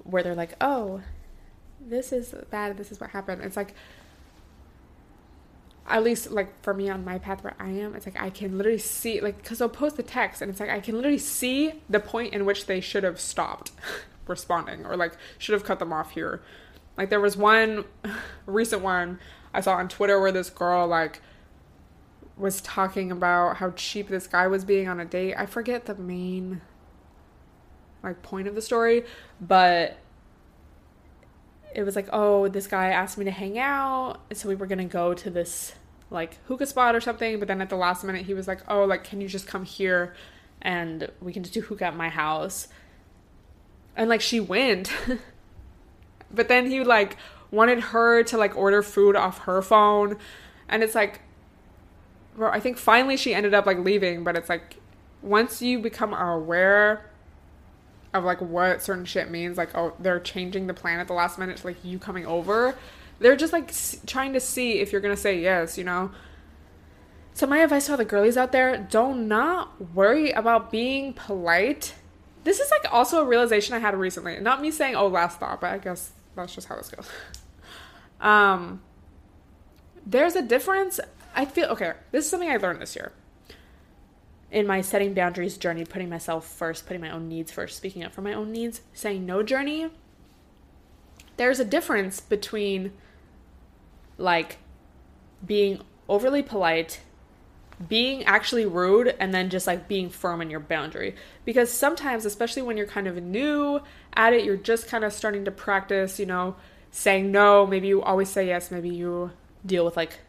where 0.03 0.23
they're 0.23 0.35
like, 0.35 0.55
oh, 0.61 1.03
this 1.79 2.11
is 2.13 2.35
bad, 2.51 2.77
this 2.79 2.91
is 2.91 3.01
what 3.01 3.11
happened. 3.11 3.43
It's 3.43 3.57
like, 3.57 3.75
at 5.87 6.03
least 6.03 6.31
like 6.31 6.63
for 6.63 6.73
me 6.73 6.89
on 6.89 7.05
my 7.05 7.19
path 7.19 7.45
where 7.45 7.55
I 7.61 7.69
am, 7.69 7.95
it's 7.95 8.07
like 8.07 8.21
I 8.21 8.31
can 8.31 8.57
literally 8.57 8.79
see 8.79 9.21
like 9.21 9.37
because 9.43 9.59
they'll 9.59 9.69
post 9.69 9.99
the 9.99 10.03
text 10.03 10.41
and 10.41 10.51
it's 10.51 10.59
like 10.59 10.71
I 10.71 10.81
can 10.81 10.95
literally 10.95 11.19
see 11.19 11.83
the 11.91 12.01
point 12.01 12.33
in 12.33 12.47
which 12.47 12.65
they 12.65 12.81
should 12.81 13.05
have 13.05 13.21
stopped 13.21 13.73
responding 14.27 14.87
or 14.87 14.97
like 14.97 15.13
should 15.37 15.53
have 15.53 15.65
cut 15.65 15.79
them 15.79 15.93
off 15.93 16.13
here. 16.13 16.41
Like 16.97 17.11
there 17.11 17.21
was 17.21 17.37
one 17.37 17.85
recent 18.47 18.81
one 18.81 19.19
I 19.53 19.61
saw 19.61 19.75
on 19.75 19.89
Twitter 19.89 20.19
where 20.19 20.33
this 20.33 20.49
girl 20.49 20.87
like 20.87 21.21
was 22.37 22.61
talking 22.61 23.13
about 23.13 23.59
how 23.59 23.71
cheap 23.71 24.09
this 24.09 24.27
guy 24.27 24.47
was 24.47 24.65
being 24.65 24.89
on 24.89 25.01
a 25.01 25.05
date. 25.05 25.35
I 25.37 25.47
forget 25.47 25.87
the 25.87 25.95
main 25.95 26.61
like 28.03 28.23
point 28.23 28.49
of 28.49 28.55
the 28.55 28.63
story, 28.63 29.05
but 29.41 29.99
it 31.75 31.83
was 31.83 31.97
like, 31.97 32.09
oh, 32.13 32.49
this 32.49 32.67
guy 32.67 32.89
asked 32.89 33.19
me 33.19 33.25
to 33.25 33.31
hang 33.31 33.59
out, 33.59 34.21
so 34.33 34.49
we 34.49 34.55
were 34.55 34.67
gonna 34.67 34.85
go 34.85 35.15
to 35.15 35.31
this 35.31 35.75
like 36.11 36.39
hookah 36.47 36.67
spot 36.67 36.95
or 36.95 37.01
something. 37.01 37.39
But 37.39 37.49
then 37.49 37.61
at 37.61 37.71
the 37.71 37.77
last 37.77 38.05
minute, 38.05 38.27
he 38.27 38.35
was 38.35 38.47
like, 38.47 38.61
oh, 38.69 38.85
like 38.85 39.05
can 39.05 39.21
you 39.21 39.29
just 39.29 39.47
come 39.47 39.65
here, 39.65 40.15
and 40.63 41.11
we 41.21 41.33
can 41.33 41.43
just 41.43 41.55
do 41.55 41.61
hookah 41.61 41.87
at 41.87 41.97
my 41.97 42.09
house. 42.09 42.69
And 43.97 44.09
like 44.09 44.21
she 44.21 44.41
went, 44.41 44.93
but 46.33 46.49
then 46.49 46.67
he 46.67 46.83
like 46.83 47.17
wanted 47.51 47.81
her 47.81 48.25
to 48.25 48.37
like 48.37 48.57
order 48.57 48.83
food 48.83 49.17
off 49.17 49.39
her 49.41 49.63
phone, 49.63 50.17
and 50.69 50.83
it's 50.83 50.95
like, 50.95 51.21
I 52.41 52.61
think 52.61 52.77
finally 52.77 53.17
she 53.17 53.35
ended 53.35 53.55
up 53.55 53.67
like 53.67 53.79
leaving. 53.79 54.25
But 54.25 54.37
it's 54.37 54.49
like 54.49 54.77
once 55.23 55.63
you 55.63 55.79
become 55.79 56.13
aware 56.13 57.11
of 58.13 58.23
like 58.25 58.41
what 58.41 58.81
certain 58.83 59.05
shit 59.05 59.29
means 59.31 59.59
like 59.59 59.75
oh 59.75 59.93
they're 59.99 60.21
changing 60.21 60.69
the 60.69 60.75
plan 60.75 61.01
at 61.01 61.09
the 61.09 61.13
last 61.13 61.37
minute 61.39 61.57
to 61.57 61.67
like 61.67 61.77
you 61.85 61.99
coming 61.99 62.25
over 62.27 62.77
they're 63.19 63.35
just 63.35 63.53
like 63.53 63.71
s- 63.71 63.97
trying 64.07 64.33
to 64.33 64.39
see 64.39 64.79
if 64.79 64.93
you're 64.93 65.01
gonna 65.01 65.17
say 65.17 65.41
yes 65.41 65.77
you 65.77 65.83
know? 65.85 66.11
So 67.33 67.49
my 67.49 67.59
advice 67.59 67.87
to 67.87 67.93
all 67.93 67.99
the 67.99 68.05
girlies 68.05 68.37
out 68.37 68.53
there 68.53 68.79
don't 68.79 69.27
not 69.27 69.93
worry 69.93 70.31
about 70.31 70.71
being 70.71 71.15
polite. 71.15 71.95
This 72.45 72.61
is 72.61 72.71
like 72.71 72.93
also 72.93 73.21
a 73.21 73.25
realization 73.25 73.75
i 73.75 73.81
had 73.81 73.97
recently. 73.97 74.39
Not 74.39 74.61
me 74.63 74.71
saying 74.71 74.95
oh 74.95 75.09
last 75.09 75.41
thought 75.41 75.61
but 75.61 75.73
i 75.73 75.79
guess 75.79 76.13
that's 76.37 76.55
just 76.55 76.69
how 76.69 76.77
this 76.77 76.89
goes. 76.91 77.09
Um 78.21 78.81
there's 80.07 80.37
a 80.37 80.43
difference 80.43 81.01
i 81.35 81.45
feel 81.45 81.67
okay 81.67 81.93
this 82.13 82.25
is 82.25 82.31
something 82.31 82.51
i 82.51 82.57
learned 82.57 82.81
this 82.81 82.97
year 82.97 83.13
in 84.55 84.69
my 84.69 84.81
setting 84.81 85.15
boundaries 85.15 85.59
journey, 85.59 85.85
putting 85.85 86.09
myself 86.09 86.47
first, 86.47 86.87
putting 86.87 87.01
my 87.01 87.11
own 87.11 87.29
needs 87.29 87.51
first, 87.51 87.77
speaking 87.77 88.05
up 88.05 88.13
for 88.13 88.23
my 88.23 88.33
own 88.33 88.53
needs, 88.53 88.83
saying 88.93 89.27
no 89.27 89.43
journey, 89.43 89.91
there's 91.37 91.59
a 91.59 91.65
difference 91.65 92.21
between 92.21 92.93
like 94.17 94.59
being 95.45 95.81
overly 96.09 96.43
polite, 96.43 97.01
being 97.89 98.23
actually 98.25 98.65
rude, 98.65 99.17
and 99.19 99.35
then 99.35 99.51
just 99.51 99.67
like 99.67 99.89
being 99.89 100.09
firm 100.09 100.41
in 100.41 100.51
your 100.51 100.61
boundary. 100.61 101.17
Because 101.45 101.73
sometimes, 101.73 102.25
especially 102.25 102.63
when 102.63 102.77
you're 102.77 102.87
kind 102.87 103.09
of 103.09 103.21
new 103.21 103.81
at 104.15 104.33
it, 104.33 104.45
you're 104.45 104.57
just 104.57 104.87
kind 104.87 105.03
of 105.03 105.13
starting 105.13 105.45
to 105.45 105.51
practice, 105.51 106.21
you 106.21 106.27
know, 106.27 106.55
saying 106.93 107.33
no. 107.33 107.67
Maybe 107.67 107.89
you 107.89 108.03
always 108.03 108.29
say 108.29 108.47
yes. 108.47 108.71
Maybe 108.71 108.91
you 108.91 109.33
deal 109.67 109.85
with 109.85 109.97
like, 109.97 110.21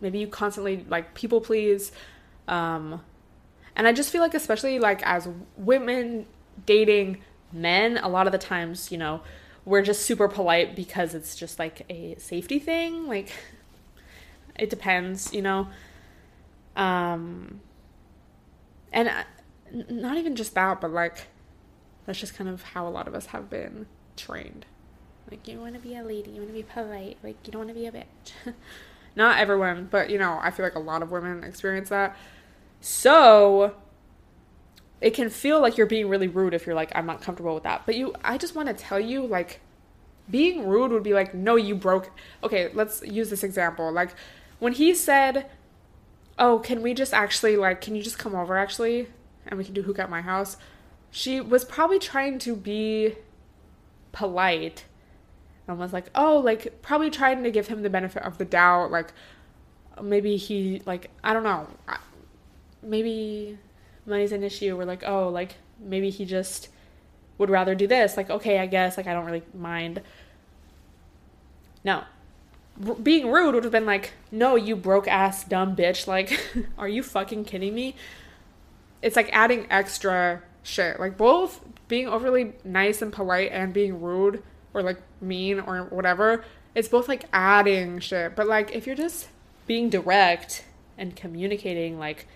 maybe 0.00 0.18
you 0.18 0.26
constantly 0.26 0.84
like 0.88 1.14
people 1.14 1.40
please. 1.40 1.92
Um, 2.48 3.02
and 3.76 3.86
I 3.86 3.92
just 3.92 4.10
feel 4.10 4.20
like, 4.20 4.34
especially 4.34 4.78
like 4.78 5.02
as 5.06 5.28
women 5.56 6.26
dating 6.66 7.22
men, 7.52 7.98
a 7.98 8.08
lot 8.08 8.26
of 8.26 8.32
the 8.32 8.38
times, 8.38 8.90
you 8.92 8.98
know, 8.98 9.22
we're 9.64 9.82
just 9.82 10.02
super 10.02 10.28
polite 10.28 10.74
because 10.74 11.14
it's 11.14 11.36
just 11.36 11.58
like 11.58 11.86
a 11.88 12.16
safety 12.18 12.58
thing. 12.58 13.06
Like, 13.06 13.32
it 14.58 14.70
depends, 14.70 15.32
you 15.32 15.42
know. 15.42 15.68
Um, 16.76 17.60
and 18.92 19.08
I, 19.08 19.24
not 19.88 20.16
even 20.16 20.36
just 20.36 20.54
that, 20.54 20.80
but 20.80 20.90
like, 20.90 21.26
that's 22.06 22.18
just 22.18 22.34
kind 22.34 22.50
of 22.50 22.62
how 22.62 22.86
a 22.86 22.90
lot 22.90 23.06
of 23.06 23.14
us 23.14 23.26
have 23.26 23.48
been 23.48 23.86
trained. 24.16 24.66
Like, 25.30 25.46
you 25.46 25.60
want 25.60 25.74
to 25.74 25.80
be 25.80 25.94
a 25.94 26.02
lady, 26.02 26.30
you 26.30 26.38
want 26.38 26.48
to 26.48 26.54
be 26.54 26.64
polite, 26.64 27.18
like, 27.22 27.36
you 27.46 27.52
don't 27.52 27.66
want 27.66 27.68
to 27.68 27.74
be 27.74 27.86
a 27.86 27.92
bitch. 27.92 28.04
not 29.16 29.38
everyone, 29.38 29.88
but 29.90 30.10
you 30.10 30.18
know, 30.18 30.38
I 30.40 30.50
feel 30.50 30.64
like 30.64 30.74
a 30.74 30.80
lot 30.80 31.02
of 31.02 31.10
women 31.10 31.44
experience 31.44 31.88
that. 31.88 32.16
So 32.80 33.74
it 35.00 35.14
can 35.14 35.30
feel 35.30 35.60
like 35.60 35.76
you're 35.76 35.86
being 35.86 36.08
really 36.08 36.28
rude 36.28 36.54
if 36.54 36.66
you're 36.66 36.74
like, 36.74 36.92
I'm 36.94 37.06
not 37.06 37.22
comfortable 37.22 37.54
with 37.54 37.64
that. 37.64 37.86
But 37.86 37.96
you, 37.96 38.14
I 38.22 38.38
just 38.38 38.54
want 38.54 38.68
to 38.68 38.74
tell 38.74 39.00
you, 39.00 39.24
like, 39.24 39.60
being 40.30 40.66
rude 40.66 40.92
would 40.92 41.02
be 41.02 41.14
like, 41.14 41.34
no, 41.34 41.56
you 41.56 41.74
broke. 41.74 42.10
Okay, 42.44 42.70
let's 42.74 43.02
use 43.02 43.30
this 43.30 43.42
example. 43.42 43.90
Like, 43.90 44.10
when 44.58 44.74
he 44.74 44.94
said, 44.94 45.46
oh, 46.38 46.58
can 46.58 46.82
we 46.82 46.94
just 46.94 47.14
actually, 47.14 47.56
like, 47.56 47.80
can 47.80 47.94
you 47.94 48.02
just 48.02 48.18
come 48.18 48.34
over 48.34 48.56
actually? 48.56 49.08
And 49.46 49.58
we 49.58 49.64
can 49.64 49.74
do 49.74 49.82
hook 49.82 49.98
at 49.98 50.10
my 50.10 50.20
house. 50.20 50.56
She 51.10 51.40
was 51.40 51.64
probably 51.64 51.98
trying 51.98 52.38
to 52.40 52.54
be 52.54 53.16
polite 54.12 54.84
and 55.70 55.78
was 55.78 55.92
like, 55.92 56.10
oh, 56.14 56.38
like, 56.38 56.82
probably 56.82 57.10
trying 57.10 57.42
to 57.42 57.50
give 57.50 57.68
him 57.68 57.82
the 57.82 57.90
benefit 57.90 58.22
of 58.22 58.38
the 58.38 58.44
doubt. 58.44 58.90
Like, 58.90 59.12
maybe 60.02 60.36
he, 60.36 60.82
like, 60.84 61.10
I 61.24 61.32
don't 61.32 61.44
know 61.44 61.66
maybe 62.82 63.58
money's 64.06 64.32
an 64.32 64.42
issue. 64.42 64.76
We're 64.76 64.84
like, 64.84 65.04
oh, 65.06 65.28
like 65.28 65.56
maybe 65.78 66.10
he 66.10 66.24
just 66.24 66.68
would 67.38 67.50
rather 67.50 67.74
do 67.74 67.86
this. 67.86 68.16
Like, 68.16 68.30
okay, 68.30 68.58
I 68.58 68.66
guess, 68.66 68.96
like, 68.96 69.06
I 69.06 69.14
don't 69.14 69.24
really 69.24 69.42
mind. 69.54 70.02
No. 71.84 72.04
Being 73.02 73.30
rude 73.30 73.54
would 73.54 73.64
have 73.64 73.72
been 73.72 73.86
like, 73.86 74.12
no, 74.30 74.56
you 74.56 74.76
broke 74.76 75.08
ass 75.08 75.44
dumb 75.44 75.76
bitch. 75.76 76.06
Like, 76.06 76.38
are 76.78 76.88
you 76.88 77.02
fucking 77.02 77.44
kidding 77.44 77.74
me? 77.74 77.94
It's 79.02 79.16
like 79.16 79.30
adding 79.32 79.66
extra 79.70 80.42
shit. 80.62 81.00
Like, 81.00 81.16
both 81.16 81.60
being 81.88 82.08
overly 82.08 82.52
nice 82.64 83.02
and 83.02 83.12
polite 83.12 83.50
and 83.52 83.72
being 83.72 84.00
rude 84.00 84.42
or 84.72 84.82
like 84.82 85.02
mean 85.20 85.60
or 85.60 85.84
whatever, 85.84 86.44
it's 86.74 86.88
both 86.88 87.08
like 87.08 87.24
adding 87.32 88.00
shit. 88.00 88.36
But 88.36 88.46
like, 88.46 88.74
if 88.74 88.86
you're 88.86 88.96
just 88.96 89.28
being 89.66 89.90
direct 89.90 90.64
and 90.98 91.14
communicating, 91.14 91.98
like, 91.98 92.26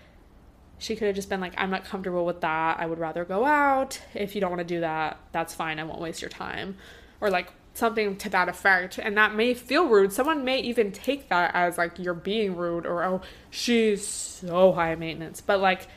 she 0.77 0.95
could 0.95 1.07
have 1.07 1.15
just 1.15 1.29
been 1.29 1.39
like, 1.39 1.53
I'm 1.57 1.69
not 1.69 1.85
comfortable 1.85 2.25
with 2.25 2.41
that. 2.41 2.79
I 2.79 2.85
would 2.85 2.99
rather 2.99 3.23
go 3.23 3.45
out. 3.45 4.01
If 4.13 4.35
you 4.35 4.41
don't 4.41 4.51
want 4.51 4.59
to 4.59 4.65
do 4.65 4.81
that, 4.81 5.19
that's 5.31 5.53
fine. 5.53 5.79
I 5.79 5.83
won't 5.83 6.01
waste 6.01 6.21
your 6.21 6.29
time. 6.29 6.77
Or 7.21 7.29
like 7.29 7.47
something 7.73 8.17
to 8.17 8.29
that 8.29 8.49
effect. 8.49 8.99
And 8.99 9.17
that 9.17 9.33
may 9.33 9.53
feel 9.53 9.87
rude. 9.87 10.11
Someone 10.11 10.43
may 10.43 10.59
even 10.59 10.91
take 10.91 11.29
that 11.29 11.55
as 11.55 11.77
like 11.77 11.97
you're 11.97 12.13
being 12.13 12.55
rude 12.57 12.85
or, 12.85 13.03
oh, 13.03 13.21
she's 13.49 14.05
so 14.05 14.73
high 14.73 14.95
maintenance. 14.95 15.39
But 15.39 15.61
like, 15.61 15.87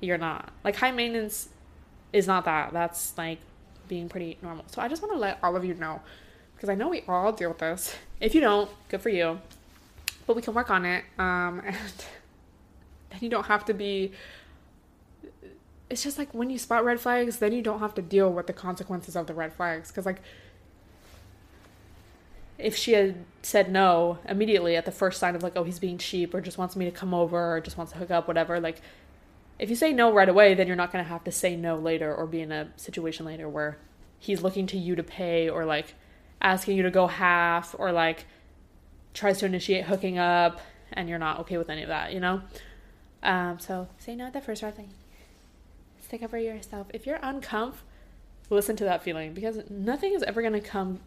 you're 0.00 0.18
not. 0.18 0.52
Like, 0.64 0.76
high 0.76 0.90
maintenance 0.90 1.48
is 2.12 2.26
not 2.26 2.44
that. 2.44 2.72
That's 2.72 3.16
like 3.16 3.38
being 3.88 4.08
pretty 4.08 4.38
normal. 4.42 4.64
So 4.68 4.82
I 4.82 4.88
just 4.88 5.00
want 5.00 5.14
to 5.14 5.18
let 5.18 5.38
all 5.42 5.56
of 5.56 5.64
you 5.64 5.74
know 5.74 6.00
because 6.54 6.68
I 6.68 6.74
know 6.74 6.88
we 6.88 7.02
all 7.08 7.32
deal 7.32 7.50
with 7.50 7.58
this. 7.58 7.94
If 8.20 8.34
you 8.34 8.40
don't, 8.40 8.70
good 8.88 9.02
for 9.02 9.10
you. 9.10 9.40
But 10.26 10.36
we 10.36 10.42
can 10.42 10.54
work 10.54 10.70
on 10.70 10.84
it. 10.84 11.04
Um, 11.18 11.62
and 11.64 11.76
then 13.10 13.18
you 13.20 13.28
don't 13.28 13.46
have 13.46 13.64
to 13.66 13.74
be 13.74 14.12
it's 15.90 16.02
just 16.02 16.16
like 16.18 16.32
when 16.32 16.48
you 16.48 16.58
spot 16.58 16.82
red 16.82 16.98
flags 16.98 17.36
then 17.38 17.52
you 17.52 17.60
don't 17.60 17.78
have 17.78 17.94
to 17.94 18.00
deal 18.00 18.32
with 18.32 18.46
the 18.46 18.52
consequences 18.52 19.14
of 19.14 19.26
the 19.26 19.34
red 19.34 19.52
flags 19.52 19.90
because 19.90 20.06
like 20.06 20.20
if 22.58 22.76
she 22.76 22.92
had 22.92 23.16
said 23.42 23.70
no 23.70 24.18
immediately 24.28 24.76
at 24.76 24.84
the 24.84 24.92
first 24.92 25.18
sign 25.18 25.34
of 25.34 25.42
like, 25.42 25.54
oh, 25.56 25.64
he's 25.64 25.78
being 25.78 25.98
cheap 25.98 26.34
or 26.34 26.40
just 26.40 26.58
wants 26.58 26.76
me 26.76 26.84
to 26.84 26.90
come 26.90 27.12
over 27.12 27.56
or 27.56 27.60
just 27.60 27.76
wants 27.76 27.92
to 27.92 27.98
hook 27.98 28.10
up, 28.10 28.28
whatever, 28.28 28.60
like 28.60 28.80
if 29.58 29.70
you 29.70 29.76
say 29.76 29.92
no 29.92 30.12
right 30.12 30.28
away, 30.28 30.54
then 30.54 30.66
you're 30.66 30.76
not 30.76 30.92
going 30.92 31.04
to 31.04 31.08
have 31.08 31.24
to 31.24 31.32
say 31.32 31.56
no 31.56 31.76
later 31.76 32.14
or 32.14 32.26
be 32.26 32.40
in 32.40 32.52
a 32.52 32.68
situation 32.76 33.26
later 33.26 33.48
where 33.48 33.78
he's 34.18 34.42
looking 34.42 34.66
to 34.66 34.78
you 34.78 34.94
to 34.96 35.02
pay 35.02 35.48
or 35.48 35.64
like 35.64 35.94
asking 36.40 36.76
you 36.76 36.82
to 36.82 36.90
go 36.90 37.06
half 37.06 37.74
or 37.78 37.92
like 37.92 38.26
tries 39.14 39.38
to 39.38 39.46
initiate 39.46 39.84
hooking 39.84 40.18
up 40.18 40.60
and 40.92 41.08
you're 41.08 41.18
not 41.18 41.40
okay 41.40 41.58
with 41.58 41.70
any 41.70 41.82
of 41.82 41.88
that, 41.88 42.12
you 42.12 42.20
know? 42.20 42.42
Um, 43.22 43.58
so 43.58 43.88
say 43.98 44.14
no 44.14 44.26
at 44.26 44.32
the 44.32 44.40
first 44.40 44.62
right 44.62 44.74
thing. 44.74 44.90
Stick 46.02 46.22
up 46.22 46.30
for 46.30 46.38
yourself. 46.38 46.88
If 46.92 47.06
you're 47.06 47.18
uncomfortable, 47.22 47.86
listen 48.50 48.76
to 48.76 48.84
that 48.84 49.02
feeling 49.02 49.32
because 49.32 49.58
nothing 49.70 50.12
is 50.12 50.22
ever 50.22 50.42
going 50.42 50.52
to 50.52 50.60
come 50.60 51.00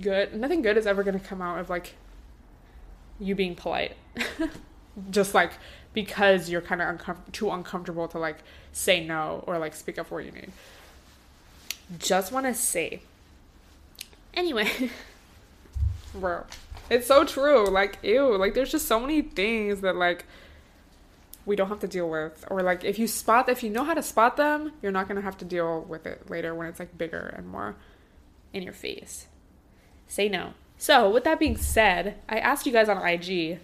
good. 0.00 0.34
Nothing 0.34 0.62
good 0.62 0.76
is 0.76 0.86
ever 0.86 1.02
going 1.02 1.18
to 1.18 1.24
come 1.24 1.42
out 1.42 1.58
of 1.58 1.68
like 1.68 1.94
you 3.18 3.34
being 3.34 3.54
polite. 3.54 3.96
Just 5.10 5.34
like 5.34 5.52
because 5.92 6.48
you're 6.48 6.60
kind 6.60 6.80
of 6.80 6.96
uncom- 6.96 7.32
too 7.32 7.50
uncomfortable 7.50 8.06
to 8.08 8.18
like 8.18 8.38
say 8.72 9.04
no 9.04 9.42
or 9.46 9.58
like 9.58 9.74
speak 9.74 9.98
up 9.98 10.06
for 10.06 10.16
what 10.16 10.24
you 10.24 10.32
need. 10.32 10.52
Just 11.98 12.32
want 12.32 12.46
to 12.46 12.54
say. 12.54 13.00
Anyway, 14.34 14.90
bro, 16.14 16.44
it's 16.90 17.06
so 17.06 17.24
true. 17.24 17.66
Like, 17.68 17.98
ew, 18.02 18.36
like 18.36 18.54
there's 18.54 18.70
just 18.70 18.86
so 18.86 19.00
many 19.00 19.22
things 19.22 19.80
that 19.80 19.96
like 19.96 20.26
we 21.46 21.56
don't 21.56 21.68
have 21.68 21.80
to 21.80 21.88
deal 21.88 22.08
with. 22.08 22.44
Or 22.50 22.62
like 22.62 22.84
if 22.84 22.98
you 22.98 23.06
spot 23.06 23.48
if 23.48 23.62
you 23.62 23.70
know 23.70 23.84
how 23.84 23.94
to 23.94 24.02
spot 24.02 24.36
them 24.36 24.72
you're 24.82 24.92
not 24.92 25.08
going 25.08 25.16
to 25.16 25.22
have 25.22 25.38
to 25.38 25.44
deal 25.44 25.82
with 25.82 26.06
it 26.06 26.30
later 26.30 26.54
when 26.54 26.66
it's 26.66 26.78
like 26.78 26.96
bigger 26.96 27.34
and 27.36 27.46
more 27.48 27.76
in 28.52 28.62
your 28.62 28.72
face. 28.72 29.26
Say 30.08 30.28
no. 30.28 30.54
So 30.76 31.08
with 31.10 31.24
that 31.24 31.38
being 31.38 31.56
said 31.56 32.16
i 32.28 32.38
asked 32.38 32.66
you 32.66 32.72
guys 32.72 32.88
on 32.88 33.06
ig 33.06 33.58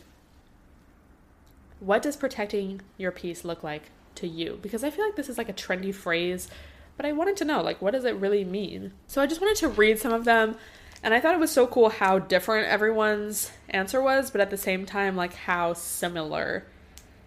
what 1.81 2.03
does 2.03 2.17
protecting 2.17 2.83
your 2.99 3.11
peace 3.11 3.45
look 3.45 3.63
like 3.63 3.91
to 4.17 4.29
you? 4.29 4.59
Because 4.63 4.85
i 4.85 4.91
feel 4.91 5.05
like 5.05 5.17
this 5.17 5.29
is 5.29 5.39
like 5.39 5.49
a 5.49 5.55
trendy 5.55 5.95
phrase 5.95 6.49
but 6.97 7.07
i 7.07 7.13
wanted 7.13 7.37
to 7.37 7.45
know 7.45 7.61
like 7.63 7.81
what 7.81 7.93
does 7.93 8.05
it 8.05 8.15
really 8.17 8.45
mean 8.45 8.93
so 9.07 9.21
i 9.21 9.27
just 9.27 9.41
wanted 9.41 9.57
to 9.57 9.69
read 9.69 9.99
some 9.99 10.13
of 10.13 10.25
them 10.25 10.57
and 11.03 11.15
i 11.15 11.21
thought 11.21 11.35
it 11.35 11.41
was 11.41 11.51
so 11.51 11.67
cool 11.67 11.89
how 11.89 12.19
different 12.19 12.69
everyone's 12.69 13.51
answer 13.69 14.01
was 14.03 14.31
but 14.31 14.41
at 14.41 14.51
the 14.51 14.57
same 14.57 14.85
time 14.85 15.17
like 15.17 15.35
how 15.35 15.73
similar 15.73 16.65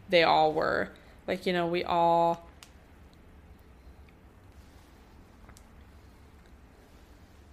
they 0.09 0.23
all 0.23 0.53
were. 0.53 0.89
Like, 1.27 1.45
you 1.45 1.53
know, 1.53 1.67
we 1.67 1.83
all 1.83 2.47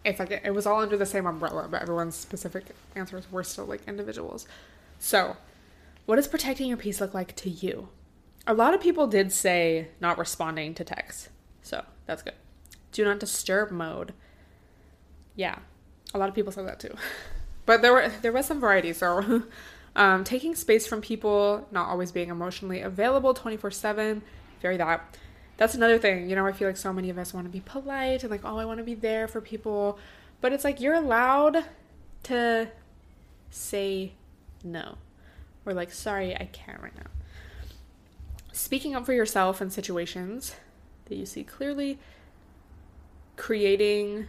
it's 0.05 0.19
like 0.19 0.31
it, 0.31 0.55
was 0.55 0.67
all 0.67 0.81
under 0.81 0.97
the 0.97 1.07
same 1.07 1.27
umbrella, 1.27 1.69
but 1.71 1.83
everyone's 1.83 2.17
specific 2.17 2.65
answers 2.95 3.31
were 3.31 3.45
still 3.45 3.67
like 3.67 3.87
individuals. 3.87 4.47
So, 4.99 5.37
what 6.07 6.17
does 6.17 6.27
protecting 6.27 6.69
your 6.69 6.77
peace 6.77 7.01
look 7.01 7.15
like 7.15 7.37
to 7.37 7.51
you? 7.51 7.89
A 8.47 8.55
lot 8.55 8.75
of 8.75 8.81
people 8.81 9.07
did 9.07 9.31
say 9.33 9.89
not 10.01 10.19
responding 10.19 10.75
to 10.75 10.85
texts. 10.85 11.29
So, 11.63 11.85
that's 12.11 12.23
good. 12.23 12.35
Do 12.91 13.05
not 13.05 13.21
disturb 13.21 13.71
mode. 13.71 14.13
Yeah. 15.37 15.61
A 16.13 16.19
lot 16.19 16.29
of 16.29 16.35
people 16.35 16.53
said 16.53 16.67
that 16.67 16.81
too. 16.81 16.95
But 17.67 17.83
there 17.83 17.93
were 17.93 18.11
there 18.23 18.33
was 18.33 18.47
some 18.47 18.59
variety, 18.59 18.93
so 18.93 19.45
um, 19.95 20.25
taking 20.25 20.57
space 20.57 20.89
from 20.89 21.01
people, 21.01 21.69
not 21.71 21.89
always 21.89 22.11
being 22.11 22.29
emotionally 22.29 22.81
available 22.81 23.33
24 23.33 23.71
7, 23.71 24.23
very 24.61 24.77
that. 24.79 25.17
That's 25.57 25.77
another 25.77 25.99
thing. 25.99 26.29
You 26.29 26.35
know, 26.35 26.47
I 26.47 26.53
feel 26.53 26.67
like 26.67 26.79
so 26.79 26.93
many 26.93 27.11
of 27.11 27.19
us 27.19 27.33
want 27.33 27.47
to 27.47 27.53
be 27.53 27.61
polite 27.61 28.25
and 28.25 28.31
like, 28.31 28.41
oh, 28.45 28.57
I 28.57 28.65
want 28.65 28.79
to 28.79 28.85
be 28.85 28.95
there 28.95 29.29
for 29.29 29.41
people. 29.41 30.01
But 30.41 30.53
it's 30.53 30.65
like 30.65 30.81
you're 30.81 30.95
allowed 30.95 31.65
to 32.25 32.69
say 33.51 34.15
no. 34.65 34.97
Or 35.65 35.73
like, 35.73 35.93
sorry, 35.93 36.35
I 36.35 36.47
can't 36.47 36.83
right 36.83 36.97
now. 36.97 37.11
Speaking 38.53 38.97
up 38.97 39.07
for 39.07 39.13
yourself 39.13 39.63
in 39.63 39.71
situations 39.71 40.57
that 41.11 41.17
you 41.17 41.27
see 41.27 41.45
clearly, 41.45 41.99
creating 43.37 44.27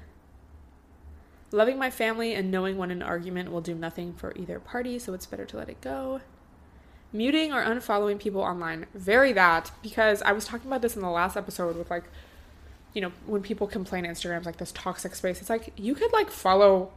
Loving 1.53 1.77
my 1.77 1.89
family 1.89 2.33
and 2.33 2.49
knowing 2.49 2.77
when 2.77 2.91
an 2.91 3.01
argument 3.01 3.51
will 3.51 3.59
do 3.59 3.75
nothing 3.75 4.13
for 4.13 4.33
either 4.37 4.57
party, 4.57 4.97
so 4.97 5.13
it's 5.13 5.25
better 5.25 5.45
to 5.45 5.57
let 5.57 5.67
it 5.67 5.81
go. 5.81 6.21
Muting 7.11 7.51
or 7.51 7.61
unfollowing 7.61 8.17
people 8.17 8.39
online. 8.39 8.85
Very 8.93 9.33
that, 9.33 9.71
because 9.83 10.21
I 10.21 10.31
was 10.31 10.45
talking 10.45 10.67
about 10.67 10.81
this 10.81 10.95
in 10.95 11.01
the 11.01 11.09
last 11.09 11.35
episode 11.35 11.75
with 11.75 11.89
like, 11.89 12.05
you 12.93 13.01
know, 13.01 13.11
when 13.25 13.41
people 13.41 13.67
complain 13.67 14.05
Instagram's 14.05 14.45
like 14.45 14.57
this 14.57 14.71
toxic 14.71 15.13
space, 15.13 15.41
it's 15.41 15.49
like 15.49 15.73
you 15.75 15.93
could 15.93 16.13
like 16.13 16.29
follow 16.29 16.93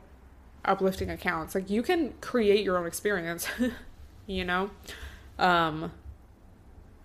uplifting 0.64 1.10
accounts. 1.10 1.56
Like 1.56 1.68
you 1.68 1.82
can 1.82 2.12
create 2.20 2.64
your 2.64 2.78
own 2.78 2.86
experience, 2.86 3.48
you 4.28 4.44
know? 4.44 4.70
Um, 5.36 5.90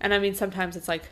and 0.00 0.14
I 0.14 0.20
mean, 0.20 0.36
sometimes 0.36 0.76
it's 0.76 0.86
like, 0.86 1.08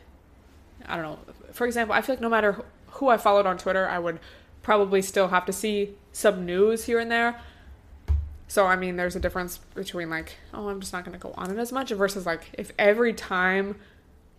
I 0.88 0.96
don't 0.96 1.04
know. 1.04 1.18
For 1.52 1.66
example, 1.66 1.94
I 1.94 2.00
feel 2.00 2.14
like 2.14 2.20
no 2.20 2.28
matter 2.28 2.64
who 2.92 3.08
I 3.08 3.16
followed 3.16 3.46
on 3.46 3.58
Twitter, 3.58 3.88
I 3.88 3.98
would 3.98 4.20
probably 4.62 5.02
still 5.02 5.28
have 5.28 5.46
to 5.46 5.52
see 5.52 5.94
some 6.12 6.44
news 6.44 6.84
here 6.84 6.98
and 6.98 7.10
there. 7.10 7.40
So 8.48 8.66
I 8.66 8.76
mean, 8.76 8.96
there's 8.96 9.16
a 9.16 9.20
difference 9.20 9.58
between 9.74 10.10
like, 10.10 10.36
oh, 10.54 10.68
I'm 10.68 10.80
just 10.80 10.92
not 10.92 11.04
gonna 11.04 11.18
go 11.18 11.34
on 11.36 11.50
it 11.50 11.58
as 11.58 11.70
much 11.70 11.90
versus 11.90 12.26
like 12.26 12.50
if 12.54 12.72
every 12.78 13.12
time 13.12 13.76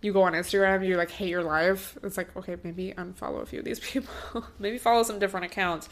you 0.02 0.12
go 0.12 0.22
on 0.22 0.32
Instagram 0.32 0.86
you 0.86 0.96
like 0.96 1.10
hate 1.10 1.28
your 1.28 1.42
life, 1.42 1.96
it's 2.02 2.16
like 2.16 2.34
okay, 2.36 2.56
maybe 2.62 2.92
unfollow 2.96 3.42
a 3.42 3.46
few 3.46 3.60
of 3.60 3.64
these 3.64 3.80
people, 3.92 4.44
maybe 4.58 4.78
follow 4.78 5.02
some 5.02 5.18
different 5.18 5.46
accounts, 5.46 5.88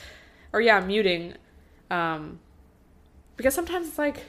or 0.52 0.60
yeah, 0.60 0.80
muting, 0.80 1.34
um, 1.90 2.40
because 3.36 3.54
sometimes 3.54 3.88
it's 3.88 3.98
like 3.98 4.24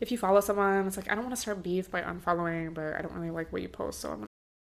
if 0.00 0.10
you 0.10 0.18
follow 0.18 0.40
someone, 0.40 0.86
it's 0.86 0.96
like 0.96 1.10
I 1.10 1.14
don't 1.14 1.24
want 1.24 1.34
to 1.34 1.40
start 1.40 1.62
beef 1.62 1.90
by 1.90 2.02
unfollowing, 2.02 2.72
but 2.72 2.94
I 2.94 3.02
don't 3.02 3.12
really 3.12 3.30
like 3.30 3.52
what 3.52 3.62
you 3.62 3.68
post, 3.68 4.00
so 4.00 4.10
I'm. 4.12 4.29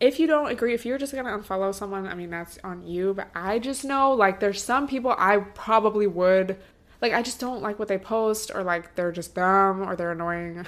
If 0.00 0.20
you 0.20 0.26
don't 0.26 0.48
agree, 0.50 0.74
if 0.74 0.86
you're 0.86 0.98
just 0.98 1.12
gonna 1.12 1.36
unfollow 1.36 1.74
someone, 1.74 2.06
I 2.06 2.14
mean 2.14 2.30
that's 2.30 2.58
on 2.62 2.86
you. 2.86 3.14
But 3.14 3.28
I 3.34 3.58
just 3.58 3.84
know 3.84 4.12
like 4.12 4.40
there's 4.40 4.62
some 4.62 4.86
people 4.86 5.14
I 5.16 5.38
probably 5.38 6.06
would 6.06 6.58
like 7.00 7.12
I 7.12 7.22
just 7.22 7.40
don't 7.40 7.62
like 7.62 7.78
what 7.78 7.88
they 7.88 7.98
post 7.98 8.50
or 8.54 8.62
like 8.62 8.94
they're 8.94 9.12
just 9.12 9.34
dumb 9.34 9.82
or 9.82 9.96
they're 9.96 10.12
annoying. 10.12 10.66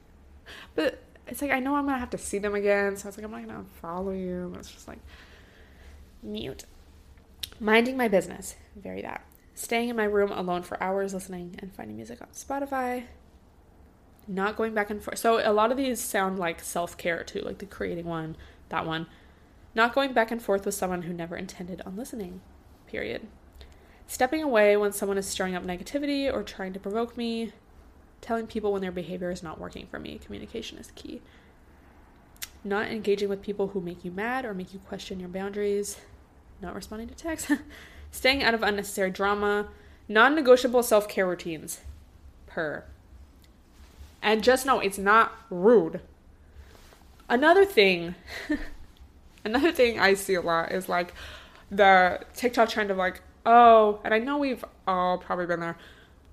but 0.74 1.02
it's 1.26 1.42
like 1.42 1.50
I 1.50 1.60
know 1.60 1.76
I'm 1.76 1.86
gonna 1.86 1.98
have 1.98 2.10
to 2.10 2.18
see 2.18 2.38
them 2.38 2.54
again, 2.54 2.96
so 2.96 3.08
it's 3.08 3.16
like 3.16 3.24
I'm 3.24 3.32
not 3.32 3.46
gonna 3.46 3.64
follow 3.80 4.12
you. 4.12 4.54
It's 4.58 4.70
just 4.70 4.88
like 4.88 5.00
mute. 6.22 6.64
Minding 7.60 7.96
my 7.96 8.08
business, 8.08 8.56
very 8.76 9.02
that. 9.02 9.24
Staying 9.54 9.88
in 9.88 9.96
my 9.96 10.04
room 10.04 10.32
alone 10.32 10.62
for 10.62 10.82
hours 10.82 11.14
listening 11.14 11.56
and 11.58 11.74
finding 11.74 11.96
music 11.96 12.20
on 12.20 12.28
Spotify. 12.28 13.04
Not 14.28 14.56
going 14.56 14.74
back 14.74 14.90
and 14.90 15.02
forth. 15.02 15.18
So 15.18 15.40
a 15.42 15.52
lot 15.52 15.70
of 15.70 15.76
these 15.76 16.00
sound 16.00 16.38
like 16.38 16.60
self 16.60 16.96
care 16.96 17.24
too, 17.24 17.40
like 17.40 17.58
the 17.58 17.66
creating 17.66 18.06
one 18.06 18.36
that 18.72 18.86
one. 18.86 19.06
Not 19.74 19.94
going 19.94 20.12
back 20.12 20.30
and 20.30 20.42
forth 20.42 20.66
with 20.66 20.74
someone 20.74 21.02
who 21.02 21.12
never 21.12 21.36
intended 21.36 21.80
on 21.86 21.96
listening. 21.96 22.40
Period. 22.86 23.26
Stepping 24.06 24.42
away 24.42 24.76
when 24.76 24.92
someone 24.92 25.16
is 25.16 25.26
stirring 25.26 25.54
up 25.54 25.64
negativity 25.64 26.30
or 26.30 26.42
trying 26.42 26.72
to 26.72 26.80
provoke 26.80 27.16
me. 27.16 27.52
Telling 28.20 28.46
people 28.46 28.72
when 28.72 28.82
their 28.82 28.92
behavior 28.92 29.30
is 29.30 29.42
not 29.42 29.60
working 29.60 29.86
for 29.86 29.98
me. 29.98 30.18
Communication 30.18 30.78
is 30.78 30.90
key. 30.94 31.22
Not 32.64 32.88
engaging 32.88 33.28
with 33.28 33.42
people 33.42 33.68
who 33.68 33.80
make 33.80 34.04
you 34.04 34.10
mad 34.10 34.44
or 34.44 34.54
make 34.54 34.72
you 34.72 34.80
question 34.80 35.20
your 35.20 35.28
boundaries. 35.28 35.98
Not 36.60 36.74
responding 36.74 37.08
to 37.08 37.14
texts. 37.14 37.50
Staying 38.10 38.42
out 38.42 38.54
of 38.54 38.62
unnecessary 38.62 39.10
drama. 39.10 39.68
Non 40.08 40.34
negotiable 40.34 40.82
self 40.82 41.08
care 41.08 41.26
routines. 41.26 41.80
Per. 42.46 42.84
And 44.22 44.42
just 44.42 44.64
know 44.64 44.80
it's 44.80 44.98
not 44.98 45.32
rude 45.50 46.00
Another 47.32 47.64
thing, 47.64 48.14
another 49.44 49.72
thing 49.72 49.98
I 49.98 50.12
see 50.12 50.34
a 50.34 50.42
lot 50.42 50.70
is 50.70 50.86
like 50.86 51.14
the 51.70 52.20
TikTok 52.34 52.68
trend 52.68 52.90
of 52.90 52.98
like, 52.98 53.22
oh, 53.46 54.00
and 54.04 54.12
I 54.12 54.18
know 54.18 54.36
we've 54.36 54.62
all 54.86 55.16
probably 55.16 55.46
been 55.46 55.60
there 55.60 55.78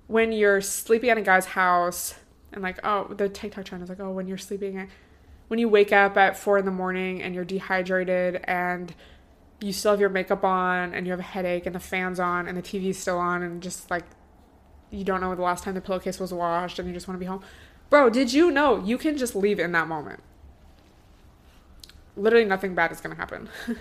when 0.08 0.30
you're 0.30 0.60
sleeping 0.60 1.08
at 1.08 1.16
a 1.16 1.22
guy's 1.22 1.46
house 1.46 2.16
and 2.52 2.62
like, 2.62 2.80
oh, 2.84 3.14
the 3.14 3.30
TikTok 3.30 3.64
trend 3.64 3.82
is 3.82 3.88
like, 3.88 3.98
oh, 3.98 4.10
when 4.10 4.28
you're 4.28 4.36
sleeping, 4.36 4.90
when 5.48 5.58
you 5.58 5.70
wake 5.70 5.90
up 5.90 6.18
at 6.18 6.36
four 6.36 6.58
in 6.58 6.66
the 6.66 6.70
morning 6.70 7.22
and 7.22 7.34
you're 7.34 7.46
dehydrated 7.46 8.42
and 8.44 8.94
you 9.62 9.72
still 9.72 9.92
have 9.92 10.00
your 10.00 10.10
makeup 10.10 10.44
on 10.44 10.92
and 10.92 11.06
you 11.06 11.12
have 11.12 11.20
a 11.20 11.22
headache 11.22 11.64
and 11.64 11.74
the 11.74 11.80
fan's 11.80 12.20
on 12.20 12.46
and 12.46 12.58
the 12.58 12.62
TV's 12.62 12.98
still 12.98 13.18
on 13.18 13.42
and 13.42 13.62
just 13.62 13.90
like 13.90 14.04
you 14.90 15.04
don't 15.04 15.22
know 15.22 15.34
the 15.34 15.40
last 15.40 15.64
time 15.64 15.74
the 15.74 15.80
pillowcase 15.80 16.20
was 16.20 16.34
washed 16.34 16.78
and 16.78 16.88
you 16.88 16.92
just 16.92 17.08
want 17.08 17.18
to 17.18 17.20
be 17.20 17.26
home. 17.26 17.42
Bro, 17.90 18.10
did 18.10 18.32
you 18.32 18.50
know 18.52 18.82
you 18.82 18.96
can 18.96 19.18
just 19.18 19.34
leave 19.34 19.58
in 19.58 19.72
that 19.72 19.88
moment? 19.88 20.22
Literally 22.16 22.44
nothing 22.44 22.74
bad 22.74 22.92
is 22.92 23.00
to 23.00 23.14
happen. 23.14 23.48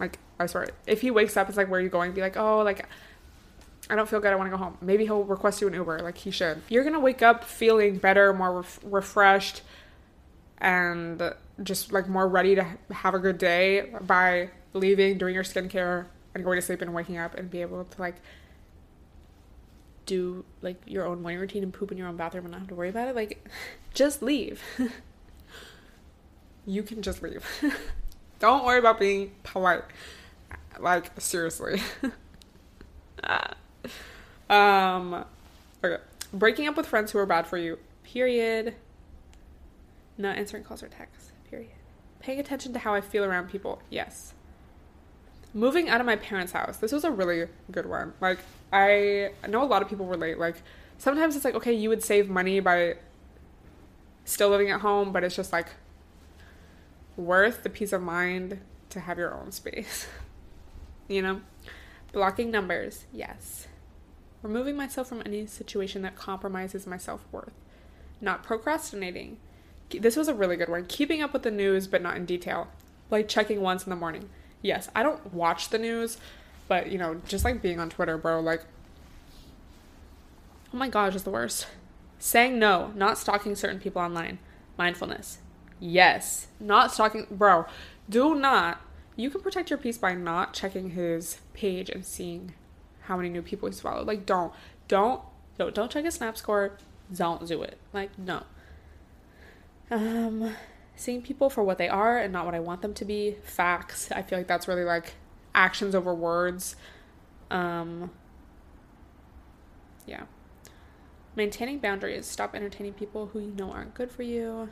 like, 0.00 0.18
I 0.38 0.46
swear. 0.46 0.68
If 0.86 1.00
he 1.00 1.10
wakes 1.10 1.36
up, 1.36 1.48
it's 1.48 1.58
like, 1.58 1.68
where 1.68 1.80
are 1.80 1.82
you 1.82 1.88
going? 1.88 2.12
Be 2.12 2.20
like, 2.20 2.36
oh, 2.36 2.62
like, 2.62 2.86
I 3.90 3.96
don't 3.96 4.08
feel 4.08 4.20
good. 4.20 4.32
I 4.32 4.36
want 4.36 4.50
to 4.50 4.56
go 4.56 4.62
home. 4.62 4.78
Maybe 4.80 5.04
he'll 5.04 5.24
request 5.24 5.60
you 5.60 5.66
an 5.66 5.74
Uber, 5.74 6.00
like 6.00 6.16
he 6.16 6.30
should. 6.30 6.62
You're 6.68 6.84
to 6.84 7.00
wake 7.00 7.20
up 7.20 7.44
feeling 7.44 7.98
better, 7.98 8.32
more 8.32 8.58
ref- 8.58 8.80
refreshed, 8.84 9.62
and 10.58 11.20
just 11.62 11.92
like 11.92 12.08
more 12.08 12.28
ready 12.28 12.54
to 12.54 12.64
have 12.92 13.14
a 13.14 13.18
good 13.18 13.38
day 13.38 13.92
by 14.02 14.50
leaving, 14.72 15.18
doing 15.18 15.34
your 15.34 15.42
skincare, 15.42 16.06
and 16.34 16.44
going 16.44 16.56
to 16.56 16.62
sleep 16.62 16.80
and 16.80 16.94
waking 16.94 17.18
up 17.18 17.34
and 17.34 17.50
be 17.50 17.60
able 17.60 17.84
to 17.84 18.00
like 18.00 18.16
do 20.06 20.44
like 20.60 20.76
your 20.86 21.04
own 21.04 21.22
morning 21.22 21.40
routine 21.40 21.62
and 21.62 21.72
poop 21.72 21.92
in 21.92 21.98
your 21.98 22.08
own 22.08 22.16
bathroom 22.16 22.44
and 22.44 22.52
not 22.52 22.60
have 22.60 22.68
to 22.68 22.74
worry 22.74 22.88
about 22.88 23.08
it. 23.08 23.14
Like, 23.14 23.46
just 23.94 24.22
leave. 24.22 24.62
you 26.66 26.82
can 26.82 27.02
just 27.02 27.22
leave. 27.22 27.44
Don't 28.38 28.64
worry 28.64 28.78
about 28.78 28.98
being 28.98 29.32
polite. 29.42 29.84
Like, 30.78 31.20
seriously. 31.20 31.80
um, 34.50 35.24
okay. 35.84 36.02
Breaking 36.32 36.66
up 36.66 36.76
with 36.76 36.86
friends 36.86 37.12
who 37.12 37.18
are 37.18 37.26
bad 37.26 37.46
for 37.46 37.58
you. 37.58 37.78
Period. 38.04 38.74
Not 40.18 40.36
answering 40.36 40.64
calls 40.64 40.82
or 40.82 40.88
texts. 40.88 41.32
Period. 41.50 41.70
Paying 42.20 42.40
attention 42.40 42.72
to 42.72 42.78
how 42.78 42.94
I 42.94 43.00
feel 43.00 43.24
around 43.24 43.48
people. 43.48 43.80
Yes. 43.90 44.34
Moving 45.54 45.88
out 45.88 46.00
of 46.00 46.06
my 46.06 46.16
parents' 46.16 46.52
house. 46.52 46.78
This 46.78 46.92
was 46.92 47.04
a 47.04 47.10
really 47.10 47.46
good 47.70 47.86
one. 47.86 48.14
Like, 48.20 48.38
I 48.72 49.32
know 49.48 49.62
a 49.62 49.66
lot 49.66 49.82
of 49.82 49.88
people 49.88 50.06
relate. 50.06 50.38
Like, 50.38 50.62
sometimes 50.98 51.36
it's 51.36 51.44
like, 51.44 51.54
okay, 51.54 51.72
you 51.72 51.88
would 51.90 52.02
save 52.02 52.30
money 52.30 52.60
by 52.60 52.96
still 54.24 54.48
living 54.48 54.70
at 54.70 54.80
home, 54.80 55.12
but 55.12 55.24
it's 55.24 55.36
just 55.36 55.52
like 55.52 55.68
worth 57.16 57.62
the 57.62 57.68
peace 57.68 57.92
of 57.92 58.00
mind 58.00 58.60
to 58.90 59.00
have 59.00 59.18
your 59.18 59.34
own 59.34 59.52
space. 59.52 60.06
you 61.08 61.20
know? 61.20 61.42
Blocking 62.12 62.50
numbers. 62.50 63.04
Yes. 63.12 63.66
Removing 64.42 64.76
myself 64.76 65.08
from 65.08 65.22
any 65.24 65.46
situation 65.46 66.02
that 66.02 66.16
compromises 66.16 66.86
my 66.86 66.96
self 66.96 67.26
worth. 67.30 67.52
Not 68.20 68.42
procrastinating. 68.42 69.38
This 69.90 70.16
was 70.16 70.28
a 70.28 70.34
really 70.34 70.56
good 70.56 70.68
one. 70.68 70.86
Keeping 70.86 71.20
up 71.20 71.32
with 71.32 71.42
the 71.42 71.50
news, 71.50 71.86
but 71.86 72.02
not 72.02 72.16
in 72.16 72.24
detail. 72.24 72.68
Like 73.10 73.28
checking 73.28 73.60
once 73.60 73.84
in 73.84 73.90
the 73.90 73.96
morning 73.96 74.30
yes, 74.62 74.88
I 74.96 75.02
don't 75.02 75.32
watch 75.34 75.68
the 75.68 75.78
news, 75.78 76.18
but 76.68 76.90
you 76.90 76.98
know, 76.98 77.20
just 77.26 77.44
like 77.44 77.60
being 77.60 77.78
on 77.78 77.90
Twitter, 77.90 78.16
bro, 78.16 78.40
like, 78.40 78.64
oh 80.72 80.76
my 80.76 80.88
gosh, 80.88 81.14
is 81.14 81.24
the 81.24 81.30
worst. 81.30 81.66
Saying 82.18 82.58
no, 82.58 82.92
not 82.94 83.18
stalking 83.18 83.56
certain 83.56 83.80
people 83.80 84.00
online. 84.00 84.38
Mindfulness. 84.78 85.38
Yes, 85.80 86.46
not 86.60 86.92
stalking, 86.92 87.26
bro. 87.30 87.66
Do 88.08 88.34
not. 88.34 88.80
You 89.16 89.28
can 89.28 89.40
protect 89.40 89.68
your 89.68 89.78
peace 89.78 89.98
by 89.98 90.14
not 90.14 90.54
checking 90.54 90.90
his 90.90 91.40
page 91.52 91.90
and 91.90 92.04
seeing 92.06 92.54
how 93.02 93.16
many 93.16 93.28
new 93.28 93.42
people 93.42 93.68
he's 93.68 93.80
followed. 93.80 94.06
Like, 94.06 94.24
don't, 94.24 94.52
don't, 94.88 95.20
don't, 95.58 95.74
don't 95.74 95.90
check 95.90 96.04
his 96.04 96.14
snap 96.14 96.36
score. 96.36 96.78
Don't 97.14 97.46
do 97.46 97.62
it. 97.62 97.76
Like, 97.92 98.16
no. 98.18 98.44
Um, 99.90 100.54
seeing 101.02 101.22
people 101.22 101.50
for 101.50 101.62
what 101.62 101.78
they 101.78 101.88
are 101.88 102.18
and 102.18 102.32
not 102.32 102.44
what 102.46 102.54
I 102.54 102.60
want 102.60 102.82
them 102.82 102.94
to 102.94 103.04
be. 103.04 103.36
Facts. 103.42 104.10
I 104.12 104.22
feel 104.22 104.38
like 104.38 104.46
that's 104.46 104.68
really 104.68 104.84
like 104.84 105.14
actions 105.54 105.94
over 105.94 106.14
words. 106.14 106.76
Um 107.50 108.10
yeah. 110.06 110.22
Maintaining 111.34 111.78
boundaries. 111.78 112.26
Stop 112.26 112.54
entertaining 112.54 112.92
people 112.92 113.26
who 113.26 113.40
you 113.40 113.52
know 113.52 113.70
aren't 113.70 113.94
good 113.94 114.10
for 114.10 114.22
you. 114.22 114.70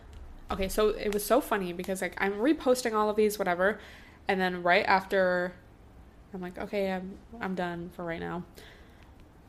Okay, 0.51 0.69
so 0.69 0.89
it 0.89 1.13
was 1.15 1.25
so 1.25 1.41
funny 1.41 1.73
because 1.73 2.03
like 2.03 2.15
I'm 2.19 2.35
reposting 2.35 2.93
all 2.95 3.09
of 3.09 3.17
these 3.17 3.39
whatever 3.39 3.79
and 4.27 4.41
then 4.41 4.63
right 4.63 4.85
after 4.87 5.55
I'm 6.33 6.41
like, 6.41 6.59
okay, 6.59 6.93
I'm 6.93 7.19
I'm 7.41 7.55
done 7.55 7.91
for 7.95 8.05
right 8.05 8.21
now. 8.21 8.45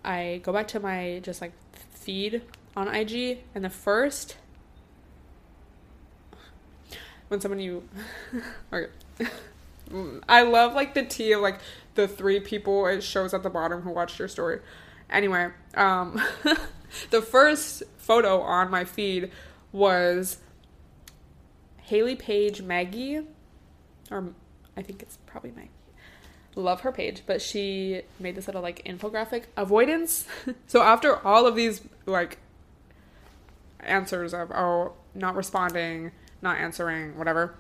I 0.04 0.42
go 0.44 0.52
back 0.52 0.68
to 0.70 0.80
my 0.80 1.20
just 1.24 1.42
like 1.42 1.54
feed 1.94 2.42
on 2.76 2.88
IG 2.88 3.40
and 3.54 3.64
the 3.64 3.70
first 3.70 4.38
when 7.32 7.40
someone 7.40 7.62
you 7.62 7.82
okay. 8.74 8.92
I 10.28 10.42
love 10.44 10.74
like 10.74 10.94
the 10.94 11.04
tea 11.04 11.32
of 11.32 11.40
like 11.40 11.60
the 11.96 12.06
three 12.06 12.42
people 12.42 12.86
it 12.88 13.02
shows 13.02 13.34
at 13.34 13.42
the 13.42 13.50
bottom 13.50 13.82
who 13.82 13.90
watched 13.90 14.20
your 14.20 14.28
story. 14.28 14.60
Anyway, 15.10 15.50
um 15.76 16.22
the 17.10 17.22
first 17.22 17.84
photo 17.98 18.42
on 18.42 18.70
my 18.70 18.84
feed 18.84 19.32
was 19.72 20.40
Haley 21.84 22.18
Page 22.18 22.62
Maggie 22.62 23.22
or 24.12 24.34
I 24.76 24.82
think 24.82 25.02
it's 25.02 25.18
probably 25.26 25.52
Maggie. 25.52 25.70
Love 26.56 26.82
her 26.82 26.92
page, 26.92 27.24
but 27.26 27.42
she 27.42 28.02
made 28.20 28.36
this 28.36 28.46
little 28.46 28.62
like 28.62 28.84
infographic 28.84 29.44
avoidance. 29.56 30.28
so 30.68 30.82
after 30.82 31.26
all 31.26 31.48
of 31.48 31.56
these 31.56 31.80
like 32.06 32.40
answers 33.80 34.34
of 34.34 34.52
oh 34.52 34.96
not 35.16 35.34
responding, 35.34 36.12
not 36.42 36.58
answering, 36.58 37.18
whatever. 37.18 37.56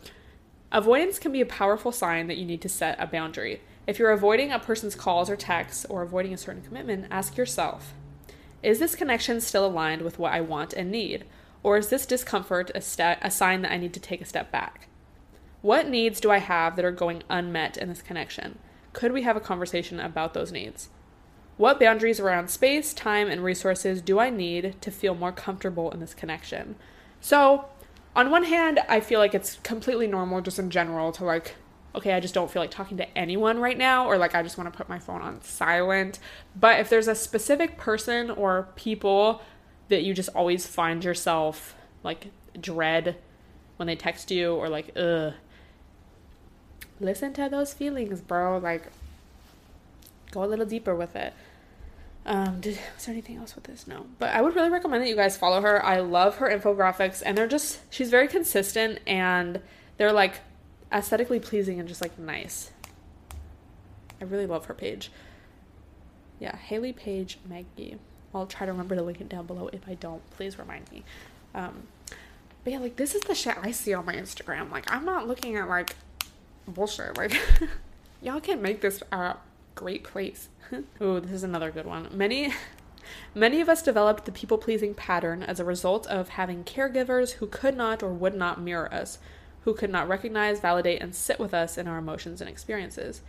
Avoidance 0.71 1.19
can 1.19 1.31
be 1.31 1.41
a 1.41 1.45
powerful 1.45 1.91
sign 1.91 2.27
that 2.27 2.37
you 2.37 2.45
need 2.45 2.61
to 2.61 2.69
set 2.69 2.95
a 2.99 3.07
boundary. 3.07 3.61
If 3.87 3.99
you're 3.99 4.11
avoiding 4.11 4.51
a 4.51 4.59
person's 4.59 4.95
calls 4.95 5.29
or 5.29 5.35
texts 5.35 5.85
or 5.85 6.01
avoiding 6.01 6.33
a 6.33 6.37
certain 6.37 6.61
commitment, 6.61 7.07
ask 7.11 7.35
yourself 7.35 7.93
Is 8.63 8.79
this 8.79 8.95
connection 8.95 9.41
still 9.41 9.65
aligned 9.65 10.01
with 10.01 10.19
what 10.19 10.33
I 10.33 10.41
want 10.41 10.73
and 10.73 10.91
need? 10.91 11.25
Or 11.63 11.77
is 11.77 11.89
this 11.89 12.05
discomfort 12.05 12.71
a, 12.73 12.81
st- 12.81 13.19
a 13.21 13.29
sign 13.29 13.61
that 13.61 13.71
I 13.71 13.77
need 13.77 13.93
to 13.93 13.99
take 13.99 14.21
a 14.21 14.25
step 14.25 14.51
back? 14.51 14.87
What 15.61 15.87
needs 15.87 16.19
do 16.19 16.31
I 16.31 16.39
have 16.39 16.75
that 16.75 16.85
are 16.85 16.91
going 16.91 17.23
unmet 17.29 17.77
in 17.77 17.89
this 17.89 18.01
connection? 18.01 18.57
Could 18.93 19.11
we 19.11 19.21
have 19.21 19.37
a 19.37 19.41
conversation 19.41 19.99
about 19.99 20.33
those 20.33 20.51
needs? 20.51 20.89
What 21.57 21.79
boundaries 21.79 22.19
around 22.19 22.49
space, 22.49 22.93
time, 22.93 23.29
and 23.29 23.43
resources 23.43 24.01
do 24.01 24.19
I 24.19 24.31
need 24.31 24.75
to 24.81 24.89
feel 24.89 25.13
more 25.13 25.31
comfortable 25.31 25.91
in 25.91 25.99
this 25.99 26.15
connection? 26.15 26.75
So, 27.19 27.65
on 28.15 28.29
one 28.29 28.43
hand, 28.43 28.79
I 28.89 28.99
feel 28.99 29.19
like 29.19 29.33
it's 29.33 29.57
completely 29.63 30.07
normal 30.07 30.41
just 30.41 30.59
in 30.59 30.69
general 30.69 31.11
to 31.13 31.23
like, 31.23 31.55
okay, 31.95 32.13
I 32.13 32.19
just 32.19 32.33
don't 32.33 32.49
feel 32.49 32.61
like 32.61 32.71
talking 32.71 32.97
to 32.97 33.17
anyone 33.17 33.59
right 33.59 33.77
now, 33.77 34.05
or 34.05 34.17
like 34.17 34.35
I 34.35 34.43
just 34.43 34.57
want 34.57 34.71
to 34.71 34.77
put 34.77 34.89
my 34.89 34.99
phone 34.99 35.21
on 35.21 35.41
silent. 35.41 36.19
But 36.55 36.79
if 36.79 36.89
there's 36.89 37.07
a 37.07 37.15
specific 37.15 37.77
person 37.77 38.29
or 38.29 38.69
people 38.75 39.41
that 39.89 40.03
you 40.03 40.13
just 40.13 40.29
always 40.29 40.65
find 40.67 41.03
yourself 41.03 41.75
like 42.03 42.27
dread 42.59 43.17
when 43.77 43.87
they 43.87 43.95
text 43.95 44.31
you 44.31 44.53
or 44.55 44.69
like, 44.69 44.91
ugh, 44.95 45.33
listen 46.99 47.33
to 47.33 47.49
those 47.49 47.73
feelings, 47.73 48.21
bro. 48.21 48.57
Like, 48.57 48.83
go 50.31 50.43
a 50.43 50.45
little 50.45 50.65
deeper 50.65 50.95
with 50.95 51.15
it. 51.15 51.33
Um, 52.25 52.61
did 52.61 52.77
was 52.95 53.05
there 53.05 53.13
anything 53.13 53.37
else 53.37 53.55
with 53.55 53.63
this? 53.63 53.87
No, 53.87 54.05
but 54.19 54.29
I 54.29 54.41
would 54.41 54.55
really 54.55 54.69
recommend 54.69 55.03
that 55.03 55.09
you 55.09 55.15
guys 55.15 55.37
follow 55.37 55.61
her. 55.61 55.83
I 55.83 55.99
love 56.01 56.37
her 56.37 56.47
infographics, 56.47 57.23
and 57.25 57.37
they're 57.37 57.47
just 57.47 57.79
she's 57.89 58.09
very 58.09 58.27
consistent, 58.27 58.99
and 59.07 59.59
they're 59.97 60.13
like 60.13 60.41
aesthetically 60.91 61.39
pleasing 61.39 61.79
and 61.79 61.87
just 61.87 62.01
like 62.01 62.17
nice. 62.19 62.71
I 64.19 64.25
really 64.25 64.45
love 64.45 64.65
her 64.65 64.73
page. 64.73 65.11
Yeah, 66.39 66.55
Haley 66.55 66.93
Page 66.93 67.39
Maggie. 67.47 67.97
I'll 68.33 68.45
try 68.45 68.65
to 68.65 68.71
remember 68.71 68.95
to 68.95 69.01
link 69.01 69.19
it 69.19 69.29
down 69.29 69.45
below. 69.47 69.69
If 69.73 69.87
I 69.87 69.95
don't, 69.95 70.27
please 70.31 70.57
remind 70.57 70.91
me. 70.91 71.03
Um, 71.53 71.87
but 72.63 72.73
yeah, 72.73 72.79
like 72.79 72.95
this 72.97 73.15
is 73.15 73.21
the 73.21 73.35
shit 73.35 73.57
I 73.61 73.71
see 73.71 73.93
on 73.93 74.05
my 74.05 74.13
Instagram. 74.15 74.71
Like 74.71 74.91
I'm 74.91 75.05
not 75.05 75.27
looking 75.27 75.55
at 75.55 75.67
like 75.67 75.95
bullshit. 76.67 77.17
Like 77.17 77.35
y'all 78.21 78.39
can't 78.39 78.61
make 78.61 78.81
this 78.81 79.01
a 79.11 79.37
great 79.75 80.03
place. 80.03 80.49
oh, 81.01 81.19
this 81.19 81.31
is 81.31 81.43
another 81.43 81.71
good 81.71 81.85
one. 81.85 82.07
Many 82.11 82.53
Many 83.35 83.61
of 83.61 83.69
us 83.69 83.81
developed 83.81 84.25
the 84.25 84.31
people 84.31 84.57
pleasing 84.57 84.93
pattern 84.93 85.43
as 85.43 85.59
a 85.59 85.65
result 85.65 86.07
of 86.07 86.29
having 86.29 86.63
caregivers 86.63 87.33
who 87.33 87.47
could 87.47 87.75
not 87.75 88.03
or 88.03 88.13
would 88.13 88.35
not 88.35 88.61
mirror 88.61 88.93
us, 88.93 89.19
who 89.61 89.73
could 89.73 89.89
not 89.89 90.07
recognize, 90.07 90.59
validate, 90.59 91.01
and 91.01 91.15
sit 91.15 91.39
with 91.39 91.53
us 91.53 91.77
in 91.77 91.87
our 91.87 91.97
emotions 91.97 92.41
and 92.41 92.49
experiences. 92.49 93.21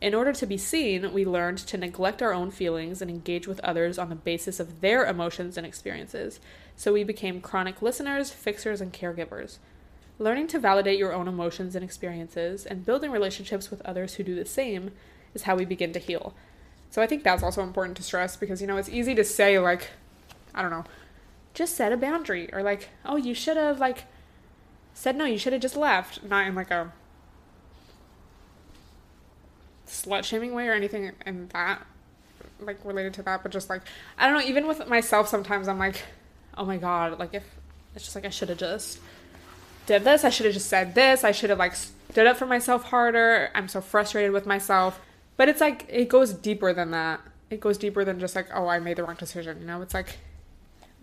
In 0.00 0.14
order 0.14 0.32
to 0.32 0.46
be 0.46 0.56
seen, 0.56 1.12
we 1.12 1.26
learned 1.26 1.58
to 1.58 1.76
neglect 1.76 2.22
our 2.22 2.32
own 2.32 2.50
feelings 2.50 3.02
and 3.02 3.10
engage 3.10 3.46
with 3.46 3.60
others 3.60 3.98
on 3.98 4.08
the 4.08 4.14
basis 4.14 4.58
of 4.58 4.80
their 4.80 5.04
emotions 5.04 5.58
and 5.58 5.66
experiences, 5.66 6.40
so 6.74 6.92
we 6.92 7.04
became 7.04 7.42
chronic 7.42 7.82
listeners, 7.82 8.30
fixers, 8.30 8.80
and 8.80 8.94
caregivers. 8.94 9.58
Learning 10.18 10.46
to 10.46 10.58
validate 10.58 10.98
your 10.98 11.12
own 11.12 11.28
emotions 11.28 11.74
and 11.74 11.84
experiences 11.84 12.64
and 12.64 12.86
building 12.86 13.10
relationships 13.10 13.70
with 13.70 13.82
others 13.82 14.14
who 14.14 14.24
do 14.24 14.34
the 14.34 14.46
same 14.46 14.92
is 15.34 15.42
how 15.42 15.56
we 15.56 15.64
begin 15.64 15.92
to 15.92 15.98
heal. 15.98 16.34
So 16.90 17.00
I 17.00 17.06
think 17.06 17.22
that's 17.22 17.42
also 17.42 17.62
important 17.62 17.96
to 17.98 18.02
stress 18.02 18.36
because, 18.36 18.60
you 18.60 18.66
know, 18.66 18.76
it's 18.76 18.88
easy 18.88 19.14
to 19.14 19.24
say, 19.24 19.58
like, 19.58 19.90
I 20.54 20.62
don't 20.62 20.70
know, 20.70 20.84
just 21.54 21.76
set 21.76 21.92
a 21.92 21.96
boundary 21.96 22.52
or 22.52 22.62
like, 22.62 22.88
oh, 23.04 23.16
you 23.16 23.34
should 23.34 23.56
have, 23.56 23.78
like, 23.78 24.04
said 25.00 25.16
no, 25.16 25.24
you 25.24 25.38
should 25.38 25.52
have 25.52 25.62
just 25.62 25.76
left. 25.76 26.22
Not 26.22 26.46
in 26.46 26.54
like 26.54 26.70
a 26.70 26.92
slut 29.86 30.24
shaming 30.24 30.54
way 30.54 30.68
or 30.68 30.72
anything 30.72 31.12
in 31.26 31.48
that 31.48 31.86
like 32.60 32.84
related 32.84 33.14
to 33.14 33.22
that, 33.22 33.42
but 33.42 33.50
just 33.50 33.70
like 33.70 33.82
I 34.18 34.26
don't 34.28 34.38
know, 34.38 34.46
even 34.46 34.66
with 34.66 34.86
myself 34.88 35.28
sometimes 35.28 35.68
I'm 35.68 35.78
like, 35.78 36.02
oh 36.56 36.64
my 36.64 36.76
god, 36.76 37.18
like 37.18 37.34
if 37.34 37.44
it's 37.94 38.04
just 38.04 38.14
like 38.14 38.26
I 38.26 38.30
should 38.30 38.50
have 38.50 38.58
just 38.58 38.98
did 39.86 40.04
this, 40.04 40.24
I 40.24 40.28
should 40.28 40.46
have 40.46 40.54
just 40.54 40.68
said 40.68 40.94
this, 40.94 41.24
I 41.24 41.32
should 41.32 41.50
have 41.50 41.58
like 41.58 41.74
stood 41.74 42.26
up 42.26 42.36
for 42.36 42.46
myself 42.46 42.84
harder. 42.84 43.50
I'm 43.54 43.68
so 43.68 43.80
frustrated 43.80 44.32
with 44.32 44.46
myself. 44.46 45.00
But 45.40 45.48
it's 45.48 45.62
like 45.62 45.86
it 45.88 46.10
goes 46.10 46.34
deeper 46.34 46.74
than 46.74 46.90
that. 46.90 47.22
It 47.48 47.60
goes 47.60 47.78
deeper 47.78 48.04
than 48.04 48.20
just 48.20 48.36
like, 48.36 48.48
oh, 48.52 48.68
I 48.68 48.78
made 48.78 48.98
the 48.98 49.04
wrong 49.04 49.16
decision, 49.16 49.58
you 49.58 49.66
know? 49.66 49.80
It's 49.80 49.94
like 49.94 50.18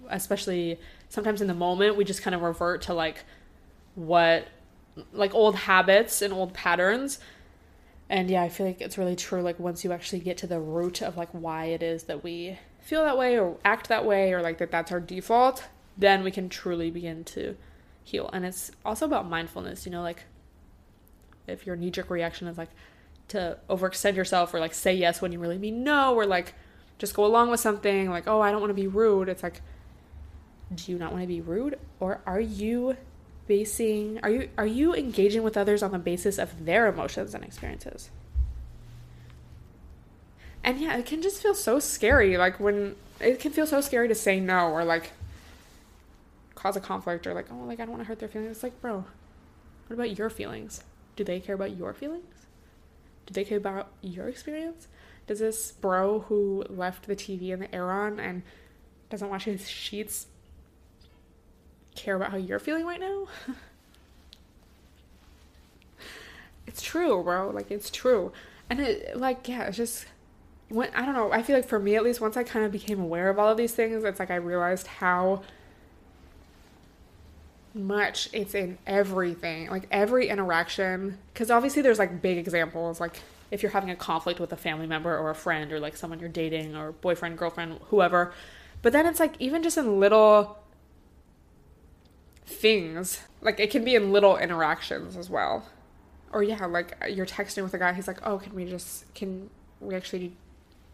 especially 0.10 0.80
sometimes 1.10 1.42
in 1.42 1.48
the 1.48 1.56
moment 1.56 1.98
we 1.98 2.04
just 2.04 2.22
kind 2.22 2.36
of 2.36 2.44
revert 2.44 2.84
to 2.84 2.94
like 2.94 3.24
what 3.96 4.48
like 5.12 5.34
old 5.34 5.56
habits 5.56 6.22
and 6.22 6.32
old 6.32 6.54
patterns 6.54 7.18
and 8.12 8.30
yeah, 8.30 8.44
I 8.44 8.50
feel 8.50 8.68
like 8.68 8.80
it's 8.80 8.96
really 8.96 9.16
true. 9.16 9.42
Like 9.42 9.60
once 9.60 9.84
you 9.84 9.92
actually 9.92 10.20
get 10.20 10.38
to 10.38 10.46
the 10.46 10.60
root 10.60 11.02
of 11.02 11.18
like 11.18 11.30
why 11.32 11.66
it 11.66 11.82
is 11.82 12.04
that 12.04 12.24
we 12.24 12.60
feel 12.80 13.04
that 13.06 13.18
way 13.18 13.40
or 13.40 13.58
act 13.66 13.90
that 13.90 14.06
way 14.06 14.34
or 14.34 14.44
like 14.44 14.60
that 14.60 14.70
that's 14.70 14.92
our 14.92 15.00
default, 15.00 15.64
then 15.98 16.24
we 16.24 16.30
can 16.30 16.48
truly 16.48 16.92
begin 16.92 17.24
to 17.24 17.58
heal. 18.04 18.30
And 18.32 18.46
it's 18.46 18.70
also 18.86 19.08
about 19.08 19.28
mindfulness, 19.28 19.88
you 19.88 19.92
know, 19.92 20.04
like 20.04 20.26
if 21.48 21.66
your 21.66 21.76
knee 21.76 21.90
jerk 21.90 22.12
reaction 22.12 22.48
is 22.48 22.60
like 22.60 22.70
to 23.30 23.58
overextend 23.70 24.16
yourself 24.16 24.54
or 24.54 24.60
like 24.60 24.74
say 24.74 24.94
yes 24.94 25.22
when 25.22 25.32
you 25.32 25.40
really 25.40 25.58
mean 25.58 25.84
no 25.84 26.16
or 26.16 26.26
like 26.26 26.54
just 26.98 27.14
go 27.14 27.26
along 27.26 27.50
with 27.50 27.60
something 27.60 28.10
like, 28.10 28.28
oh, 28.28 28.42
I 28.42 28.52
don't 28.52 28.62
want 28.62 28.72
to 28.72 28.76
be 28.76 28.88
rude. 28.88 29.30
It's 29.30 29.44
like, 29.44 29.62
do 30.74 30.92
you 30.92 30.98
not 30.98 31.12
want 31.12 31.24
to 31.24 31.28
be 31.28 31.42
rude? 31.42 31.78
Or 32.00 32.22
are 32.26 32.40
you 32.40 32.98
basing 33.48 34.20
are 34.24 34.30
you 34.30 34.50
are 34.58 34.66
you 34.66 34.94
engaging 34.94 35.42
with 35.42 35.56
others 35.56 35.82
on 35.82 35.92
the 35.92 36.00
basis 36.00 36.38
of 36.38 36.66
their 36.66 36.88
emotions 36.88 37.34
and 37.34 37.44
experiences 37.44 38.10
and 40.64 40.80
yeah 40.80 40.98
it 40.98 41.06
can 41.06 41.22
just 41.22 41.42
feel 41.42 41.56
so 41.56 41.80
scary 41.80 42.38
like 42.38 42.60
when 42.60 42.96
it 43.20 43.40
can 43.40 43.52
feel 43.52 43.66
so 43.66 43.80
scary 43.80 44.08
to 44.08 44.16
say 44.16 44.40
no 44.40 44.70
or 44.70 44.84
like 44.84 45.14
cause 46.56 46.76
a 46.76 46.82
conflict 46.82 47.26
or 47.26 47.34
like 47.34 47.48
oh 47.52 47.64
like 47.66 47.80
i 47.80 47.84
don't 47.84 47.92
want 47.92 48.02
to 48.02 48.08
hurt 48.08 48.20
their 48.20 48.28
feelings 48.28 48.52
it's 48.52 48.64
like 48.64 48.80
bro 48.82 49.06
what 49.88 49.94
about 49.94 50.18
your 50.18 50.30
feelings 50.30 50.84
do 51.16 51.24
they 51.24 51.40
care 51.40 51.56
about 51.56 51.76
your 51.78 51.94
feelings 51.94 52.37
do 53.28 53.34
they 53.34 53.44
care 53.44 53.58
about 53.58 53.90
your 54.02 54.28
experience 54.28 54.88
does 55.28 55.40
this 55.40 55.72
bro 55.74 56.20
who 56.22 56.66
left 56.70 57.06
the 57.06 57.16
tv 57.16 57.50
in 57.50 57.60
the 57.60 57.76
air 57.76 57.92
on 57.92 58.20
and 58.20 58.42
doesn't 59.10 59.30
wash 59.30 59.46
his 59.46 59.70
sheets 59.70 60.28
care 61.98 62.16
about 62.16 62.32
how 62.32 62.38
you're 62.38 62.60
feeling 62.60 62.86
right 62.86 63.00
now. 63.00 63.28
it's 66.68 66.82
true, 66.82 67.22
bro. 67.24 67.50
Like 67.50 67.72
it's 67.72 67.90
true. 67.90 68.32
And 68.70 68.80
it 68.80 69.18
like 69.18 69.48
yeah, 69.48 69.64
it's 69.64 69.78
just 69.78 70.06
when 70.70 70.90
I 70.94 71.06
don't 71.06 71.16
know, 71.16 71.32
I 71.32 71.44
feel 71.44 71.56
like 71.56 71.68
for 71.68 71.80
me 71.80 71.96
at 71.96 72.04
least 72.04 72.22
once 72.22 72.38
I 72.38 72.44
kind 72.44 72.66
of 72.66 72.72
became 72.72 73.00
aware 73.00 73.30
of 73.30 73.40
all 73.40 73.50
of 73.50 73.58
these 73.58 73.74
things, 73.74 74.04
it's 74.04 74.20
like 74.20 74.32
I 74.32 74.36
realized 74.36 74.88
how 74.88 75.42
much 77.78 78.30
it's 78.34 78.56
in 78.56 78.78
everything. 78.86 79.70
Like 79.70 79.88
every 79.92 80.30
interaction 80.30 81.18
cuz 81.34 81.52
obviously 81.52 81.82
there's 81.82 82.00
like 82.00 82.22
big 82.22 82.38
examples 82.38 83.00
like 83.00 83.16
if 83.52 83.64
you're 83.64 83.72
having 83.72 83.90
a 83.90 83.96
conflict 83.96 84.40
with 84.40 84.52
a 84.52 84.58
family 84.58 84.88
member 84.88 85.18
or 85.18 85.30
a 85.30 85.36
friend 85.36 85.72
or 85.72 85.80
like 85.80 85.96
someone 85.96 86.20
you're 86.20 86.30
dating 86.30 86.76
or 86.76 86.92
boyfriend, 86.92 87.38
girlfriend, 87.38 87.80
whoever. 87.90 88.34
But 88.82 88.94
then 88.94 89.06
it's 89.06 89.20
like 89.20 89.36
even 89.40 89.64
just 89.64 89.78
in 89.78 90.00
little 90.00 90.60
things. 92.46 93.22
Like 93.42 93.60
it 93.60 93.72
can 93.72 93.84
be 93.84 93.96
in 93.96 94.12
little 94.12 94.38
interactions 94.38 95.16
as 95.16 95.30
well. 95.30 95.66
Or 96.32 96.44
yeah, 96.44 96.66
like 96.66 96.94
you're 97.10 97.26
texting 97.26 97.64
with 97.64 97.74
a 97.74 97.78
guy, 97.78 97.94
he's 97.94 98.08
like, 98.08 98.26
"Oh, 98.26 98.38
can 98.38 98.54
we 98.54 98.66
just 98.66 99.14
can 99.14 99.50
we 99.80 99.96
actually 99.96 100.34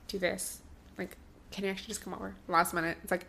do 0.08 0.20
this? 0.20 0.60
Like, 0.98 1.18
can 1.52 1.64
you 1.64 1.72
actually 1.72 1.88
just 1.88 2.04
come 2.04 2.14
over 2.14 2.36
last 2.48 2.74
minute?" 2.74 2.98
It's 3.04 3.12
like 3.12 3.26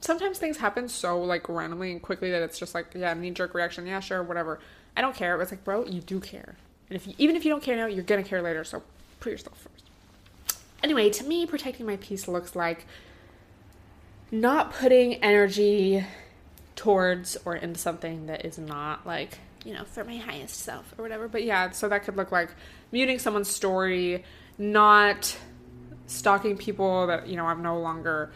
sometimes 0.00 0.38
things 0.38 0.56
happen 0.56 0.88
so 0.88 1.20
like 1.20 1.48
randomly 1.48 1.92
and 1.92 2.02
quickly 2.02 2.30
that 2.30 2.42
it's 2.42 2.58
just 2.58 2.74
like, 2.74 2.92
yeah, 2.94 3.14
knee 3.14 3.30
jerk 3.30 3.54
reaction. 3.54 3.86
Yeah, 3.86 4.00
sure, 4.00 4.22
whatever. 4.22 4.60
I 4.96 5.00
don't 5.00 5.14
care. 5.14 5.36
But 5.36 5.42
it's 5.42 5.52
like, 5.52 5.64
bro, 5.64 5.84
you 5.84 6.00
do 6.00 6.20
care. 6.20 6.56
And 6.88 6.96
if 6.96 7.06
you, 7.06 7.14
even 7.18 7.36
if 7.36 7.44
you 7.44 7.50
don't 7.50 7.62
care 7.62 7.76
now, 7.76 7.86
you're 7.86 8.04
gonna 8.04 8.22
care 8.22 8.42
later. 8.42 8.64
So 8.64 8.82
put 9.20 9.32
yourself 9.32 9.58
first. 9.58 10.58
Anyway, 10.82 11.10
to 11.10 11.24
me, 11.24 11.44
protecting 11.44 11.86
my 11.86 11.96
peace 11.96 12.28
looks 12.28 12.54
like 12.54 12.86
not 14.30 14.72
putting 14.72 15.14
energy 15.16 16.04
towards 16.76 17.36
or 17.44 17.56
into 17.56 17.78
something 17.78 18.26
that 18.26 18.44
is 18.44 18.56
not 18.56 19.04
like 19.04 19.38
you 19.64 19.74
know 19.74 19.84
for 19.84 20.04
my 20.04 20.16
highest 20.16 20.54
self 20.54 20.94
or 20.96 21.02
whatever 21.02 21.26
but 21.26 21.42
yeah 21.42 21.70
so 21.70 21.88
that 21.88 22.04
could 22.04 22.16
look 22.16 22.30
like 22.30 22.50
muting 22.92 23.18
someone's 23.18 23.48
story 23.48 24.22
not 24.58 25.36
stalking 26.06 26.56
people 26.56 27.08
that 27.08 27.26
you 27.26 27.36
know 27.36 27.46
i'm 27.46 27.62
no 27.62 27.80
longer 27.80 28.30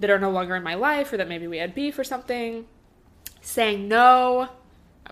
that 0.00 0.10
are 0.10 0.18
no 0.18 0.30
longer 0.30 0.54
in 0.56 0.62
my 0.62 0.74
life 0.74 1.12
or 1.12 1.16
that 1.16 1.28
maybe 1.28 1.46
we 1.46 1.58
had 1.58 1.74
beef 1.74 1.98
or 1.98 2.04
something 2.04 2.66
saying 3.40 3.88
no 3.88 4.48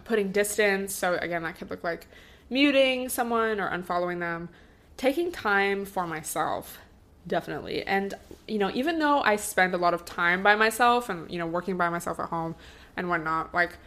putting 0.05 0.33
distance 0.33 0.95
so 0.95 1.15
again 1.23 1.43
that 1.43 1.57
could 1.57 1.71
look 1.71 1.83
like 1.85 2.07
muting 2.51 3.09
someone 3.09 3.61
or 3.61 3.71
unfollowing 3.71 4.19
them 4.21 4.49
taking 4.97 5.33
time 5.33 5.85
for 5.85 6.07
myself 6.07 6.79
definitely. 7.27 7.83
And, 7.85 8.15
you 8.47 8.59
know, 8.59 8.71
even 8.75 8.99
though 8.99 9.21
I 9.21 9.37
spend 9.37 9.75
a 9.75 9.79
lot 9.79 9.95
of 9.95 10.05
time 10.05 10.43
by 10.43 10.55
myself 10.55 11.09
and, 11.09 11.31
you 11.31 11.39
know, 11.39 11.47
working 11.47 11.77
by 11.77 11.89
myself 11.89 12.21
at 12.21 12.29
home 12.29 12.55
and 12.97 13.09
whatnot, 13.09 13.55
like, 13.55 13.79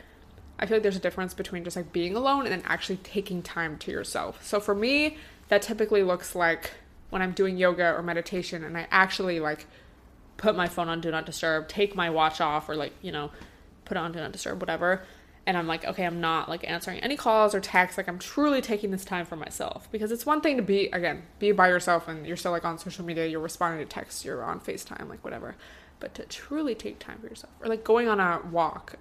I 0.60 0.66
feel 0.66 0.78
like 0.78 0.84
there's 0.84 0.96
a 0.96 1.00
difference 1.00 1.34
between 1.34 1.64
just 1.64 1.76
like 1.76 1.94
being 1.94 2.16
alone 2.16 2.46
and 2.46 2.52
then 2.52 2.64
actually 2.66 2.98
taking 2.98 3.44
time 3.44 3.78
to 3.80 3.92
yourself. 3.92 4.44
So 4.44 4.60
for 4.60 4.74
me, 4.74 5.18
that 5.50 5.62
typically 5.62 6.04
looks 6.04 6.36
like 6.36 6.72
when 7.10 7.22
I'm 7.22 7.32
doing 7.32 7.58
yoga 7.58 7.94
or 7.94 8.02
meditation 8.02 8.64
and 8.64 8.78
I 8.78 8.88
actually 8.90 9.40
like 9.40 9.66
put 10.38 10.56
my 10.56 10.68
phone 10.68 10.88
on 10.90 11.02
do 11.02 11.12
not 11.12 11.26
disturb, 11.26 11.68
take 11.68 11.96
my 11.96 12.10
watch 12.10 12.40
off, 12.40 12.70
or 12.70 12.76
like, 12.76 12.94
you 13.02 13.12
know, 13.12 13.32
put 13.86 13.98
on 13.98 14.12
do 14.12 14.20
not 14.20 14.32
disturb, 14.32 14.60
whatever 14.62 15.04
and 15.48 15.58
I'm 15.58 15.66
like, 15.66 15.86
okay, 15.86 16.06
I'm 16.06 16.20
not 16.20 16.50
like 16.50 16.70
answering 16.70 17.00
any 17.00 17.16
calls 17.16 17.56
or 17.56 17.62
texts. 17.62 17.98
Like 17.98 18.10
I'm 18.10 18.20
truly 18.20 18.60
taking 18.60 18.92
this 18.92 19.06
time 19.06 19.26
for 19.26 19.38
myself 19.38 19.88
because 19.94 20.12
it's 20.12 20.26
one 20.26 20.42
thing 20.42 20.58
to 20.58 20.62
be 20.62 20.88
again 20.88 21.24
be 21.40 21.54
by 21.54 21.70
yourself 21.70 22.10
and 22.10 22.28
you're 22.28 22.36
still 22.36 22.52
like 22.52 22.66
on 22.66 22.78
social 22.78 23.06
media, 23.06 23.26
you're 23.26 23.40
responding 23.40 23.80
to 23.80 23.86
texts, 23.86 24.26
you're 24.26 24.44
on 24.44 24.60
Facetime, 24.60 25.08
like 25.08 25.24
whatever. 25.24 25.56
But 26.02 26.14
to 26.16 26.26
truly 26.26 26.76
take 26.76 27.00
time 27.00 27.20
for 27.20 27.28
yourself, 27.28 27.54
or 27.62 27.70
like 27.70 27.86
going 27.86 28.10
on 28.10 28.20
a 28.20 28.42
walk, 28.52 28.96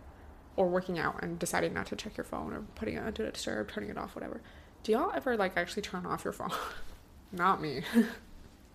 or 0.54 0.68
working 0.68 1.00
out 1.00 1.20
and 1.20 1.36
deciding 1.38 1.74
not 1.74 1.86
to 1.86 1.96
check 1.96 2.16
your 2.16 2.24
phone 2.24 2.52
or 2.54 2.60
putting 2.76 2.94
it 2.94 3.02
on 3.02 3.12
do 3.12 3.24
not 3.24 3.34
disturb, 3.34 3.70
turning 3.70 3.90
it 3.90 3.98
off, 3.98 4.14
whatever. 4.14 4.40
Do 4.84 4.92
y'all 4.92 5.10
ever 5.14 5.36
like 5.36 5.56
actually 5.56 5.82
turn 5.82 6.06
off 6.06 6.22
your 6.22 6.32
phone? 6.32 6.52
not 7.32 7.60
me. 7.60 7.82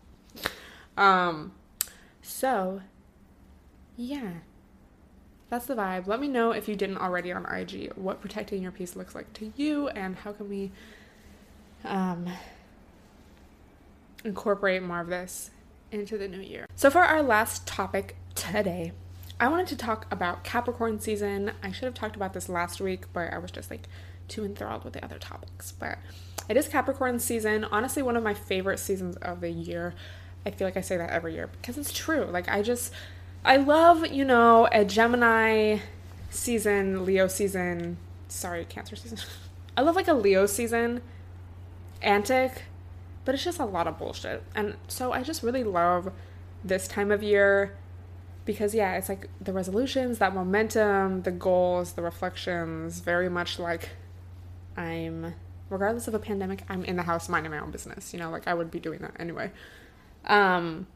um, 0.98 1.54
so 2.22 2.82
yeah 3.98 4.32
that's 5.52 5.66
the 5.66 5.76
vibe. 5.76 6.08
Let 6.08 6.22
me 6.22 6.30
know 6.30 6.52
if 6.52 6.70
you 6.70 6.78
didn't 6.78 7.00
already 7.00 7.30
on 7.34 7.46
IG 7.46 7.92
what 7.96 8.22
protecting 8.22 8.64
your 8.64 8.72
peace 8.72 8.96
looks 8.96 9.14
like 9.14 9.34
to 9.34 9.52
you 9.58 9.90
and 9.90 10.16
how 10.16 10.32
can 10.32 10.48
we 10.48 10.72
um, 11.84 12.26
incorporate 14.24 14.82
more 14.82 15.02
of 15.02 15.08
this 15.08 15.52
into 15.92 16.18
the 16.18 16.30
new 16.30 16.40
year. 16.40 16.66
So, 16.76 16.90
for 16.90 17.02
our 17.02 17.22
last 17.22 17.68
topic 17.68 18.16
today, 18.34 18.94
I 19.42 19.50
wanted 19.50 19.68
to 19.68 19.76
talk 19.76 20.06
about 20.10 20.46
Capricorn 20.46 21.02
season. 21.02 21.52
I 21.62 21.74
should 21.74 21.84
have 21.84 21.96
talked 21.96 22.16
about 22.16 22.32
this 22.32 22.48
last 22.48 22.80
week, 22.80 23.12
but 23.12 23.34
I 23.34 23.38
was 23.38 23.52
just 23.52 23.70
like 23.70 23.90
too 24.30 24.46
enthralled 24.46 24.86
with 24.86 24.94
the 24.94 25.04
other 25.04 25.20
topics. 25.20 25.74
But 25.74 25.98
it 26.48 26.56
is 26.56 26.70
Capricorn 26.70 27.20
season. 27.20 27.66
Honestly, 27.66 28.02
one 28.02 28.16
of 28.16 28.24
my 28.24 28.34
favorite 28.34 28.80
seasons 28.80 29.18
of 29.18 29.42
the 29.42 29.50
year. 29.50 29.94
I 30.46 30.52
feel 30.52 30.68
like 30.68 30.78
I 30.78 30.82
say 30.82 30.98
that 30.98 31.10
every 31.10 31.34
year 31.34 31.48
because 31.48 31.78
it's 31.78 31.94
true. 31.94 32.26
Like, 32.26 32.50
I 32.50 32.62
just 32.62 32.94
I 33.44 33.58
love, 33.58 34.08
you 34.08 34.26
know, 34.26 34.68
a 34.72 34.86
Gemini 34.86 35.80
season, 36.30 37.06
Leo 37.06 37.28
season, 37.28 37.98
sorry, 38.28 38.66
Cancer 38.66 38.96
season. 38.96 39.18
I 39.78 39.82
love 39.82 39.96
like 39.96 40.08
a 40.08 40.14
Leo 40.14 40.46
season 40.46 41.02
antic, 42.02 42.64
but 43.26 43.36
it's 43.36 43.44
just 43.44 43.60
a 43.60 43.66
lot 43.66 43.88
of 43.88 43.98
bullshit. 43.98 44.44
And 44.56 44.76
so 44.88 45.12
I 45.12 45.24
just 45.24 45.44
really 45.44 45.64
love 45.64 46.12
this 46.64 46.88
time 46.88 47.12
of 47.12 47.24
year 47.24 47.76
because 48.46 48.74
yeah, 48.76 48.96
it's 48.96 49.10
like 49.10 49.30
the 49.40 49.54
resolutions, 49.54 50.18
that 50.20 50.34
momentum, 50.34 51.22
the 51.24 51.32
goals, 51.32 51.94
the 51.94 52.02
reflections, 52.02 53.00
very 53.00 53.30
much 53.30 53.60
like 53.60 53.90
I'm 54.76 55.34
regardless 55.70 56.08
of 56.08 56.14
a 56.14 56.20
pandemic, 56.20 56.64
I'm 56.70 56.84
in 56.84 56.96
the 56.98 57.04
house 57.04 57.30
minding 57.30 57.52
my 57.52 57.60
own 57.60 57.72
business. 57.72 58.14
You 58.14 58.20
know, 58.20 58.30
like 58.30 58.48
I 58.48 58.54
would 58.54 58.72
be 58.72 58.80
doing 58.80 59.00
that 59.00 59.14
anyway. 59.20 59.52
Um 60.26 60.88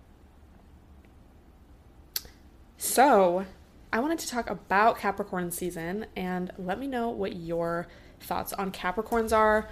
so, 2.77 3.45
I 3.91 3.99
wanted 3.99 4.19
to 4.19 4.27
talk 4.27 4.49
about 4.49 4.99
Capricorn 4.99 5.51
season 5.51 6.05
and 6.15 6.51
let 6.57 6.77
me 6.79 6.85
know 6.85 7.09
what 7.09 7.35
your 7.35 7.87
thoughts 8.19 8.53
on 8.53 8.71
Capricorns 8.71 9.35
are. 9.35 9.69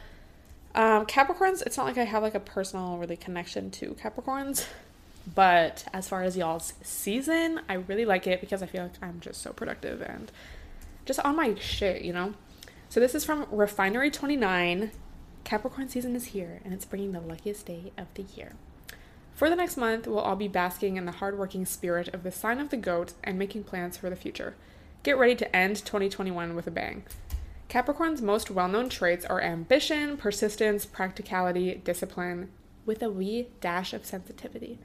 Um, 0.74 1.06
Capricorns, 1.06 1.62
it's 1.62 1.78
not 1.78 1.86
like 1.86 1.98
I 1.98 2.06
have 2.06 2.24
like 2.24 2.36
a 2.36 2.40
personal 2.40 2.98
really 2.98 3.18
connection 3.18 3.70
to 3.72 3.96
Capricorns, 4.02 4.66
but 5.36 5.86
as 5.94 6.08
far 6.08 6.24
as 6.24 6.36
y'all's 6.36 6.74
season, 6.82 7.62
I 7.70 7.74
really 7.74 8.06
like 8.06 8.26
it 8.26 8.42
because 8.42 8.64
I 8.64 8.66
feel 8.66 8.84
like 8.84 8.94
I'm 9.02 9.20
just 9.20 9.42
so 9.42 9.54
productive 9.54 10.02
and 10.02 10.32
just 11.06 11.20
on 11.20 11.36
my 11.36 11.56
shit, 11.56 12.02
you 12.02 12.14
know? 12.14 12.34
So 12.90 13.00
this 13.00 13.14
is 13.14 13.26
from 13.26 13.46
Refinery 13.52 14.10
29 14.10 14.92
Capricorn 15.44 15.90
season 15.90 16.16
is 16.16 16.26
here 16.26 16.62
and 16.64 16.74
it's 16.74 16.86
bringing 16.86 17.12
the 17.12 17.20
luckiest 17.22 17.66
day 17.66 17.92
of 17.98 18.08
the 18.16 18.24
year. 18.36 18.54
For 19.34 19.50
the 19.50 19.56
next 19.56 19.78
month, 19.78 20.08
we'll 20.08 20.20
all 20.20 20.36
be 20.36 20.48
basking 20.48 20.96
in 20.96 21.06
the 21.06 21.12
hardworking 21.14 21.66
spirit 21.66 22.08
of 22.10 22.24
the 22.24 22.32
sign 22.32 22.60
of 22.60 22.70
the 22.70 22.78
goat 22.78 23.14
and 23.24 23.40
making 23.40 23.64
plans 23.64 23.98
for 23.98 24.10
the 24.10 24.16
future. 24.16 24.56
Get 25.02 25.18
ready 25.18 25.36
to 25.36 25.56
end 25.56 25.78
2021 25.78 26.56
with 26.56 26.68
a 26.68 26.72
bang. 26.72 27.04
Capricorn's 27.68 28.22
most 28.22 28.52
well 28.52 28.68
known 28.68 28.88
traits 28.88 29.26
are 29.26 29.42
ambition, 29.42 30.18
persistence, 30.18 30.86
practicality, 30.86 31.82
discipline, 31.84 32.52
with 32.86 33.02
a 33.02 33.10
wee 33.10 33.48
dash 33.60 33.94
of 33.94 34.06
sensitivity. 34.06 34.78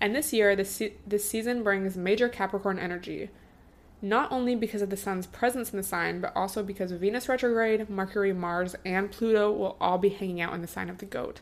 And 0.00 0.16
this 0.16 0.32
year, 0.32 0.56
this, 0.56 0.70
se- 0.70 0.94
this 1.06 1.28
season 1.28 1.62
brings 1.62 1.96
major 1.96 2.28
Capricorn 2.28 2.78
energy, 2.78 3.28
not 4.00 4.32
only 4.32 4.56
because 4.56 4.82
of 4.82 4.90
the 4.90 4.96
sun's 4.96 5.26
presence 5.26 5.70
in 5.70 5.76
the 5.76 5.82
sign, 5.82 6.20
but 6.20 6.34
also 6.34 6.62
because 6.62 6.90
Venus 6.90 7.28
retrograde, 7.28 7.90
Mercury, 7.90 8.32
Mars, 8.32 8.74
and 8.84 9.12
Pluto 9.12 9.52
will 9.52 9.76
all 9.80 9.98
be 9.98 10.08
hanging 10.08 10.40
out 10.40 10.54
in 10.54 10.62
the 10.62 10.66
sign 10.66 10.88
of 10.88 10.98
the 10.98 11.06
goat. 11.06 11.40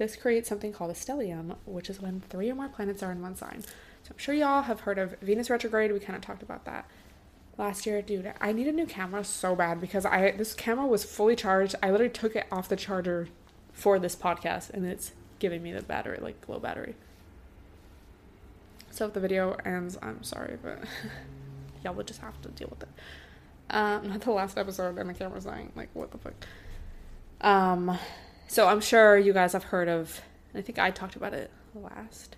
This 0.00 0.16
creates 0.16 0.48
something 0.48 0.72
called 0.72 0.90
a 0.90 0.94
stellium, 0.94 1.56
which 1.66 1.90
is 1.90 2.00
when 2.00 2.22
three 2.30 2.50
or 2.50 2.54
more 2.54 2.70
planets 2.70 3.02
are 3.02 3.12
in 3.12 3.20
one 3.20 3.36
sign. 3.36 3.60
So 3.60 4.12
I'm 4.12 4.16
sure 4.16 4.34
y'all 4.34 4.62
have 4.62 4.80
heard 4.80 4.96
of 4.96 5.14
Venus 5.20 5.50
retrograde. 5.50 5.92
We 5.92 6.00
kind 6.00 6.16
of 6.16 6.22
talked 6.22 6.42
about 6.42 6.64
that 6.64 6.88
last 7.58 7.84
year. 7.84 8.00
Dude, 8.00 8.32
I 8.40 8.52
need 8.52 8.66
a 8.66 8.72
new 8.72 8.86
camera 8.86 9.22
so 9.24 9.54
bad 9.54 9.78
because 9.78 10.06
I 10.06 10.30
this 10.30 10.54
camera 10.54 10.86
was 10.86 11.04
fully 11.04 11.36
charged. 11.36 11.74
I 11.82 11.90
literally 11.90 12.10
took 12.10 12.34
it 12.34 12.46
off 12.50 12.66
the 12.66 12.76
charger 12.76 13.28
for 13.74 13.98
this 13.98 14.16
podcast 14.16 14.70
and 14.70 14.86
it's 14.86 15.12
giving 15.38 15.62
me 15.62 15.70
the 15.70 15.82
battery, 15.82 16.16
like 16.18 16.48
low 16.48 16.58
battery. 16.58 16.94
So 18.90 19.04
if 19.04 19.12
the 19.12 19.20
video 19.20 19.52
ends, 19.66 19.98
I'm 20.00 20.22
sorry, 20.22 20.56
but 20.62 20.78
y'all 21.84 21.92
would 21.92 22.06
just 22.06 22.22
have 22.22 22.40
to 22.40 22.48
deal 22.48 22.68
with 22.70 22.84
it. 22.84 22.88
Um, 23.68 24.08
not 24.08 24.22
the 24.22 24.30
last 24.30 24.56
episode 24.56 24.96
and 24.96 25.10
the 25.10 25.12
camera's 25.12 25.44
dying. 25.44 25.72
Like, 25.76 25.90
what 25.92 26.10
the 26.10 26.16
fuck? 26.16 26.46
Um, 27.42 27.98
so 28.50 28.66
I'm 28.66 28.80
sure 28.80 29.16
you 29.16 29.32
guys 29.32 29.52
have 29.52 29.62
heard 29.62 29.88
of, 29.88 30.22
I 30.56 30.60
think 30.60 30.76
I 30.76 30.90
talked 30.90 31.14
about 31.14 31.34
it 31.34 31.52
last 31.72 32.34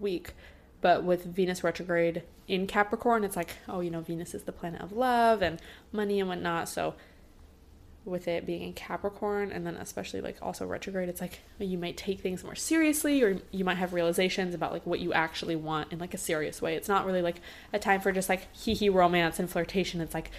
week, 0.00 0.32
but 0.80 1.04
with 1.04 1.26
Venus 1.26 1.62
retrograde 1.62 2.22
in 2.48 2.66
Capricorn, 2.66 3.24
it's 3.24 3.36
like, 3.36 3.50
oh, 3.68 3.80
you 3.80 3.90
know, 3.90 4.00
Venus 4.00 4.32
is 4.32 4.44
the 4.44 4.52
planet 4.52 4.80
of 4.80 4.92
love 4.92 5.42
and 5.42 5.60
money 5.92 6.18
and 6.18 6.30
whatnot. 6.30 6.70
So 6.70 6.94
with 8.06 8.26
it 8.26 8.46
being 8.46 8.62
in 8.62 8.72
Capricorn 8.72 9.52
and 9.52 9.66
then 9.66 9.76
especially 9.76 10.22
like 10.22 10.38
also 10.40 10.64
retrograde, 10.64 11.10
it's 11.10 11.20
like 11.20 11.40
you 11.58 11.76
might 11.76 11.98
take 11.98 12.20
things 12.20 12.42
more 12.42 12.54
seriously 12.54 13.22
or 13.22 13.38
you 13.50 13.66
might 13.66 13.76
have 13.76 13.92
realizations 13.92 14.54
about 14.54 14.72
like 14.72 14.86
what 14.86 15.00
you 15.00 15.12
actually 15.12 15.56
want 15.56 15.92
in 15.92 15.98
like 15.98 16.14
a 16.14 16.18
serious 16.18 16.62
way. 16.62 16.74
It's 16.74 16.88
not 16.88 17.04
really 17.04 17.20
like 17.20 17.42
a 17.70 17.78
time 17.78 18.00
for 18.00 18.12
just 18.12 18.30
like 18.30 18.50
hee 18.56 18.72
hee 18.72 18.88
romance 18.88 19.38
and 19.38 19.50
flirtation. 19.50 20.00
It's 20.00 20.14
like 20.14 20.30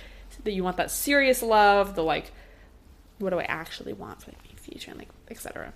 that 0.46 0.54
you 0.54 0.64
want 0.64 0.78
that 0.78 0.90
serious 0.90 1.44
love, 1.44 1.94
the 1.94 2.02
like 2.02 2.32
what 3.20 3.30
do 3.30 3.40
I 3.40 3.44
actually 3.44 3.94
want 3.94 4.24
for 4.24 4.32
the 4.32 4.55
future 4.66 4.92
and 4.92 5.00
like 5.00 5.10
etc. 5.30 5.74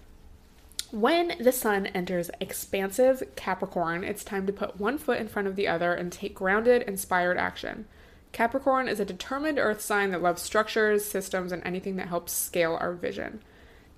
When 0.92 1.36
the 1.40 1.52
sun 1.52 1.86
enters 1.88 2.32
expansive 2.40 3.22
Capricorn, 3.36 4.04
it's 4.04 4.24
time 4.24 4.48
to 4.48 4.54
put 4.54 4.80
one 4.80 4.98
foot 4.98 5.20
in 5.20 5.28
front 5.28 5.48
of 5.48 5.56
the 5.56 5.68
other 5.68 5.94
and 5.94 6.12
take 6.12 6.34
grounded, 6.34 6.82
inspired 6.84 7.38
action. 7.38 7.86
Capricorn 8.32 8.88
is 8.88 9.00
a 9.00 9.06
determined 9.06 9.60
earth 9.60 9.82
sign 9.82 10.12
that 10.12 10.22
loves 10.22 10.42
structures, 10.42 11.06
systems, 11.06 11.52
and 11.52 11.62
anything 11.66 11.96
that 11.98 12.08
helps 12.08 12.32
scale 12.32 12.78
our 12.80 12.94
vision. 12.94 13.42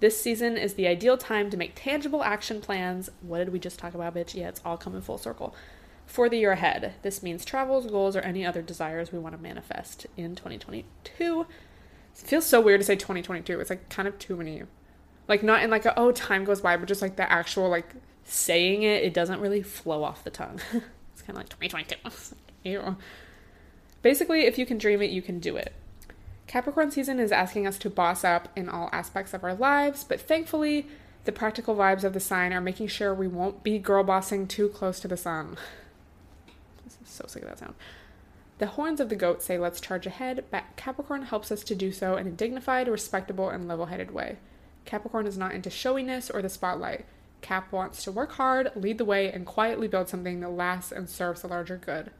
This 0.01 0.19
season 0.19 0.57
is 0.57 0.73
the 0.73 0.87
ideal 0.87 1.17
time 1.17 1.49
to 1.49 1.57
make 1.57 1.73
tangible 1.75 2.23
action 2.23 2.59
plans. 2.59 3.09
What 3.21 3.37
did 3.37 3.53
we 3.53 3.59
just 3.59 3.77
talk 3.77 3.93
about, 3.93 4.15
bitch? 4.15 4.33
Yeah, 4.33 4.49
it's 4.49 4.61
all 4.65 4.77
coming 4.77 5.01
full 5.01 5.17
circle. 5.17 5.55
For 6.07 6.27
the 6.27 6.37
year 6.37 6.51
ahead, 6.51 6.95
this 7.03 7.23
means 7.23 7.45
travels, 7.45 7.85
goals, 7.85 8.15
or 8.15 8.21
any 8.21 8.45
other 8.45 8.61
desires 8.61 9.11
we 9.11 9.19
want 9.19 9.35
to 9.35 9.41
manifest 9.41 10.07
in 10.17 10.35
2022. 10.35 11.45
It 12.13 12.27
feels 12.27 12.45
so 12.45 12.59
weird 12.59 12.81
to 12.81 12.85
say 12.85 12.95
2022. 12.95 13.59
It's 13.59 13.69
like 13.69 13.89
kind 13.89 14.07
of 14.07 14.17
too 14.19 14.35
many. 14.35 14.63
Like, 15.31 15.43
not 15.43 15.63
in 15.63 15.69
like 15.69 15.85
a, 15.85 15.97
oh, 15.97 16.11
time 16.11 16.43
goes 16.43 16.59
by, 16.59 16.75
but 16.75 16.89
just 16.89 17.01
like 17.01 17.15
the 17.15 17.31
actual, 17.31 17.69
like, 17.69 17.87
saying 18.25 18.83
it, 18.83 19.01
it 19.01 19.13
doesn't 19.13 19.39
really 19.39 19.61
flow 19.61 20.03
off 20.03 20.25
the 20.25 20.29
tongue. 20.29 20.59
it's 20.73 21.21
kind 21.21 21.29
of 21.29 21.35
like 21.37 21.47
2022. 21.47 22.35
Ew. 22.65 22.97
Basically, 24.01 24.41
if 24.41 24.57
you 24.57 24.65
can 24.65 24.77
dream 24.77 25.01
it, 25.01 25.09
you 25.09 25.21
can 25.21 25.39
do 25.39 25.55
it. 25.55 25.71
Capricorn 26.47 26.91
season 26.91 27.17
is 27.17 27.31
asking 27.31 27.65
us 27.65 27.77
to 27.77 27.89
boss 27.89 28.25
up 28.25 28.49
in 28.57 28.67
all 28.67 28.89
aspects 28.91 29.33
of 29.33 29.45
our 29.45 29.55
lives, 29.55 30.03
but 30.03 30.19
thankfully, 30.19 30.87
the 31.23 31.31
practical 31.31 31.77
vibes 31.77 32.03
of 32.03 32.11
the 32.11 32.19
sign 32.19 32.51
are 32.51 32.59
making 32.59 32.87
sure 32.87 33.13
we 33.13 33.29
won't 33.29 33.63
be 33.63 33.79
girl 33.79 34.03
bossing 34.03 34.47
too 34.47 34.67
close 34.67 34.99
to 34.99 35.07
the 35.07 35.15
sun. 35.15 35.55
This 36.83 36.97
is 37.01 37.07
so 37.07 37.23
sick 37.25 37.43
of 37.43 37.47
that 37.47 37.59
sound. 37.59 37.75
The 38.57 38.65
horns 38.65 38.99
of 38.99 39.07
the 39.07 39.15
goat 39.15 39.41
say 39.41 39.57
let's 39.57 39.79
charge 39.79 40.05
ahead, 40.05 40.43
but 40.51 40.65
Capricorn 40.75 41.21
helps 41.21 41.53
us 41.53 41.63
to 41.63 41.73
do 41.73 41.93
so 41.93 42.17
in 42.17 42.27
a 42.27 42.31
dignified, 42.31 42.89
respectable, 42.89 43.47
and 43.47 43.65
level 43.65 43.85
headed 43.85 44.11
way. 44.11 44.35
Capricorn 44.85 45.27
is 45.27 45.37
not 45.37 45.53
into 45.53 45.69
showiness 45.69 46.29
or 46.29 46.41
the 46.41 46.49
spotlight. 46.49 47.05
Cap 47.41 47.71
wants 47.71 48.03
to 48.03 48.11
work 48.11 48.33
hard, 48.33 48.71
lead 48.75 48.97
the 48.97 49.05
way, 49.05 49.31
and 49.31 49.45
quietly 49.45 49.87
build 49.87 50.09
something 50.09 50.39
that 50.39 50.49
lasts 50.49 50.91
and 50.91 51.09
serves 51.09 51.41
the 51.41 51.47
larger 51.47 51.77
good. 51.77 52.11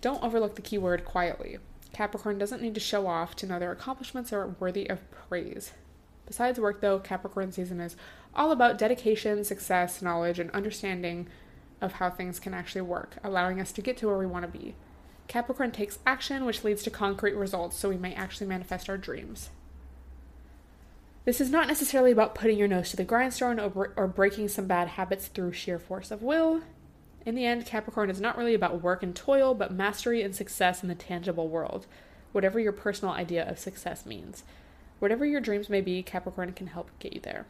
Don't 0.00 0.22
overlook 0.22 0.56
the 0.56 0.62
keyword 0.62 1.04
quietly. 1.04 1.58
Capricorn 1.92 2.38
doesn't 2.38 2.62
need 2.62 2.74
to 2.74 2.80
show 2.80 3.06
off 3.06 3.36
to 3.36 3.46
know 3.46 3.58
their 3.58 3.72
accomplishments 3.72 4.32
are 4.32 4.56
worthy 4.58 4.88
of 4.88 5.10
praise. 5.10 5.72
Besides 6.26 6.58
work, 6.58 6.80
though, 6.80 6.98
Capricorn 6.98 7.52
season 7.52 7.80
is 7.80 7.96
all 8.34 8.50
about 8.50 8.78
dedication, 8.78 9.44
success, 9.44 10.00
knowledge, 10.00 10.38
and 10.38 10.50
understanding 10.52 11.28
of 11.80 11.94
how 11.94 12.08
things 12.08 12.40
can 12.40 12.54
actually 12.54 12.80
work, 12.80 13.16
allowing 13.22 13.60
us 13.60 13.72
to 13.72 13.82
get 13.82 13.96
to 13.98 14.06
where 14.06 14.18
we 14.18 14.26
want 14.26 14.44
to 14.44 14.58
be. 14.58 14.74
Capricorn 15.28 15.72
takes 15.72 15.98
action, 16.06 16.44
which 16.44 16.64
leads 16.64 16.82
to 16.82 16.90
concrete 16.90 17.34
results, 17.34 17.76
so 17.76 17.88
we 17.88 17.96
may 17.96 18.14
actually 18.14 18.46
manifest 18.46 18.88
our 18.88 18.96
dreams. 18.96 19.50
This 21.24 21.40
is 21.40 21.50
not 21.50 21.68
necessarily 21.68 22.10
about 22.10 22.34
putting 22.34 22.58
your 22.58 22.68
nose 22.68 22.90
to 22.90 22.96
the 22.96 23.04
grindstone 23.04 23.60
or, 23.60 23.92
or 23.96 24.08
breaking 24.08 24.48
some 24.48 24.66
bad 24.66 24.88
habits 24.88 25.28
through 25.28 25.52
sheer 25.52 25.78
force 25.78 26.10
of 26.10 26.22
will. 26.22 26.62
In 27.24 27.36
the 27.36 27.46
end, 27.46 27.64
Capricorn 27.64 28.10
is 28.10 28.20
not 28.20 28.36
really 28.36 28.54
about 28.54 28.82
work 28.82 29.04
and 29.04 29.14
toil, 29.14 29.54
but 29.54 29.72
mastery 29.72 30.22
and 30.22 30.34
success 30.34 30.82
in 30.82 30.88
the 30.88 30.96
tangible 30.96 31.48
world, 31.48 31.86
whatever 32.32 32.58
your 32.58 32.72
personal 32.72 33.14
idea 33.14 33.48
of 33.48 33.60
success 33.60 34.04
means. 34.04 34.42
Whatever 34.98 35.24
your 35.24 35.40
dreams 35.40 35.68
may 35.68 35.80
be, 35.80 36.02
Capricorn 36.02 36.52
can 36.52 36.66
help 36.68 36.90
get 36.98 37.12
you 37.12 37.20
there. 37.20 37.46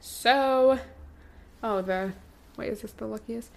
So, 0.00 0.78
oh, 1.62 1.82
the, 1.82 2.12
wait, 2.56 2.70
is 2.70 2.80
this 2.80 2.92
the 2.92 3.06
luckiest? 3.06 3.50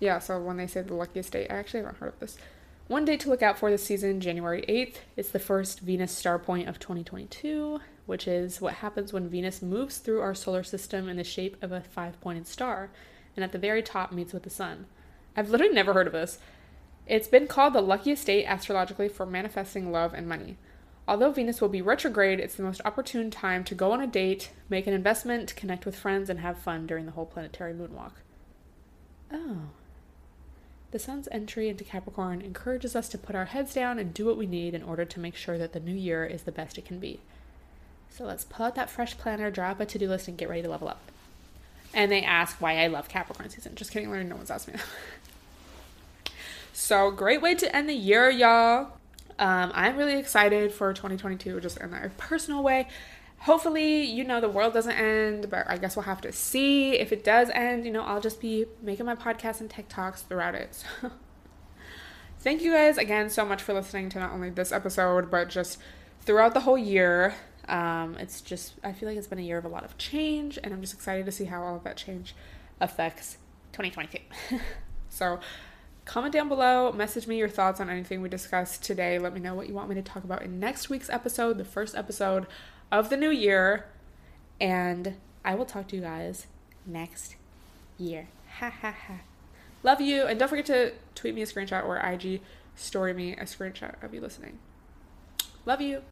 Yeah, 0.00 0.18
so 0.18 0.40
when 0.40 0.56
they 0.56 0.66
say 0.66 0.82
the 0.82 0.94
luckiest 0.94 1.32
date, 1.32 1.46
I 1.50 1.54
actually 1.54 1.80
haven't 1.80 1.98
heard 1.98 2.14
of 2.14 2.20
this. 2.20 2.38
One 2.86 3.06
date 3.06 3.20
to 3.20 3.30
look 3.30 3.42
out 3.42 3.58
for 3.58 3.70
this 3.70 3.82
season, 3.82 4.20
January 4.20 4.62
8th. 4.68 4.96
It's 5.16 5.30
the 5.30 5.38
first 5.38 5.80
Venus 5.80 6.12
star 6.12 6.38
point 6.38 6.68
of 6.68 6.78
2022, 6.78 7.80
which 8.04 8.28
is 8.28 8.60
what 8.60 8.74
happens 8.74 9.10
when 9.10 9.30
Venus 9.30 9.62
moves 9.62 9.96
through 9.96 10.20
our 10.20 10.34
solar 10.34 10.62
system 10.62 11.08
in 11.08 11.16
the 11.16 11.24
shape 11.24 11.56
of 11.62 11.72
a 11.72 11.80
five 11.80 12.20
pointed 12.20 12.46
star 12.46 12.90
and 13.36 13.42
at 13.42 13.52
the 13.52 13.58
very 13.58 13.82
top 13.82 14.12
meets 14.12 14.34
with 14.34 14.42
the 14.42 14.50
sun. 14.50 14.84
I've 15.34 15.48
literally 15.48 15.72
never 15.72 15.94
heard 15.94 16.06
of 16.06 16.12
this. 16.12 16.38
It's 17.06 17.26
been 17.26 17.46
called 17.46 17.72
the 17.72 17.80
luckiest 17.80 18.26
date 18.26 18.44
astrologically 18.44 19.08
for 19.08 19.24
manifesting 19.24 19.90
love 19.90 20.12
and 20.12 20.28
money. 20.28 20.58
Although 21.08 21.32
Venus 21.32 21.62
will 21.62 21.70
be 21.70 21.82
retrograde, 21.82 22.38
it's 22.38 22.54
the 22.54 22.62
most 22.62 22.82
opportune 22.84 23.30
time 23.30 23.64
to 23.64 23.74
go 23.74 23.92
on 23.92 24.02
a 24.02 24.06
date, 24.06 24.52
make 24.68 24.86
an 24.86 24.94
investment, 24.94 25.56
connect 25.56 25.86
with 25.86 25.96
friends, 25.96 26.28
and 26.28 26.40
have 26.40 26.58
fun 26.58 26.86
during 26.86 27.06
the 27.06 27.12
whole 27.12 27.26
planetary 27.26 27.72
moonwalk. 27.72 28.12
Oh. 29.32 29.70
The 30.94 31.00
sun's 31.00 31.26
entry 31.32 31.68
into 31.68 31.82
Capricorn 31.82 32.40
encourages 32.40 32.94
us 32.94 33.08
to 33.08 33.18
put 33.18 33.34
our 33.34 33.46
heads 33.46 33.74
down 33.74 33.98
and 33.98 34.14
do 34.14 34.26
what 34.26 34.36
we 34.36 34.46
need 34.46 34.74
in 34.74 34.82
order 34.84 35.04
to 35.04 35.18
make 35.18 35.34
sure 35.34 35.58
that 35.58 35.72
the 35.72 35.80
new 35.80 35.92
year 35.94 36.24
is 36.24 36.44
the 36.44 36.52
best 36.52 36.78
it 36.78 36.84
can 36.84 37.00
be. 37.00 37.18
So 38.10 38.24
let's 38.24 38.44
pull 38.44 38.64
out 38.64 38.76
that 38.76 38.88
fresh 38.88 39.18
planner, 39.18 39.50
draw 39.50 39.70
up 39.70 39.80
a 39.80 39.86
to 39.86 39.98
do 39.98 40.08
list, 40.08 40.28
and 40.28 40.38
get 40.38 40.48
ready 40.48 40.62
to 40.62 40.68
level 40.68 40.86
up 40.86 41.00
and 41.94 42.10
they 42.10 42.22
ask 42.22 42.60
why 42.60 42.82
I 42.82 42.88
love 42.88 43.08
Capricorn 43.08 43.48
season. 43.48 43.74
Just 43.76 43.92
kidding, 43.92 44.08
Lauren, 44.08 44.28
no 44.28 44.36
one's 44.36 44.50
asked 44.50 44.68
me 44.68 44.74
that. 44.74 46.32
so 46.72 47.10
great 47.10 47.40
way 47.40 47.54
to 47.54 47.74
end 47.74 47.88
the 47.88 47.94
year, 47.94 48.28
y'all. 48.28 48.98
Um, 49.38 49.72
I'm 49.74 49.96
really 49.96 50.18
excited 50.18 50.72
for 50.72 50.92
2022, 50.92 51.60
just 51.60 51.76
in 51.78 51.92
a 51.92 52.10
personal 52.16 52.62
way. 52.62 52.88
Hopefully, 53.44 54.04
you 54.04 54.24
know, 54.24 54.40
the 54.40 54.48
world 54.48 54.72
doesn't 54.72 54.96
end, 54.96 55.50
but 55.50 55.68
I 55.68 55.76
guess 55.76 55.96
we'll 55.96 56.04
have 56.04 56.22
to 56.22 56.32
see. 56.32 56.94
If 56.98 57.12
it 57.12 57.22
does 57.22 57.50
end, 57.50 57.84
you 57.84 57.90
know, 57.90 58.02
I'll 58.02 58.20
just 58.20 58.40
be 58.40 58.64
making 58.80 59.04
my 59.04 59.14
podcasts 59.14 59.60
and 59.60 59.68
TikToks 59.68 60.26
throughout 60.26 60.54
it. 60.54 60.82
So. 61.02 61.10
Thank 62.38 62.60
you 62.60 62.72
guys 62.72 62.98
again 62.98 63.30
so 63.30 63.46
much 63.46 63.62
for 63.62 63.72
listening 63.72 64.10
to 64.10 64.18
not 64.18 64.32
only 64.32 64.50
this 64.50 64.70
episode, 64.70 65.30
but 65.30 65.48
just 65.48 65.78
throughout 66.22 66.52
the 66.52 66.60
whole 66.60 66.76
year. 66.76 67.34
Um, 67.68 68.16
it's 68.18 68.42
just, 68.42 68.74
I 68.82 68.92
feel 68.92 69.08
like 69.08 69.16
it's 69.16 69.26
been 69.26 69.38
a 69.38 69.42
year 69.42 69.56
of 69.56 69.64
a 69.64 69.68
lot 69.68 69.84
of 69.84 69.96
change, 69.96 70.58
and 70.62 70.72
I'm 70.74 70.82
just 70.82 70.92
excited 70.92 71.24
to 71.24 71.32
see 71.32 71.46
how 71.46 71.62
all 71.62 71.76
of 71.76 71.84
that 71.84 71.96
change 71.96 72.34
affects 72.80 73.38
2022. 73.72 74.58
so, 75.08 75.40
comment 76.04 76.34
down 76.34 76.48
below, 76.48 76.92
message 76.92 77.26
me 77.26 77.38
your 77.38 77.48
thoughts 77.48 77.80
on 77.80 77.88
anything 77.88 78.20
we 78.20 78.28
discussed 78.28 78.82
today. 78.82 79.18
Let 79.18 79.32
me 79.32 79.40
know 79.40 79.54
what 79.54 79.66
you 79.68 79.74
want 79.74 79.88
me 79.88 79.94
to 79.94 80.02
talk 80.02 80.24
about 80.24 80.42
in 80.42 80.60
next 80.60 80.90
week's 80.90 81.08
episode, 81.08 81.56
the 81.56 81.64
first 81.64 81.94
episode 81.94 82.46
of 82.94 83.10
the 83.10 83.16
new 83.16 83.30
year. 83.30 83.86
And 84.60 85.16
I 85.44 85.56
will 85.56 85.66
talk 85.66 85.88
to 85.88 85.96
you 85.96 86.02
guys 86.02 86.46
next 86.86 87.34
year. 87.98 88.28
Ha 88.60 88.70
ha 88.70 88.92
ha. 88.92 89.20
Love 89.82 90.00
you. 90.00 90.22
And 90.22 90.38
don't 90.38 90.48
forget 90.48 90.66
to 90.66 90.92
tweet 91.14 91.34
me 91.34 91.42
a 91.42 91.46
screenshot 91.46 91.84
or 91.84 91.98
IG 91.98 92.40
story 92.76 93.12
me 93.12 93.32
a 93.32 93.44
screenshot 93.44 94.02
of 94.02 94.14
you 94.14 94.20
listening. 94.20 94.58
Love 95.66 95.80
you. 95.80 96.02